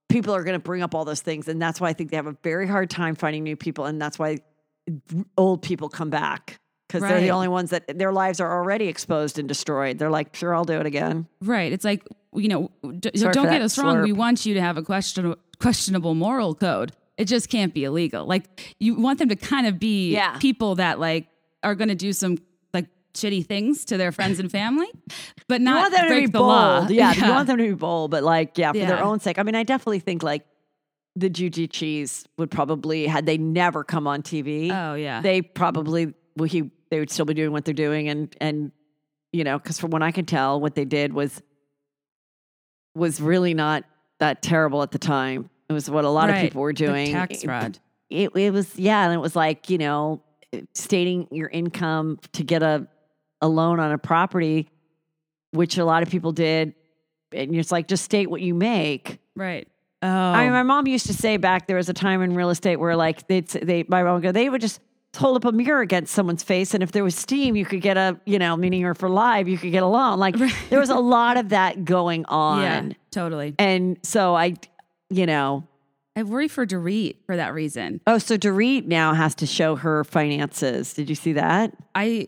[0.09, 1.49] people are going to bring up all those things.
[1.49, 3.87] And that's why I think they have a very hard time finding new people.
[3.87, 4.39] And that's why
[5.37, 6.59] old people come back
[6.89, 9.99] because they're the only ones that their lives are already exposed and destroyed.
[9.99, 11.27] They're like, sure, I'll do it again.
[11.41, 11.73] Right.
[11.73, 12.71] It's like, you know,
[13.01, 14.03] d- don't get us wrong.
[14.03, 16.93] We want you to have a question, questionable moral code.
[17.17, 18.27] It just can't be illegal.
[18.27, 20.37] Like you want them to kind of be Yeah.
[20.39, 21.29] people that like
[21.63, 22.39] are going to do some
[23.15, 24.89] shitty things to their friends and family,
[25.49, 26.47] but not You want them to be the bold.
[26.49, 26.87] law.
[26.89, 29.39] Yeah, you want them to be bold, but like, yeah, for their own sake.
[29.39, 30.45] I mean, I definitely think like
[31.17, 35.21] the Giudices would probably, had they never come on TV, Oh yeah.
[35.21, 38.73] they probably well, he they would still be doing what they're doing and and
[39.33, 41.41] you know because from what I can tell what they did was
[42.95, 43.85] was really not
[44.21, 45.51] that terrible at the time.
[45.69, 47.13] It was what a lot of people were The doing.
[47.13, 47.79] tax It- fraud.
[48.11, 50.23] It, it was yeah, and it was like you know
[50.75, 52.87] stating your income to get a
[53.41, 54.69] a loan on a property,
[55.53, 56.75] which a lot of people did,
[57.33, 59.19] and it's like just state what you make.
[59.37, 59.69] Right.
[60.03, 60.09] Oh.
[60.09, 60.53] I mean, oh.
[60.53, 63.27] my mom used to say back there was a time in real estate where like
[63.27, 64.81] they'd say- they my mom would go they would just
[65.17, 67.97] hold up a mirror against someone's face and if there was steam you could get
[67.97, 70.35] a you know meaning her for live you could get a loan like
[70.71, 72.95] there was a lot of that going on yeah.
[73.13, 73.55] Totally.
[73.59, 74.55] and so I
[75.11, 75.67] you know
[76.17, 78.01] I worry for Dorit for that reason.
[78.07, 82.27] oh so Dorit now has to show her finances did you see that I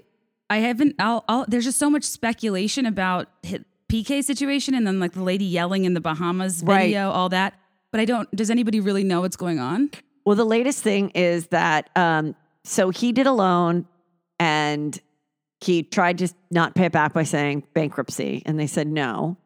[0.48, 0.94] I haven't.
[0.98, 3.28] I'll, I'll, there's just so much speculation about
[3.88, 6.84] PK situation and then like the lady yelling in the Bahamas Right.
[6.86, 7.54] video, all that.
[7.92, 8.30] But I don't.
[8.34, 9.90] Does anybody really know what's going on?
[10.24, 13.86] Well, the latest thing is that um, So he did a loan
[14.40, 14.98] and
[15.60, 19.36] he tried to not pay it back by saying bankruptcy, and they said no.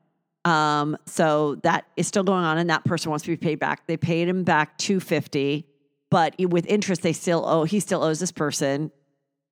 [0.44, 3.86] Um, so that is still going on, and that person wants to be paid back.
[3.86, 5.66] They paid him back two fifty,
[6.10, 7.64] but with interest, they still owe.
[7.64, 8.90] He still owes this person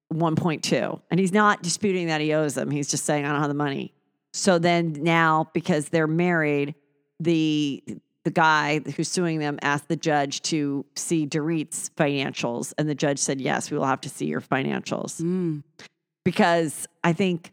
[0.08, 2.70] one point two, and he's not disputing that he owes them.
[2.70, 3.92] He's just saying I don't have the money.
[4.32, 6.74] So then now, because they're married,
[7.20, 7.82] the
[8.24, 13.18] the guy who's suing them asked the judge to see Dorit's financials, and the judge
[13.18, 15.62] said yes, we will have to see your financials Mm.
[16.24, 17.52] because I think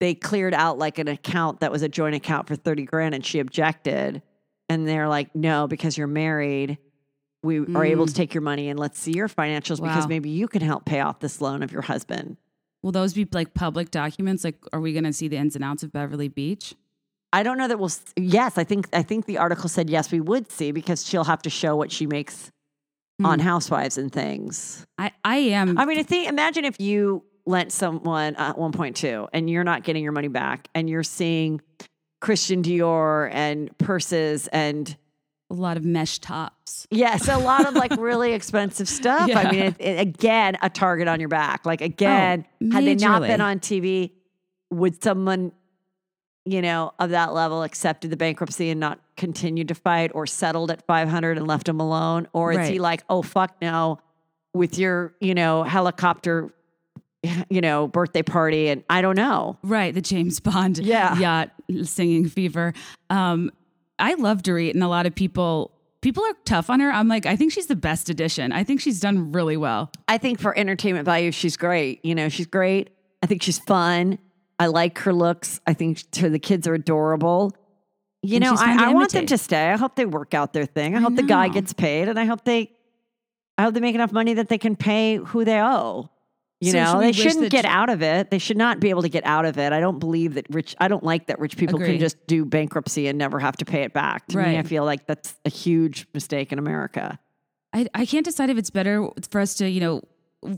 [0.00, 3.26] they cleared out like an account that was a joint account for 30 grand and
[3.26, 4.22] she objected.
[4.68, 6.78] And they're like, no, because you're married,
[7.42, 10.48] we are able to take your money and let's see your financials because maybe you
[10.48, 12.36] can help pay off this loan of your husband.
[12.82, 14.44] Will those be like public documents?
[14.44, 16.74] Like, are we going to see the ins and outs of Beverly Beach?
[17.32, 20.20] I don't know that we'll, yes, I think, I think the article said yes, we
[20.20, 22.50] would see because she'll have to show what she makes
[23.22, 24.86] on housewives and things.
[24.96, 25.76] I, I am.
[25.78, 30.02] I mean, I think, imagine if you lent someone uh, 1.2 and you're not getting
[30.02, 31.60] your money back and you're seeing
[32.20, 34.96] Christian Dior and purses and
[35.50, 36.86] a lot of mesh tops.
[36.90, 39.30] yes, a lot of like really expensive stuff.
[39.34, 41.64] I mean, it, it- again, a target on your back.
[41.64, 44.10] Like again, had they not been on TV,
[44.70, 45.52] would someone,
[46.44, 50.70] you know, of that level accepted the bankruptcy and not continued to fight or settled
[50.70, 52.28] at 500 and left him alone?
[52.34, 53.98] Or is he like, oh, fuck no,
[54.52, 56.52] with your, you know, helicopter,
[57.48, 58.68] you know, birthday party?
[58.68, 59.56] And I don't know.
[59.62, 61.18] Right, the James Bond Yeah.
[61.18, 61.50] yacht
[61.84, 62.74] singing fever.
[63.08, 63.50] Um,
[63.98, 66.90] I love Dorit, and a lot of people people are tough on her.
[66.90, 68.52] I'm like, I think she's the best addition.
[68.52, 69.90] I think she's done really well.
[70.06, 72.04] I think for entertainment value, she's great.
[72.04, 72.90] You know, she's great.
[73.22, 74.18] I think she's fun.
[74.58, 75.60] I like her looks.
[75.66, 77.52] I think her, the kids are adorable.
[78.22, 79.70] You And know, she's fun to I, I want them to stay.
[79.70, 80.94] I hope they work out their thing.
[80.94, 82.72] I I hope the guy gets paid, and I hope they,
[83.56, 86.10] I hope they make enough money that they can pay who they owe.
[86.60, 88.30] You So know, we they shouldn't get out of it.
[88.30, 89.72] They should not be able to get out of it.
[89.72, 90.74] I don't believe that rich.
[90.80, 93.82] I don't like that rich people can just do bankruptcy and never have to pay
[93.82, 94.26] it back.
[94.28, 97.18] To me, I feel like that's a huge mistake in America.
[97.72, 100.02] I, I can't decide if it's better for us to, you know,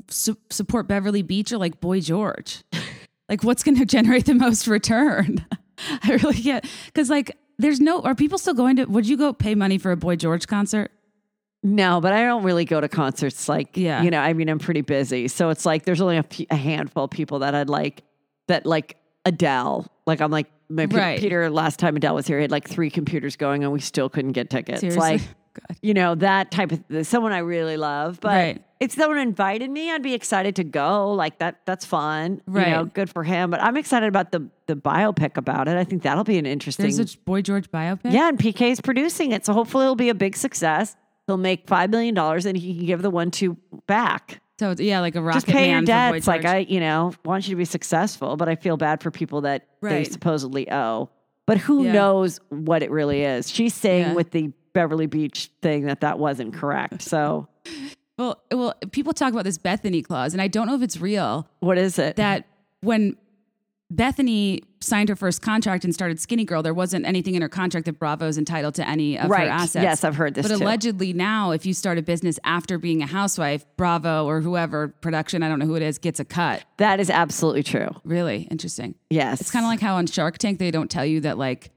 [0.09, 2.63] su- support Beverly Beach or like Boy George.
[3.29, 5.45] like, what's going to generate the most return?
[6.03, 6.65] I really can't.
[6.87, 8.01] because like there's no.
[8.03, 8.85] Are people still going to?
[8.87, 10.93] Would you go pay money for a Boy George concert?
[11.63, 13.49] No, but I don't really go to concerts.
[13.49, 14.03] Like, Yeah.
[14.03, 16.17] you know, I mean, I'm pretty busy, so it's like there's only
[16.51, 18.03] a, handful of people that I'd like.
[18.49, 18.97] That like
[19.27, 19.87] Adele.
[20.07, 21.21] Like I'm like my Pe- Right.
[21.21, 21.51] Peter.
[21.51, 24.33] Last time Adele was here, he had like three computers going, and we still couldn't
[24.33, 24.81] get tickets.
[24.81, 25.21] Seriously, Like
[25.55, 25.77] God.
[25.83, 28.19] you know that type of someone I really love.
[28.21, 28.65] But Right.
[28.81, 31.13] if someone invited me, I'd be excited to go.
[31.13, 31.61] Like that.
[31.67, 32.41] That's fun.
[32.49, 32.95] You know, Right.
[32.95, 33.51] good for him.
[33.51, 35.77] But I'm excited about the the biopic about it.
[35.77, 36.85] I think that'll be an interesting.
[36.97, 38.13] There's a Boy George biopic.
[38.13, 39.45] Yeah, and PK's producing it.
[39.45, 40.97] So hopefully it'll be a big success.
[41.31, 44.41] He'll make $5 million and he can give the one two back.
[44.59, 46.27] So yeah, like a rocket Just pay your debts.
[46.27, 49.41] Like I, you know, want you to be successful, but I feel bad for people
[49.43, 51.09] that they supposedly owe.
[51.47, 51.93] But who Yeah.
[51.93, 53.51] knows what it really is?
[53.51, 54.15] She's saying Yeah.
[54.15, 57.03] with the Beverly Beach thing that that wasn't correct.
[57.03, 57.49] So
[58.19, 61.49] well, well, people talk about this Bethenny clause, and I don't know if it's real.
[61.61, 62.17] what is it?
[62.17, 62.45] That
[62.83, 63.17] when
[63.93, 67.99] Bethenny signed her first contract and started Skinnygirl, there wasn't anything in her contract that
[67.99, 69.47] Bravo is entitled to any of right.
[69.47, 69.83] her assets.
[69.83, 70.65] Yes, I've heard this But too.
[70.65, 75.43] allegedly now, if you start a business after being a housewife, Bravo or whoever production,
[75.43, 76.65] I don't know who it is, gets a cut.
[76.77, 77.89] that is absolutely true.
[78.05, 78.95] Really interesting.
[79.11, 79.41] Yes.
[79.41, 81.71] It's kind of like how on Shark Tank they don't tell you that like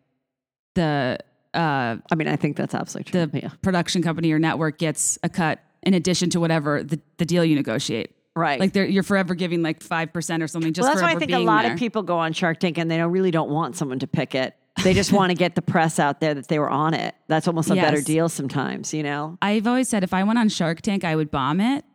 [0.76, 1.18] the
[1.53, 3.26] uh, I mean, I think that's absolutely true.
[3.27, 3.49] the yeah.
[3.61, 7.56] production company or network gets a cut in addition to whatever the, the deal you
[7.56, 8.11] negotiate.
[8.35, 8.60] Right.
[8.60, 10.73] Like they're, you're forever giving like five percent or something.
[10.73, 11.73] Just well, that's why I think a lot there.
[11.73, 14.34] of people go on Shark Tank and they don't really don't want someone to pick
[14.34, 14.55] it.
[14.84, 17.14] They just want to get the press out there that they were on it.
[17.27, 19.38] That's almost a better deal sometimes, you know?
[19.41, 21.85] I've always said if I went on Shark Tank, I would bomb it.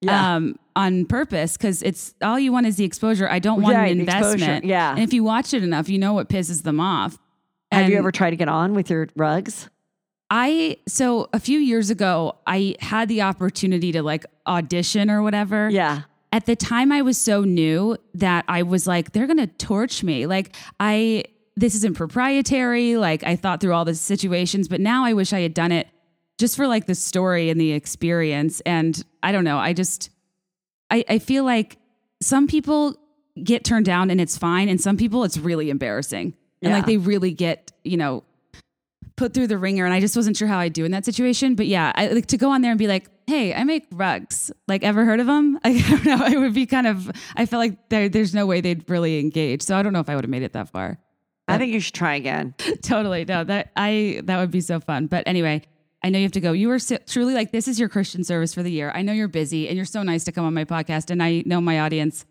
[0.00, 0.36] Yeah.
[0.36, 3.28] Um, on purpose because it's all you want is the exposure.
[3.28, 4.64] I don't want Right, an investment.
[4.64, 4.90] yeah.
[4.90, 7.18] And if you watch it enough, you know what pisses them off.
[7.72, 9.68] Have you ever tried to get on with your rugs?
[10.30, 15.68] I so a few years ago, I had the opportunity to like audition or whatever.
[15.70, 16.02] Yeah.
[16.32, 20.26] at the time I was so new that I was like, they're gonna torch me.
[20.26, 21.24] Like I
[21.56, 22.96] this isn't proprietary.
[22.96, 25.86] Like I thought through all the situations, but now I wish I had done it
[26.38, 28.60] just for like the story and the experience.
[28.66, 29.58] And I don't know.
[29.58, 30.10] I just
[30.90, 31.78] I, I feel like
[32.20, 32.96] some people
[33.42, 36.34] get turned down and it's fine, and some people it's really embarrassing.
[36.62, 38.24] And like they really get, you know,
[39.16, 39.84] put through the ringer.
[39.84, 41.54] And I just wasn't sure how I'd do in that situation.
[41.54, 44.50] But yeah, I like to go on there and be like, hey, I make rugs.
[44.68, 45.58] Like, ever heard of them?
[45.64, 46.24] I don't know.
[46.26, 49.62] It would be kind of, I felt like there, there's no way they'd really engage.
[49.62, 50.98] So I don't know if I would have made it that far.
[51.46, 52.54] I think you should try again.
[52.82, 53.24] totally.
[53.26, 55.08] No, that I, that would be so fun.
[55.08, 55.62] But anyway,
[56.02, 56.52] I know you have to go.
[56.52, 58.90] You are so, truly like this is your Christian service for the year.
[58.94, 61.42] I know you're busy and you're so nice to come on my podcast, and I
[61.46, 62.26] know my audience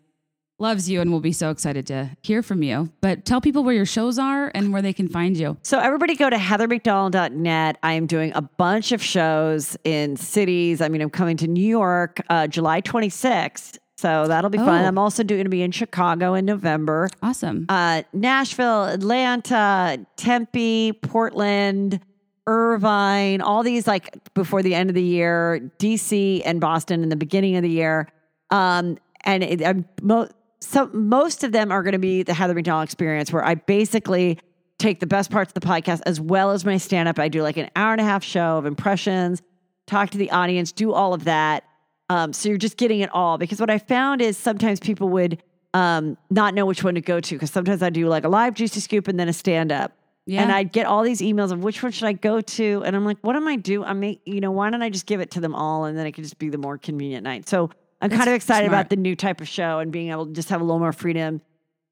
[0.58, 2.90] loves you and will be so excited to hear from you.
[3.00, 5.56] But tell people where your shows are and where they can find you.
[5.62, 7.78] So everybody go to heathermcdonald.net.
[7.82, 10.80] I am doing a bunch of shows in cities.
[10.80, 13.78] I mean, I'm coming to New York uh, July 26th.
[13.96, 14.84] So that'll be fun.
[14.84, 14.88] Oh.
[14.88, 17.08] I'm also going to be in Chicago in November.
[17.22, 17.66] Awesome.
[17.68, 22.00] Uh, Nashville, Atlanta, Tempe, Portland,
[22.46, 27.16] Irvine, all these like before the end of the year, DC and Boston in the
[27.16, 28.08] beginning of the year.
[28.50, 30.28] Um, and it, I'm mo-
[30.64, 34.38] so most of them are going to be the Heather McDonald experience where I basically
[34.78, 37.18] take the best parts of the podcast as well as my stand up.
[37.18, 39.42] I do like an hour and a half show of impressions,
[39.86, 41.64] talk to the audience, do all of that.
[42.10, 45.42] Um, so you're just getting it all because what I found is sometimes people would
[45.72, 48.54] um, not know which one to go to because sometimes I do like a live
[48.54, 49.92] juicy scoop and then a stand up.
[50.26, 50.42] Yeah.
[50.42, 52.82] And I'd get all these emails of which one should I go to?
[52.84, 53.84] And I'm like, what am I do?
[53.84, 56.06] I'm make, you know, why don't I just give it to them all and then
[56.06, 57.48] it could just be the more convenient night.
[57.48, 57.70] So
[58.04, 58.80] I'm kind of excited smart.
[58.80, 60.92] about the new type of show and being able to just have a little more
[60.92, 61.40] freedom,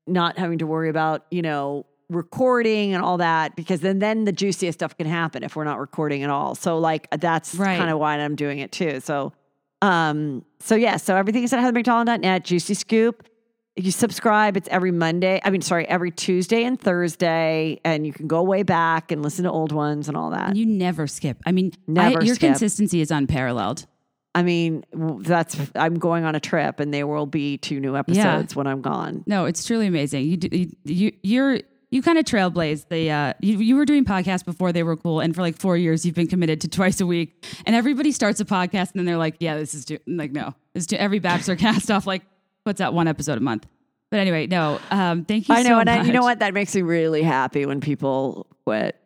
[0.07, 4.33] not having to worry about, you know, recording and all that because then then the
[4.33, 6.55] juiciest stuff can happen if we're not recording at all.
[6.55, 7.79] So like that's Right.
[7.79, 9.01] kind of why I'm doing it too.
[9.01, 9.33] So
[9.81, 13.27] um so yeah, so everything is at heathermcdonald.net, juicy scoop.
[13.75, 15.41] You subscribe, it's every Monday.
[15.43, 19.45] I mean, sorry, every Tuesday and Thursday, and you can go way back and listen
[19.45, 20.55] to old ones and all that.
[20.55, 21.39] you never skip.
[21.47, 22.49] I mean, Never I, your skip.
[22.51, 23.87] consistency is unparalleled.
[24.35, 28.57] I mean, that's I'm going on a trip, and there will be two new episodes
[28.57, 29.25] when I'm gone.
[29.27, 30.25] No, it's truly amazing.
[30.27, 31.61] You do, you, you you're
[31.91, 35.21] you kind of trailblazed the uh you, you were doing podcasts before they were cool
[35.21, 38.41] and for like 4 years you've been committed to twice a week and everybody starts
[38.41, 40.97] a podcast and then they're like yeah this is too like no this is too
[40.97, 42.23] every bachelor cast off like
[42.65, 43.67] puts out one episode a month.
[44.11, 44.81] But anyway, no.
[44.91, 46.39] Um thank you I know, so and I, you know what?
[46.39, 48.99] That makes me really happy when people quit.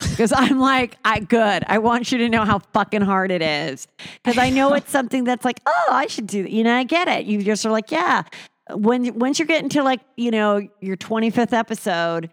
[0.00, 1.64] Because I'm like, I good.
[1.66, 3.88] I want you to know how fucking hard it is.
[4.22, 6.50] Because I know it's something that's like, oh, I should do that.
[6.50, 7.26] You know, I get it.
[7.26, 8.22] You just are like, yeah.
[8.70, 12.30] When once you're getting to like, you know, your 25th episode,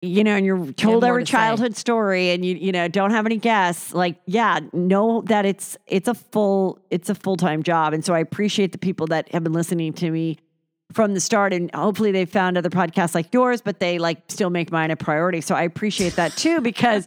[0.00, 1.30] you know, and you're told every to say.
[1.32, 5.76] childhood story and you, you know, don't have any guests, like, yeah, know that it's
[5.86, 7.92] it's a full, it's a full-time job.
[7.92, 10.38] And so I appreciate the people that have been listening to me
[10.92, 14.48] from the start and hopefully they found other podcasts like yours but they like still
[14.50, 17.06] make mine a priority so i appreciate that too because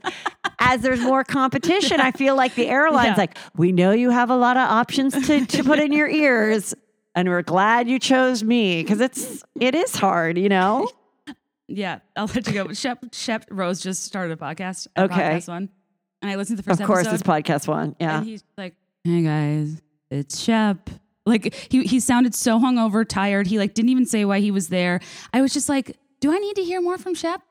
[0.59, 3.15] as there's more competition i feel like the airlines Yeah.
[3.17, 6.75] like we know you have a lot of options to, to put in your ears
[7.15, 10.87] and we're glad you chose me because it's it is hard you know
[11.67, 12.73] Yeah, I'll let you go.
[12.73, 14.87] Shep Shep Rose just started a podcast.
[14.97, 15.15] a Okay.
[15.15, 15.69] podcast one.
[16.21, 17.13] And I listened to the first of course episode.
[17.13, 18.75] this podcast one yeah And he's like,
[19.05, 20.89] "Hey guys, it's Shep."
[21.25, 23.47] Like he he sounded so hungover, tired.
[23.47, 24.99] He like didn't even say why he was there.
[25.33, 27.41] I was just like, "Do I need to hear more from Shep?"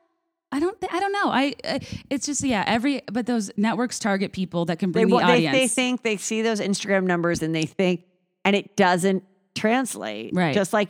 [0.51, 0.79] I don't.
[0.81, 1.29] Th- I don't know.
[1.31, 1.55] I.
[1.63, 1.79] Uh,
[2.09, 2.65] it's just yeah.
[2.67, 5.57] Every but those networks target people that can they, bring the they, audience.
[5.57, 8.03] they think they see those instagram numbers and they think
[8.43, 9.23] and it doesn't
[9.55, 10.53] translate Right.
[10.53, 10.89] just like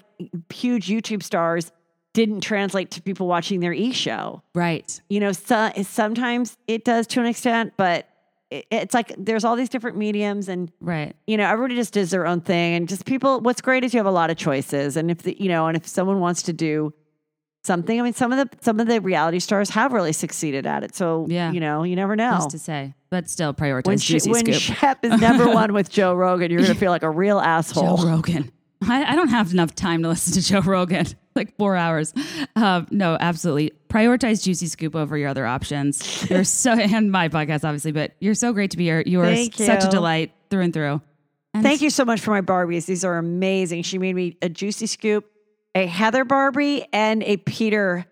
[0.52, 1.72] huge youtube stars
[2.14, 5.02] didn't translate to people watching their e-show right.
[5.10, 8.08] you know, so, sometimes it does to an extent, but
[8.52, 11.16] it, it's like there's all these different mediums and Right.
[11.26, 13.98] you know everybody just does their own thing and just people what's great is you
[14.00, 16.54] have a lot of choices and if the, you know and if someone wants to
[16.54, 16.94] do
[17.64, 20.84] something i mean some of the some of the reality stars have really succeeded at
[20.84, 21.52] it so Yeah.
[21.52, 24.56] you know you never know Just to say, but still prioritize when, she, when scoop.
[24.78, 27.98] shep is number one with joe rogan you're gonna feel like a real Joe asshole
[28.06, 28.52] Rogan.
[28.84, 31.06] I, I don't have enough time to listen to Joe Rogan,
[31.36, 32.14] like four hours.
[32.56, 33.72] Um, no, absolutely.
[33.90, 36.30] Prioritize Juicy Scoop over your other options.
[36.30, 39.04] You're so, and my podcast, obviously, but you're so great to be here.
[39.06, 41.02] You are Thank such a delight through and through.
[41.54, 42.86] And Thank you so much for my Barbies.
[42.86, 43.84] These are amazing.
[43.84, 45.26] She made me a juicy scoop,
[45.76, 48.06] a Heather Barbie, and a Peter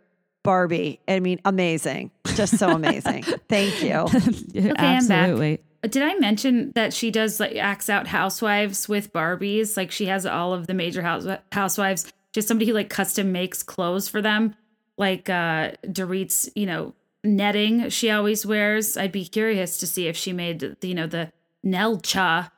[0.43, 0.99] Barbie.
[1.07, 2.11] I mean, amazing.
[2.35, 3.23] Just so amazing.
[3.49, 4.07] Thank you.
[4.51, 5.61] Yeah, I'm back.
[5.81, 9.77] Did I mention that she does like acts out housewives with Barbies?
[9.77, 12.11] Like she has all of the major house, housewives.
[12.33, 14.55] Just somebody who like custom makes clothes for them,
[14.97, 16.93] like uh Dorit's, you know,
[17.23, 18.97] netting she always wears.
[18.97, 21.31] I'd be curious to see if she made you know the
[21.65, 22.51] Nelcha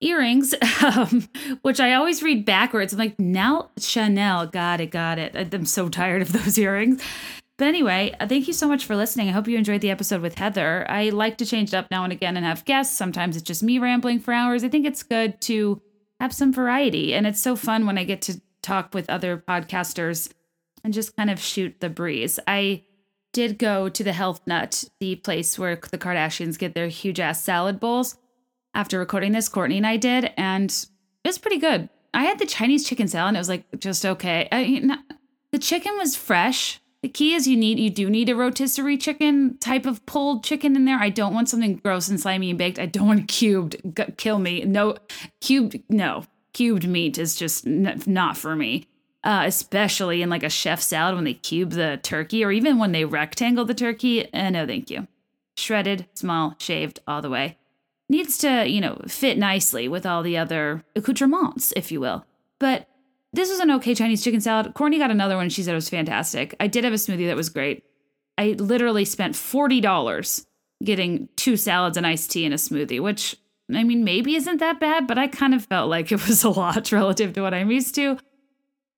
[0.00, 1.28] earrings, um,
[1.62, 2.92] which I always read backwards.
[2.92, 4.46] I'm like Nel Chanel.
[4.46, 5.54] Got it, got it.
[5.54, 7.02] I'm so tired of those earrings.
[7.58, 9.28] But anyway, uh, thank you so much for listening.
[9.28, 10.84] I hope you enjoyed the episode with Heather.
[10.90, 12.96] I like to change it up now and again and have guests.
[12.96, 14.64] Sometimes it's just me rambling for hours.
[14.64, 15.80] I think it's good to
[16.18, 17.14] have some variety.
[17.14, 20.32] And it's so fun when I get to talk with other podcasters
[20.84, 22.38] and just kind of shoot the breeze.
[22.46, 22.84] I
[23.32, 27.42] did go to the Health Nut, the place where the Kardashians get their huge ass
[27.42, 28.16] salad bowls.
[28.74, 31.88] After recording this, Courtney and I did, and it was pretty good.
[32.14, 34.48] I had the Chinese chicken salad, and it was like just okay.
[34.50, 34.98] I,
[35.50, 36.80] the chicken was fresh.
[37.02, 40.76] The key is you need you do need a rotisserie chicken type of pulled chicken
[40.76, 40.98] in there.
[40.98, 42.78] I don't want something gross and slimy and baked.
[42.78, 43.76] I don't want cubed.
[43.96, 44.64] G- kill me.
[44.64, 44.96] No
[45.40, 45.82] cubed.
[45.88, 48.88] No cubed meat is just n- not for me.
[49.24, 52.90] Uh, especially in like a chef salad when they cube the turkey or even when
[52.90, 54.32] they rectangle the turkey.
[54.34, 55.06] Uh, no, thank you.
[55.56, 57.56] Shredded, small, shaved all the way.
[58.08, 62.26] Needs to, you know, fit nicely with all the other accoutrements, if you will.
[62.58, 62.88] But
[63.32, 64.74] this was an okay Chinese chicken salad.
[64.74, 65.48] Courtney got another one.
[65.50, 66.56] She said it was fantastic.
[66.58, 67.84] I did have a smoothie that was great.
[68.36, 70.46] I literally spent $40
[70.82, 73.36] getting two salads and iced tea and a smoothie, which
[73.76, 76.50] I mean, maybe isn't that bad, but I kind of felt like it was a
[76.50, 78.18] lot relative to what I'm used to.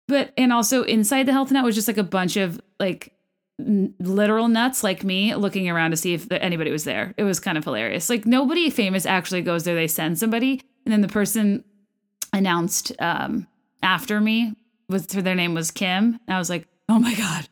[0.07, 3.15] But, and also inside the Health Nut was just like a bunch of like
[3.59, 7.15] n- literal nuts like me looking around to see if anybody was there.
[7.17, 8.11] It was kind of hilarious.
[8.11, 9.75] Like nobody famous actually goes there.
[9.75, 11.65] They send somebody, and then the person
[12.33, 13.47] announced um,
[13.83, 14.55] after me
[14.89, 16.21] was their name was Kim.
[16.27, 17.49] And I was like, oh my god,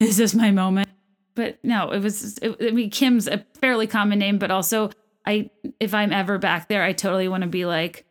[0.00, 0.88] is this my moment?
[1.34, 2.38] But no, it was.
[2.38, 4.90] It, I mean, Kim's a fairly common name, but also
[5.26, 5.50] I,
[5.80, 8.06] if I'm ever back there, I totally want to be like,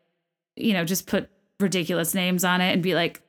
[0.55, 1.29] you know, just put
[1.59, 3.21] ridiculous names on it and be like,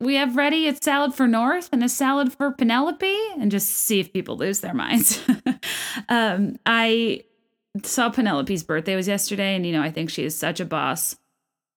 [0.00, 4.00] we have ready a salad for North and a salad for Penelope, and just see
[4.00, 5.20] if people lose their minds.
[6.08, 7.24] um, I
[7.82, 11.16] saw Penelope's birthday was yesterday, and you know, I think she is such a boss.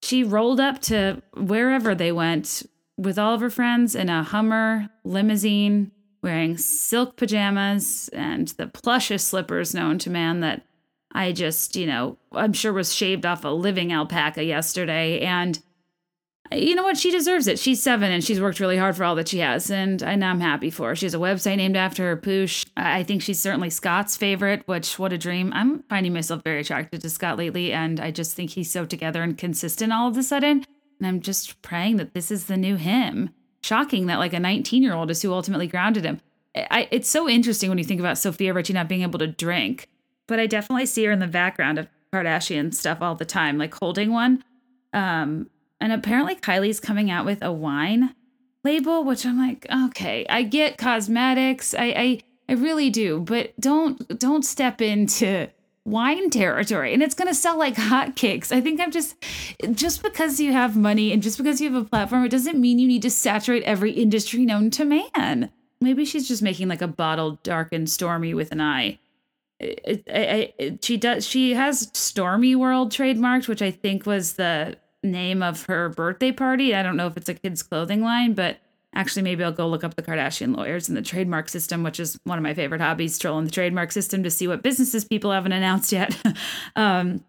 [0.03, 2.63] She rolled up to wherever they went
[2.97, 5.91] with all of her friends in a Hummer limousine,
[6.21, 10.63] wearing silk pajamas and the plushest slippers known to man that
[11.13, 15.19] I just, you know, I'm sure was shaved off a living alpaca yesterday.
[15.19, 15.59] And
[16.53, 16.97] you know what?
[16.97, 17.59] She deserves it.
[17.59, 19.71] She's seven and she's worked really hard for all that she has.
[19.71, 20.95] And, I'm happy for her.
[20.95, 22.65] She has a website named after her poosh.
[22.75, 25.51] I think she's certainly Scott's favorite, which, what a dream.
[25.53, 27.71] I'm finding myself very attracted to Scott lately.
[27.71, 30.65] And I just think he's so together and consistent all of a sudden.
[30.99, 33.29] And I'm just praying that this is the new him.
[33.63, 36.19] Shocking that like a 19 year old is who ultimately grounded him.
[36.55, 39.87] I, it's so interesting when you think about Sofia Richie not being able to drink
[40.31, 43.73] but I definitely see her in the background of Kardashian stuff all the time, like
[43.73, 44.41] holding one.
[44.93, 45.49] Um,
[45.81, 48.15] and apparently Kylie's coming out with a wine
[48.63, 54.17] label, which I'm like, okay, I get cosmetics, I, I, I really do, but don't
[54.17, 55.49] don't step into
[55.83, 58.53] wine territory and it's going to sell like hotcakes.
[58.53, 59.17] I think I'm just
[59.73, 62.79] just because you have money and just because you have a platform, it doesn't mean
[62.79, 65.51] you need to saturate every industry known to man.
[65.81, 68.99] Maybe she's just making like a bottle dark and stormy with an eye
[69.61, 75.65] it, it, she does she has Stormiworld trademarked which i think was the name of
[75.65, 76.75] her birthday party.
[76.75, 78.57] I don't know if it's a kids clothing line but
[78.93, 82.19] actually maybe i'll go look up the kardashian lawyers and the trademark system which is
[82.25, 85.51] one of my favorite hobbies trolling the trademark system to see what businesses people haven't
[85.51, 86.15] announced yet.
[86.75, 87.23] Um,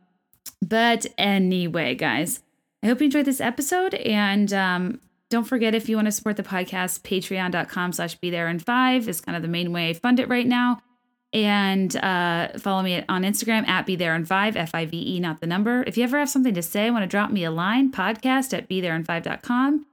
[0.60, 2.42] but anyway guys
[2.82, 5.00] i hope you enjoyed this episode and um,
[5.30, 9.08] don't forget if you want to support the podcast patreon.com slash be there in five
[9.08, 10.80] is kind of the main way i fund it right now
[11.32, 15.20] and uh, follow me on Instagram at be there in five, F I V E,
[15.20, 15.82] not the number.
[15.86, 18.68] If you ever have something to say, want to drop me a line, podcast at
[18.68, 19.86] be there in five.com.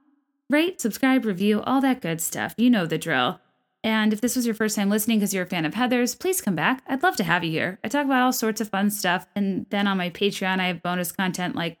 [0.50, 2.54] Rate, subscribe, review, all that good stuff.
[2.56, 3.40] You know the drill.
[3.82, 6.42] And if this was your first time listening because you're a fan of Heather's, please
[6.42, 6.82] come back.
[6.86, 7.78] I'd love to have you here.
[7.82, 9.26] I talk about all sorts of fun stuff.
[9.34, 11.78] And then on my Patreon, I have bonus content like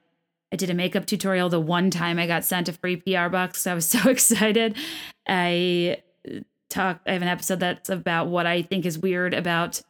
[0.52, 3.66] I did a makeup tutorial the one time I got sent a free PR box.
[3.66, 4.76] I was so excited.
[5.28, 5.98] I
[6.70, 9.82] talk i have an episode that's about what i think is weird about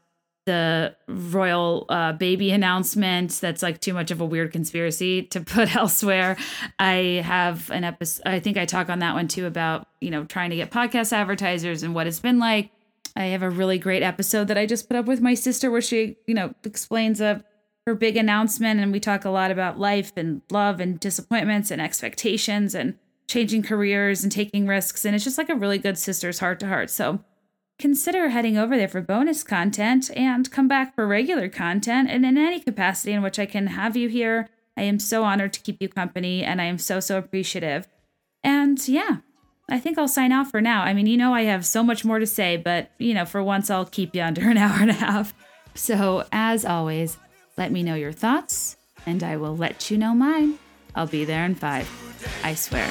[0.47, 3.31] the royal uh, baby announcement.
[3.43, 6.39] That's like too much of a weird conspiracy to put elsewhere.
[6.79, 10.25] I have an episode i think i talk on that one too about you know
[10.25, 12.71] trying to get podcast advertisers and what it's been like.
[13.15, 15.83] I have a really great episode that i just put up with my sister where
[15.83, 17.45] she you know explains a
[17.87, 18.81] her big announcement.
[18.81, 22.99] And we talk a lot about life and love and disappointments and expectations and
[23.31, 25.05] changing careers and taking risks.
[25.05, 26.91] And it's just like a really good sister's heart to heart.
[26.91, 27.21] So
[27.79, 32.11] consider heading over there for bonus content and come back for regular content.
[32.11, 35.53] And in any capacity in which I can have you here, I am so honored
[35.55, 37.87] to keep you company and I am so, so appreciative.
[38.43, 39.19] And yeah,
[39.71, 40.83] I think I'll sign off for now.
[40.83, 43.43] I mean, you know, I have so much more to say, but you know, for
[43.43, 45.35] once, I'll keep you under an hour and a half.
[45.75, 47.17] So, as always,
[47.57, 48.77] let me know your thoughts
[49.07, 50.59] and I will let you know mine.
[50.97, 52.10] I'll be there in five.
[52.43, 52.91] I swear.